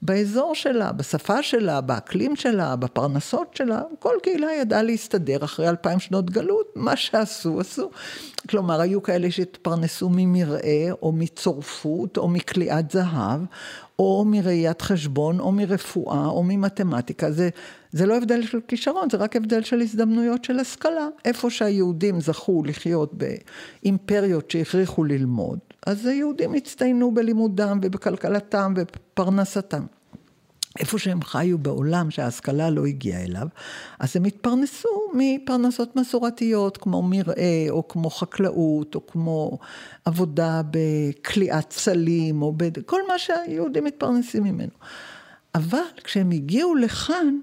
באזור 0.02 0.54
שלה, 0.54 0.92
בשפה 0.92 1.42
שלה, 1.42 1.80
באקלים 1.80 2.36
שלה, 2.36 2.76
בפרנסות 2.76 3.56
שלה, 3.56 3.82
כל 3.98 4.14
קהילה 4.22 4.52
ידעה 4.52 4.82
להסתדר 4.82 5.44
אחרי 5.44 5.68
אלפיים 5.68 6.00
שנות 6.00 6.30
גלות, 6.30 6.72
מה 6.76 6.96
שעשו, 6.96 7.60
עשו. 7.60 7.90
כלומר, 8.48 8.80
היו 8.80 9.02
כאלה 9.02 9.30
שהתפרנסו 9.30 10.08
ממרעה, 10.12 10.92
או 11.02 11.12
מצורפות, 11.12 12.16
או 12.16 12.28
מכליאת 12.28 12.90
זהב, 12.90 13.40
או 13.98 14.24
מראיית 14.26 14.82
חשבון, 14.82 15.40
או 15.40 15.52
מרפואה, 15.52 16.26
או 16.26 16.42
ממתמטיקה. 16.42 17.30
זה, 17.30 17.48
זה 17.92 18.06
לא 18.06 18.16
הבדל 18.16 18.42
של 18.42 18.60
כישרון, 18.68 19.10
זה 19.10 19.16
רק 19.16 19.36
הבדל 19.36 19.62
של 19.62 19.80
הזדמנויות 19.80 20.44
של 20.44 20.58
השכלה. 20.58 21.08
איפה 21.24 21.50
שהיהודים 21.50 22.20
זכו 22.20 22.62
לחיות 22.66 23.14
באימפריות 23.14 24.50
שהכריחו 24.50 25.04
ללמוד, 25.04 25.58
אז 25.86 26.06
היהודים 26.06 26.54
הצטיינו 26.54 27.14
בלימודם 27.14 27.78
ובכלכלתם 27.82 28.74
ובפרנסתם. 28.76 29.82
איפה 30.78 30.98
שהם 30.98 31.22
חיו 31.22 31.58
בעולם 31.58 32.10
שההשכלה 32.10 32.70
לא 32.70 32.86
הגיעה 32.86 33.24
אליו, 33.24 33.46
אז 33.98 34.16
הם 34.16 34.24
התפרנסו 34.24 34.88
מפרנסות 35.14 35.96
מסורתיות, 35.96 36.76
כמו 36.76 37.02
מרעה, 37.02 37.70
או 37.70 37.88
כמו 37.88 38.10
חקלאות, 38.10 38.94
או 38.94 39.06
כמו 39.06 39.58
עבודה 40.04 40.62
בכליאת 40.70 41.72
סלים, 41.72 42.42
או 42.42 42.52
בכל 42.52 43.00
מה 43.08 43.18
שהיהודים 43.18 43.84
מתפרנסים 43.84 44.42
ממנו. 44.42 44.72
אבל 45.54 45.78
כשהם 46.04 46.30
הגיעו 46.30 46.74
לכאן, 46.74 47.38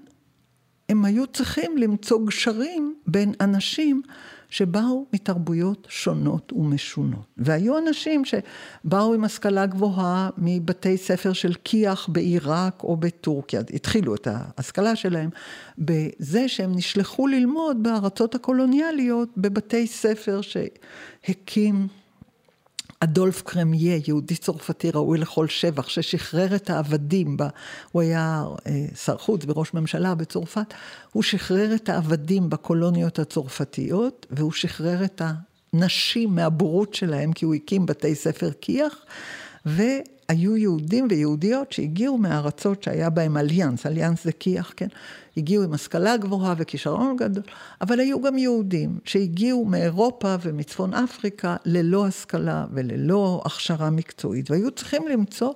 הם 0.88 1.04
היו 1.04 1.26
צריכים 1.26 1.78
למצוא 1.78 2.26
גשרים 2.26 2.94
בין 3.06 3.32
אנשים 3.40 4.02
שבאו 4.50 5.06
מתרבויות 5.12 5.86
שונות 5.90 6.52
ומשונות. 6.52 7.26
והיו 7.36 7.78
אנשים 7.78 8.22
שבאו 8.24 9.14
עם 9.14 9.24
השכלה 9.24 9.66
גבוהה 9.66 10.30
מבתי 10.38 10.96
ספר 10.96 11.32
של 11.32 11.52
כי"ח 11.64 12.08
בעיראק 12.08 12.82
או 12.82 12.96
בטורקיה, 12.96 13.60
התחילו 13.74 14.14
את 14.14 14.28
ההשכלה 14.30 14.96
שלהם 14.96 15.30
בזה 15.78 16.48
שהם 16.48 16.72
נשלחו 16.74 17.26
ללמוד 17.26 17.82
בארצות 17.82 18.34
הקולוניאליות 18.34 19.28
בבתי 19.36 19.86
ספר 19.86 20.40
שהקים 20.40 21.88
אדולף 23.00 23.42
קרמיה, 23.42 23.98
יהודי 24.06 24.36
צרפתי 24.36 24.90
ראוי 24.90 25.18
לכל 25.18 25.48
שבח, 25.48 25.88
ששחרר 25.88 26.56
את 26.56 26.70
העבדים, 26.70 27.36
בה, 27.36 27.48
הוא 27.92 28.02
היה 28.02 28.44
אה, 28.66 28.86
שר 29.04 29.16
חוץ 29.16 29.42
וראש 29.46 29.74
ממשלה 29.74 30.14
בצרפת, 30.14 30.74
הוא 31.12 31.22
שחרר 31.22 31.74
את 31.74 31.88
העבדים 31.88 32.50
בקולוניות 32.50 33.18
הצרפתיות, 33.18 34.26
והוא 34.30 34.52
שחרר 34.52 35.04
את 35.04 35.22
הנשים 35.72 36.34
מהבורות 36.34 36.94
שלהם, 36.94 37.32
כי 37.32 37.44
הוא 37.44 37.54
הקים 37.54 37.86
בתי 37.86 38.14
ספר 38.14 38.50
כי"ח, 38.60 39.04
והיו 40.28 40.56
יהודים 40.56 41.06
ויהודיות 41.10 41.72
שהגיעו 41.72 42.18
מארצות 42.18 42.82
שהיה 42.82 43.10
בהם 43.10 43.36
אליאנס, 43.36 43.86
אליאנס 43.86 44.24
זה 44.24 44.32
כי"ח, 44.32 44.72
כן? 44.76 44.88
הגיעו 45.36 45.64
עם 45.64 45.72
השכלה 45.72 46.16
גבוהה 46.16 46.54
וכישרון 46.58 47.16
גדול, 47.16 47.42
אבל 47.80 48.00
היו 48.00 48.20
גם 48.22 48.38
יהודים 48.38 48.98
שהגיעו 49.04 49.64
מאירופה 49.64 50.34
ומצפון 50.42 50.94
אפריקה 50.94 51.56
ללא 51.64 52.06
השכלה 52.06 52.64
וללא 52.72 53.42
הכשרה 53.44 53.90
מקצועית, 53.90 54.50
והיו 54.50 54.70
צריכים 54.70 55.08
למצוא 55.08 55.52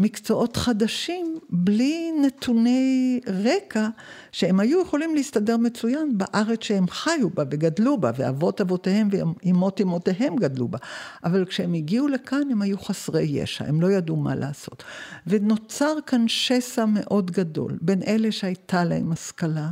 מקצועות 0.00 0.56
חדשים 0.56 1.38
בלי 1.50 2.12
נתוני 2.22 3.20
רקע 3.26 3.88
שהם 4.32 4.60
היו 4.60 4.82
יכולים 4.82 5.14
להסתדר 5.14 5.56
מצוין 5.56 6.18
בארץ 6.18 6.64
שהם 6.64 6.88
חיו 6.88 7.30
בה 7.30 7.44
וגדלו 7.50 8.00
בה, 8.00 8.10
ואבות 8.16 8.60
אבותיהם 8.60 9.08
ואימות 9.10 9.80
אמותיהם 9.80 10.36
גדלו 10.36 10.68
בה. 10.68 10.78
אבל 11.24 11.44
כשהם 11.44 11.74
הגיעו 11.74 12.08
לכאן 12.08 12.42
הם 12.50 12.62
היו 12.62 12.78
חסרי 12.78 13.22
ישע, 13.22 13.64
הם 13.64 13.80
לא 13.80 13.90
ידעו 13.90 14.16
מה 14.16 14.34
לעשות. 14.34 14.84
ונוצר 15.26 15.94
כאן 16.06 16.28
שסע 16.28 16.84
מאוד 16.84 17.30
גדול 17.30 17.78
בין 17.80 18.02
אלה 18.02 18.32
שהייתה 18.32 18.84
להם 18.84 19.12
השכלה, 19.12 19.68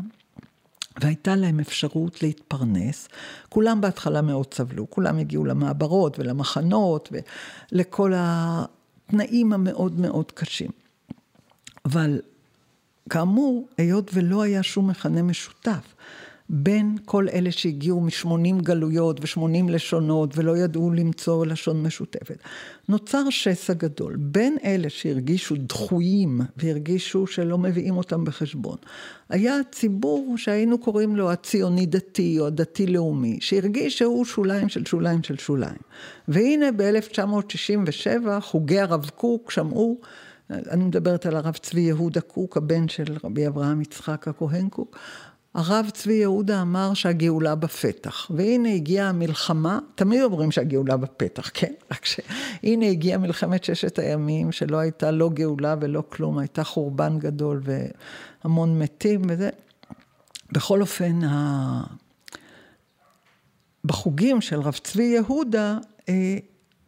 והייתה 1.01 1.37
להם 1.37 1.61
אפשרות 1.61 2.23
להתפרנס. 2.23 3.09
כולם 3.49 3.81
בהתחלה 3.81 4.23
מאוד 4.23 4.55
סבלו, 4.55 4.91
כולם 4.91 5.19
הגיעו 5.19 5.45
למעברות 5.45 6.19
ולמחנות 6.19 7.13
ולכל 7.73 8.13
התנאים 9.09 9.53
המאוד 9.53 10.01
מאוד 10.01 10.33
קשים. 10.33 10.71
אבל 11.85 12.21
כאמור, 13.11 13.69
היות 13.79 14.11
ולא 14.15 14.43
היה 14.43 14.63
שום 14.63 14.91
מכנה 14.91 15.23
משותף 15.23 15.95
בין 16.51 16.97
כל 17.05 17.27
אלה 17.33 17.53
שהגיעו 17.53 18.01
משמונים 18.01 18.61
גלויות 18.61 19.19
ושמונים 19.23 19.69
לשונות 19.69 20.39
ולא 20.39 20.57
ידעו 20.57 20.91
למצוא 20.91 21.47
לשון 21.47 21.83
משותפת, 21.83 22.39
נוצר 22.89 23.31
שסע 23.31 23.73
גדול 23.73 24.17
בין 24.17 24.57
אלה 24.65 24.91
שהרגישו 24.91 25.55
דחויים 25.59 26.41
והרגישו 26.57 27.27
שלא 27.27 27.59
מביאים 27.59 27.97
אותם 27.97 28.25
בחשבון. 28.25 28.77
היה 29.29 29.55
ציבור 29.73 30.35
שהיינו 30.37 30.79
קוראים 30.79 31.17
לו 31.17 31.31
הציוני 31.31 31.87
דתי 31.87 32.41
או 32.41 32.47
הדתי 32.47 32.87
לאומי, 32.87 33.39
שהרגיש 33.41 33.99
שהוא 33.99 34.25
שוליים 34.25 34.69
של 34.69 34.85
שוליים 34.85 35.23
של 35.23 35.37
שוליים. 35.37 35.79
והנה 36.29 36.67
ב-1967 36.77 38.41
חוגי 38.41 38.81
הרב 38.81 39.11
קוק 39.17 39.51
שמעו 39.51 40.01
אני 40.51 40.85
מדברת 40.85 41.27
על 41.27 41.37
הרב 41.37 41.57
צבי 41.57 41.81
יהודה 41.81 42.21
קוק, 42.21 42.57
הבן 42.57 42.89
של 42.89 43.17
רבי 43.25 43.47
אברהם 43.47 43.81
יצחק 43.81 44.29
הכהן 44.29 44.69
קוק. 44.69 44.99
הרב 45.55 45.91
צבי 45.95 46.13
יהודה 46.13 46.63
אמר 46.63 46.95
שהגאולה 46.95 47.55
בפתח, 47.55 48.31
והנה 48.31 48.69
הגיעה 48.75 49.09
המלחמה, 49.09 49.79
תמיד 49.95 50.23
אומרים 50.23 50.51
שהגאולה 50.51 50.97
בפתח, 50.97 51.51
כן? 51.55 51.73
רק 51.93 52.05
שהנה 52.05 52.87
הגיעה 52.87 53.19
מלחמת 53.19 53.65
ששת 53.65 53.99
הימים, 53.99 54.53
שלא 54.53 54.77
הייתה 54.77 55.11
לא 55.11 55.31
גאולה 55.35 55.75
ולא 55.81 56.03
כלום, 56.09 56.39
הייתה 56.39 56.65
חורבן 56.65 57.19
גדול 57.19 57.63
והמון 58.45 58.79
מתים 58.79 59.23
וזה. 59.29 59.51
בכל 60.53 60.81
אופן, 60.81 61.25
ה... 61.25 61.83
בחוגים 63.85 64.41
של 64.41 64.61
רב 64.61 64.79
צבי 64.85 65.03
יהודה, 65.03 65.79
אה, 66.09 66.37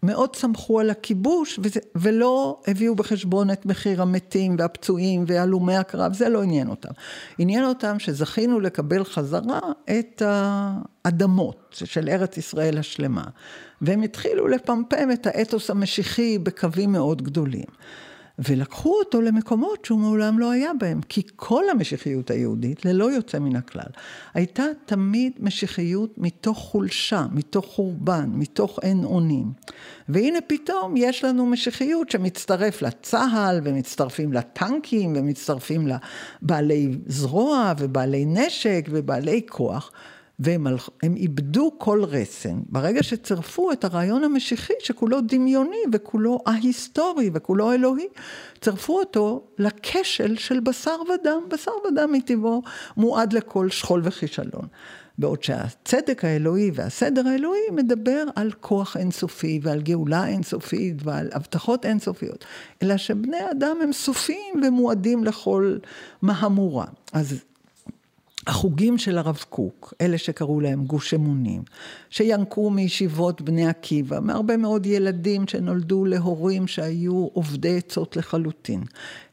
מאוד 0.03 0.37
סמכו 0.37 0.81
על 0.81 0.91
הכיבוש 0.91 1.61
וזה, 1.63 1.81
ולא 1.95 2.61
הביאו 2.67 2.95
בחשבון 2.95 3.51
את 3.51 3.67
מחיר 3.67 4.03
המתים 4.03 4.57
והפצועים 4.59 5.25
והלומי 5.27 5.77
הקרב, 5.77 6.15
זה 6.15 6.29
לא 6.29 6.43
עניין 6.43 6.69
אותם. 6.69 6.93
עניין 7.39 7.65
אותם 7.65 7.99
שזכינו 7.99 8.61
לקבל 8.61 9.05
חזרה 9.05 9.61
את 9.91 10.23
האדמות 10.25 11.83
של 11.85 12.09
ארץ 12.09 12.37
ישראל 12.37 12.79
השלמה, 12.79 13.25
והם 13.83 14.03
התחילו 14.03 14.49
לפמפם 14.49 15.11
את 15.13 15.27
האתוס 15.27 15.71
המשיחי 15.71 16.39
בקווים 16.39 16.93
מאוד 16.93 17.23
גדולים. 17.23 17.67
ולקחו 18.39 18.95
אותו 18.99 19.21
למקומות 19.23 19.85
שהוא 19.85 19.99
מעולם 19.99 20.39
לא 20.39 20.51
היה 20.51 20.71
בהם, 20.81 21.01
כי 21.09 21.23
כל 21.37 21.65
המשיחיות 21.71 22.31
היהודית, 22.31 22.85
ללא 22.85 23.13
יוצא 23.13 23.39
מן 23.39 23.57
הכלל, 23.57 23.91
הייתה 24.35 24.65
תמיד 24.87 25.33
משיחיות 25.41 26.15
מתוך 26.19 26.59
חולשה, 26.59 27.27
מתוך 27.33 27.67
חורבן, 27.67 28.31
מתוך 28.35 28.79
אין 28.83 29.05
אונים. 29.05 29.53
והנה 30.09 30.39
פתאום 30.47 30.95
יש 30.97 31.25
לנו 31.25 31.47
משיחיות 31.47 32.11
שמצטרף 32.11 32.83
לצה"ל, 32.83 33.61
ומצטרפים 33.65 34.33
לטנקים, 34.33 35.13
ומצטרפים 35.17 35.89
לבעלי 36.43 36.99
זרוע, 37.07 37.73
ובעלי 37.79 38.25
נשק, 38.25 38.87
ובעלי 38.91 39.41
כוח. 39.49 39.93
והם. 40.41 40.67
איבדו 41.17 41.73
כל 41.79 42.05
רסן. 42.05 42.61
ברגע 42.69 43.03
שצירפו 43.03 43.73
את 43.73 43.85
הרעיון 43.85 44.25
המשיחי, 44.25 44.73
שכולו 44.79 45.21
דמיוני 45.21 45.83
וכולו 45.93 46.39
א-היסטורי 46.47 47.31
וכולו 47.35 47.73
אלוהי, 47.73 48.07
צירפו 48.61 48.99
אותו 48.99 49.47
לכשל 49.59 50.37
של 50.37 50.61
בשר 50.61 50.97
ודם. 51.03 51.43
בשר 51.49 51.71
ודם 51.89 52.13
מטבעו 52.13 52.63
מועד 52.97 53.33
לכל 53.33 53.71
שכול 53.71 54.01
וכישלון. 54.05 54.67
בעוד 55.19 55.43
שהצדק 55.43 56.25
האלוהי 56.25 56.71
והסדר 56.75 57.29
האלוהי 57.29 57.61
מדבר 57.73 58.25
על 58.35 58.53
כוח 58.61 58.97
אינסופי 58.97 59.61
ועל 59.63 59.81
גאולה 59.81 60.27
אינסופית 60.27 60.97
ועל 61.05 61.29
הבטחות 61.33 61.87
אינסופיות. 61.87 62.45
אלא 62.83 62.97
שבני 62.97 63.51
אדם 63.51 63.77
הם 63.83 63.93
סופיים 63.93 64.63
ומועדים 64.67 65.25
לכל 65.25 65.77
מהמורה. 66.23 66.87
אז 67.13 67.41
החוגים 68.47 68.99
של 68.99 69.19
הרב 69.19 69.45
קוק, 69.49 69.95
אלה 70.01 70.19
שקראו 70.19 70.61
להם 70.61 70.85
גוש 70.85 71.15
אמונים, 71.15 71.63
שינקו 72.11 72.71
מישיבות 72.71 73.43
בני 73.43 73.69
עקיבא, 73.69 74.21
מהרבה 74.21 74.57
מאוד 74.57 74.87
ילדים 74.87 75.49
שנולדו 75.49 76.05
להורים 76.05 76.67
שהיו 76.67 77.29
עובדי 77.33 77.77
עצות 77.77 78.17
לחלוטין. 78.17 78.83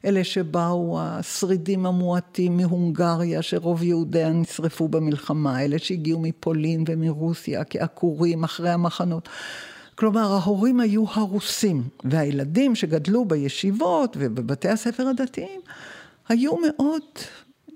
אלה 0.04 0.24
שבאו 0.24 0.98
השרידים 1.00 1.86
המועטים 1.86 2.56
מהונגריה, 2.56 3.42
שרוב 3.42 3.82
יהודיה 3.82 4.30
נשרפו 4.30 4.88
במלחמה, 4.88 5.64
אלה 5.64 5.78
שהגיעו 5.78 6.20
מפולין 6.20 6.84
ומרוסיה 6.88 7.64
כעקורים 7.64 8.44
אחרי 8.44 8.70
המחנות. 8.70 9.28
כלומר, 9.94 10.32
ההורים 10.32 10.80
היו 10.80 11.04
הרוסים, 11.12 11.82
והילדים 12.04 12.74
שגדלו 12.74 13.24
בישיבות 13.24 14.16
ובבתי 14.20 14.68
הספר 14.68 15.06
הדתיים, 15.06 15.60
היו 16.28 16.52
מאוד 16.56 17.02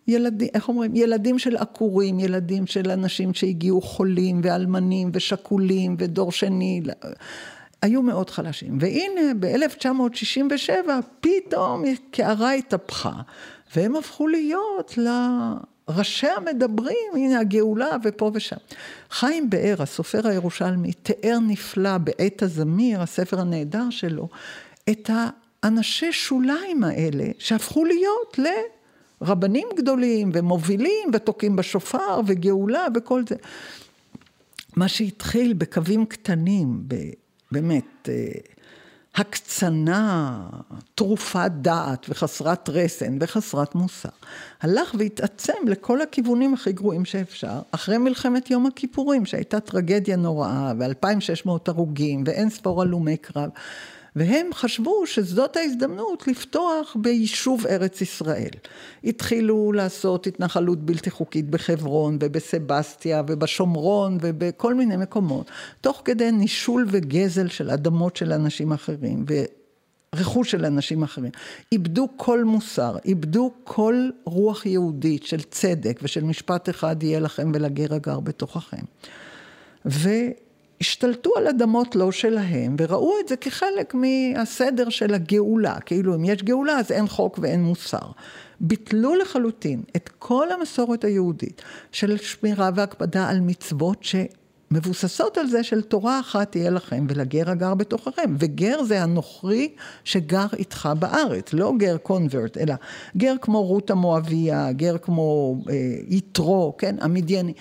ילדים, 0.09 0.48
איך 0.55 0.68
אומרים, 0.68 0.96
ילדים 0.96 1.38
של 1.38 1.57
עקורים, 1.57 2.20
ילדים 2.20 2.66
של 2.66 2.90
אנשים 2.90 3.34
שהגיעו 3.34 3.80
חולים 3.80 4.40
ואלמנים 4.44 5.11
ושכולים 5.14 5.96
ודור 5.98 6.32
שני. 6.32 6.82
היו 7.82 8.03
מאוד 8.03 8.30
חלשים. 8.30 8.78
והנה, 8.80 9.34
ב-1967 9.40 10.88
פתאום 11.20 11.84
קערה 12.11 12.53
התהפכה, 12.53 13.12
והם 13.76 13.96
הפכו 13.96 14.28
להיות 14.28 14.98
לראשי 15.88 16.26
המדברים, 16.26 17.11
הנה 17.14 17.40
הגאולה 17.40 17.96
ופה 18.05 18.30
ושם. 18.34 18.57
חיים 19.11 19.50
באר, 19.50 19.74
הסופר 19.78 20.28
הירושלמי, 20.28 20.92
תיאר 20.92 21.38
נפלא 21.38 21.98
בעת 21.98 22.42
הזמיר, 22.42 23.03
הספר 23.03 23.40
הנהדר 23.40 23.90
שלו, 23.90 24.28
את 24.90 25.11
האנשי 25.12 26.12
שוליים 26.12 26.84
האלה 26.84 27.24
שהפכו 27.38 27.84
להיות 27.84 28.38
לרבנים 29.23 29.68
גדולים 29.77 30.31
ומובילים 30.35 31.11
ותוקעים 31.12 31.57
בשופר 31.57 32.20
וגאולה 32.27 32.87
וכל 32.95 33.23
זה. 33.29 33.37
מה 34.77 34.89
שהתחיל 34.89 35.53
בקווים 35.53 36.07
קטנים, 36.07 36.83
באמת, 37.53 38.09
אה, 38.09 38.14
הקצנה, 39.14 40.47
תרופת 40.95 41.51
דעת 41.61 42.07
וחסרת 42.09 42.68
רסן 42.68 43.18
וחסרת 43.20 43.75
מוסר, 43.75 44.09
הלך 44.61 44.95
והתעצם 44.99 45.53
לכל 45.66 46.01
הכיוונים 46.01 46.55
הכי 46.55 46.73
גרועים 46.73 47.05
שאפשר, 47.05 47.61
אחרי 47.70 47.99
מלחמת 47.99 48.51
יום 48.51 48.66
הכיפורים, 48.66 49.27
שהייתה 49.27 49.61
טרגדיה 49.61 50.16
נוראה, 50.16 50.73
ו-2600 50.79 51.51
הרוגים, 51.66 52.25
ואין 52.27 52.51
ספור 52.51 52.83
הלומי 52.83 53.16
קרב. 53.16 53.51
והם 54.17 54.47
חשבו 54.55 55.07
שזאת 55.07 55.57
ההזדמנות 55.57 56.27
לפתוח 56.29 56.97
ביישוב 57.01 57.67
ארץ 57.67 58.01
ישראל. 58.01 58.51
התחילו 59.05 59.73
לעשות 59.73 60.27
התנחלות 60.27 60.79
בלתי 60.79 61.11
חוקית 61.11 61.51
בחברון 61.51 62.19
ובסבסטיה 62.21 63.23
ובשומרון 63.27 64.19
ובכל 64.21 64.75
מיני 64.75 64.97
מקומות, 64.97 65.51
תוך 65.81 66.03
כדי 66.05 66.33
נישול 66.33 66.87
וגזל 66.91 67.49
של 67.49 67.71
אדמות 67.71 68.17
של 68.17 68.33
אנשים 68.33 68.73
אחרים. 68.73 69.25
רכוש 70.15 70.51
של 70.51 70.65
אנשים 70.65 71.03
אחרים, 71.03 71.31
איבדו 71.73 72.09
כל 72.17 72.45
מוסר, 72.45 72.97
איבדו 73.05 73.53
כל 73.65 74.09
רוח 74.25 74.67
יהודית 74.67 75.23
של 75.23 75.43
צדק 75.43 76.01
ושל 76.03 76.25
משפט 76.25 76.69
אחד 76.69 77.03
יהיה 77.03 77.21
לכם 77.21 77.53
ולגר 77.55 77.95
הגר 77.95 78.21
בתוככם. 78.21 78.83
ו... 79.87 80.11
השתלטו 80.83 81.30
על 81.37 81.47
אדמות 81.47 81.97
לא 81.97 82.12
שלהם, 82.12 82.76
וראו 82.78 83.14
את 83.20 83.28
זה 83.28 83.37
כחלק 83.37 83.95
מהסדר 83.95 84.89
של 84.89 85.14
הגאולה, 85.14 85.80
כאילו 85.80 86.14
אם 86.14 86.24
יש 86.24 86.43
גאולה 86.43 86.78
אז 86.78 86.93
אין 86.93 87.09
חוק 87.09 87.39
ואין 87.43 87.62
מוסר. 87.62 88.11
ביטלו 88.61 89.14
לחלוטין 89.14 89.83
את 89.97 90.11
כל 90.18 90.53
המסורת 90.53 91.05
היהודית 91.05 91.62
של 91.93 92.16
שמירה 92.16 92.70
והקפדה 92.74 93.28
על 93.28 93.41
מצוות 93.41 94.05
שמבוססות 94.05 95.39
על 95.39 95.47
זה 95.47 95.62
של 95.62 95.83
תורה 95.83 96.20
אחת 96.20 96.53
תהיה 96.53 96.70
לכם 96.70 97.07
ולגר 97.09 97.51
הגר 97.51 97.74
בתוככם, 97.74 98.35
וגר 98.39 98.83
זה 98.83 99.03
הנוכרי 99.03 99.74
שגר 100.05 100.47
איתך 100.59 100.89
בארץ, 100.99 101.53
לא 101.53 101.72
גר 101.78 101.97
קונברט, 101.97 102.59
אלא 102.59 102.74
גר 103.16 103.35
כמו 103.43 103.62
רות 103.62 103.91
המואביה, 103.91 104.72
גר 104.72 104.99
כמו 104.99 105.57
אה, 105.70 105.74
יתרו, 106.09 106.74
כן, 106.78 106.97
המדייני. 107.01 107.53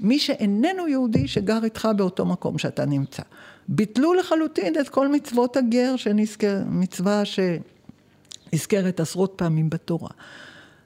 מי 0.00 0.18
שאיננו 0.18 0.88
יהודי 0.88 1.28
שגר 1.28 1.64
איתך 1.64 1.88
באותו 1.96 2.26
מקום 2.26 2.58
שאתה 2.58 2.84
נמצא. 2.84 3.22
ביטלו 3.68 4.14
לחלוטין 4.14 4.74
את 4.80 4.88
כל 4.88 5.08
מצוות 5.08 5.56
הגר 5.56 5.96
שנזכר, 5.96 6.62
מצווה 6.66 7.22
שנזכרת 7.24 9.00
עשרות 9.00 9.32
פעמים 9.36 9.70
בתורה. 9.70 10.10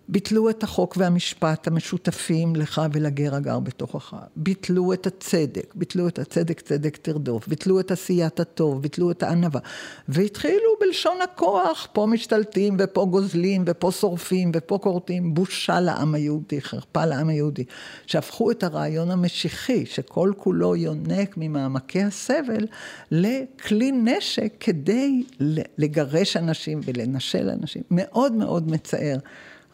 ביטלו 0.09 0.51
את 0.51 0.63
החוק 0.63 0.97
והמשפט 0.97 1.67
המשותפים 1.67 2.57
לך 2.57 2.83
ולגר 2.93 3.35
הגר 3.35 3.61
בתוכך. 3.61 4.15
ביטלו 4.37 4.93
את 4.93 5.07
הצדק, 5.07 5.75
ביטלו 5.75 6.09
את 6.09 6.19
הצדק 6.19 6.61
צדק 6.61 6.97
תרדוף, 6.97 7.49
ביטלו 7.49 7.81
את 7.81 7.91
עשיית 7.91 8.41
הטוב, 8.41 8.83
ביטלו 8.83 9.11
את 9.11 9.23
הענווה. 9.23 9.61
והתחילו 10.09 10.71
בלשון 10.81 11.19
הכוח, 11.25 11.89
פה 11.93 12.07
משתלטים 12.07 12.77
ופה 12.79 13.07
גוזלים 13.11 13.65
ופה 13.67 13.93
שורפים 13.93 14.53
ופה 14.55 14.79
כורתים. 14.83 15.35
בושה 15.35 15.81
לעם 15.81 16.15
היהודי, 16.15 16.61
חרפה 16.61 17.05
לעם 17.05 17.29
היהודי. 17.29 17.65
שהפכו 18.07 18.51
את 18.51 18.63
הרעיון 18.63 19.11
המשיחי, 19.11 19.87
שכל 19.87 20.33
כולו 20.37 20.77
יונק 20.77 21.35
ממעמקי 21.37 22.03
הסבל, 22.03 22.67
לכלי 23.11 23.93
נשק 23.93 24.53
כדי 24.61 25.23
לגרש 25.79 26.37
אנשים 26.37 26.81
ולנשל 26.85 27.51
אנשים. 27.51 27.83
מאוד 27.91 28.33
מאוד 28.33 28.71
מצער. 28.71 29.17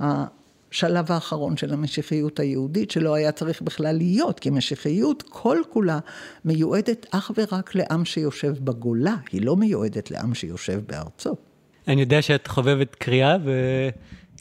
השלב 0.01 1.12
האחרון 1.12 1.57
של 1.57 1.72
המשיחיות 1.72 2.40
היהודית, 2.40 2.90
שלא 2.90 3.14
היה 3.14 3.32
צריך 3.32 3.62
בכלל 3.62 3.96
להיות, 3.96 4.40
כי 4.40 4.51
משיחיות 4.51 5.24
כל 5.28 5.59
כולה 5.70 5.99
מיועדת 6.44 7.07
אך 7.11 7.30
ורק 7.36 7.74
לעם 7.74 8.05
שיושב 8.05 8.55
בגולה, 8.61 9.16
היא 9.32 9.42
לא 9.42 9.57
מיועדת 9.57 10.11
לעם 10.11 10.34
שיושב 10.34 10.80
בארצו. 10.86 11.36
אני 11.88 12.01
יודע 12.01 12.22
שאת 12.22 12.46
חובבת 12.46 12.94
קריאה 12.94 13.36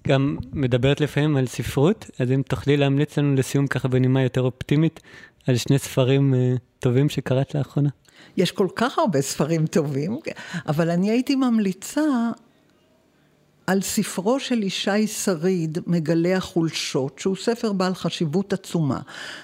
וגם 0.05 0.38
מדברת 0.53 1.01
לפעמים 1.01 1.38
על 1.38 1.47
ספרות, 1.47 2.10
אז 2.20 2.32
אם 2.32 2.41
תוכלי 2.41 2.78
להמליץ 2.78 3.18
לנו 3.18 3.36
לסיום 3.36 3.68
ככה 3.68 3.88
בנימה 3.88 4.24
יותר 4.24 4.41
אופטימית, 4.41 4.99
על 5.47 5.58
שני 5.58 5.80
ספרים 5.80 6.34
אה, 6.34 6.55
טובים 6.80 7.10
שקראת 7.10 7.55
לאחרונה. 7.55 7.89
יש 8.38 8.51
כל 8.51 8.68
כך 8.76 8.99
הרבה 8.99 9.22
ספרים 9.22 9.68
טובים, 9.68 10.20
אבל 10.68 10.89
אני 10.89 11.10
הייתי 11.10 11.36
ממליצה 11.36 12.01
על 13.68 13.82
ספרו 13.82 14.39
של 14.39 14.63
ישי 14.63 15.07
שריד, 15.07 15.78
מגלה 15.88 16.38
החולשות, 16.38 17.20
שהוא 17.20 17.36
ספר 17.36 17.74
בעל 17.74 17.95
חשיבות 17.95 18.53
עצומה, 18.53 18.99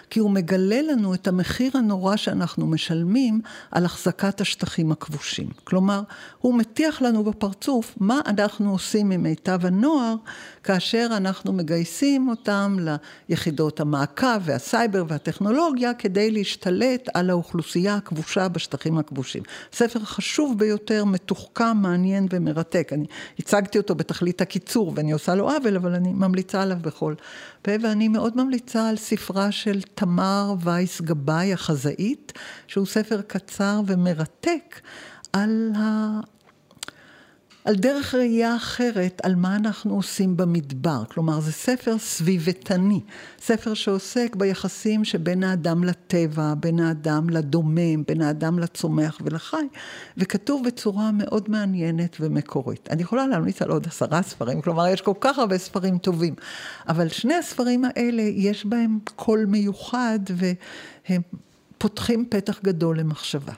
כי 0.09 0.19
הוא 0.19 0.31
מגלה 0.31 0.81
לנו 0.81 1.13
את 1.13 1.27
המחיר 1.27 1.71
הנורא 1.73 2.15
שאנחנו 2.15 2.67
משלמים 2.67 3.41
על 3.71 3.85
החזקת 3.85 4.41
השטחים 4.41 4.91
הכבושים. 4.91 5.49
כלומר, 5.63 6.01
הוא 6.39 6.53
מטיח 6.53 7.01
לנו 7.01 7.23
בפרצוף 7.23 7.95
מה 7.99 8.21
אנחנו 8.25 8.71
עושים 8.71 9.11
עם 9.11 9.23
מיטב 9.23 9.65
הנוער, 9.65 10.15
כאשר 10.63 11.07
אנחנו 11.11 11.53
מגייסים 11.53 12.29
אותם 12.29 12.77
ליחידות 13.29 13.79
המעקב 13.79 14.39
והסייבר 14.41 15.03
והטכנולוגיה, 15.07 15.93
כדי 15.93 16.31
להשתלט 16.31 17.09
על 17.13 17.29
האוכלוסייה 17.29 17.95
הכבושה 17.95 18.47
בשטחים 18.47 18.97
הכבושים. 18.97 19.43
ספר 19.73 19.99
חשוב 19.99 20.59
ביותר, 20.59 21.05
מתוחכם, 21.05 21.77
מעניין 21.77 22.27
ומרתק. 22.31 22.89
אני 22.93 23.05
הצגתי 23.39 23.77
אותו 23.77 23.95
בתכלית 24.13 24.41
הקיצור, 24.41 24.93
ואני 24.95 25.11
עושה 25.11 25.35
לו 25.35 25.51
עוול, 25.51 25.75
אבל 25.75 25.93
אני 25.95 26.13
ממליצה 26.13 26.61
עליו 26.61 26.77
בכל 26.81 27.15
פה, 27.61 27.71
ואני 27.81 28.07
מאוד 28.07 28.37
ממליצה 28.37 28.89
על 28.89 28.97
ספרה 28.97 29.51
של 29.51 29.81
תמר 29.81 30.53
וייס 30.59 31.01
גבאי, 31.01 31.53
החזאית, 31.53 32.33
שהוא 32.67 32.85
ספר 32.85 33.21
קצר 33.21 33.81
ומרתק 33.87 34.81
על 35.33 35.71
ה... 35.75 36.19
על 37.65 37.75
דרך 37.75 38.15
ראייה 38.15 38.55
אחרת 38.55 39.21
על 39.23 39.35
מה 39.35 39.55
אנחנו 39.55 39.95
עושים 39.95 40.37
במדבר. 40.37 41.03
כלומר, 41.05 41.39
זה 41.39 41.51
ספר 41.51 41.97
סביבתני, 41.97 43.01
ספר 43.39 43.73
שעוסק 43.73 44.35
ביחסים 44.35 45.05
שבין 45.05 45.43
האדם 45.43 45.83
לטבע, 45.83 46.53
בין 46.59 46.79
האדם 46.79 47.29
לדומם, 47.29 48.03
בין 48.07 48.21
האדם 48.21 48.59
לצומח 48.59 49.17
ולחי, 49.23 49.67
וכתוב 50.17 50.65
בצורה 50.65 51.11
מאוד 51.11 51.49
מעניינת 51.49 52.17
ומקורית. 52.19 52.87
אני 52.91 53.01
יכולה 53.01 53.27
להמליץ 53.27 53.61
על 53.61 53.69
עוד 53.69 53.87
עשרה 53.87 54.21
ספרים, 54.21 54.61
כלומר, 54.61 54.87
יש 54.87 55.01
כל 55.01 55.13
כך 55.19 55.39
הרבה 55.39 55.57
ספרים 55.57 55.97
טובים, 55.97 56.35
אבל 56.87 57.09
שני 57.09 57.33
הספרים 57.33 57.85
האלה, 57.85 58.21
יש 58.21 58.65
בהם 58.65 58.99
קול 59.15 59.45
מיוחד, 59.45 60.19
והם 60.35 61.21
פותחים 61.77 62.25
פתח 62.29 62.59
גדול 62.63 62.99
למחשבה. 62.99 63.53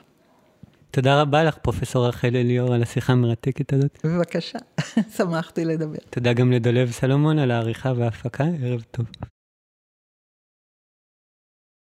תודה 0.96 1.20
רבה 1.20 1.44
לך, 1.44 1.56
פרופסור 1.56 2.08
רחל 2.08 2.36
אליאור, 2.36 2.74
על 2.74 2.82
השיחה 2.82 3.12
המרתקת 3.12 3.72
הזאת. 3.72 3.98
בבקשה, 4.04 4.58
שמחתי 5.16 5.64
לדבר. 5.64 5.98
תודה 6.10 6.32
גם 6.32 6.52
לדולב 6.52 6.90
סלומון 6.90 7.38
על 7.38 7.50
העריכה 7.50 7.92
וההפקה, 7.96 8.44
ערב 8.62 8.84
טוב. 8.90 9.06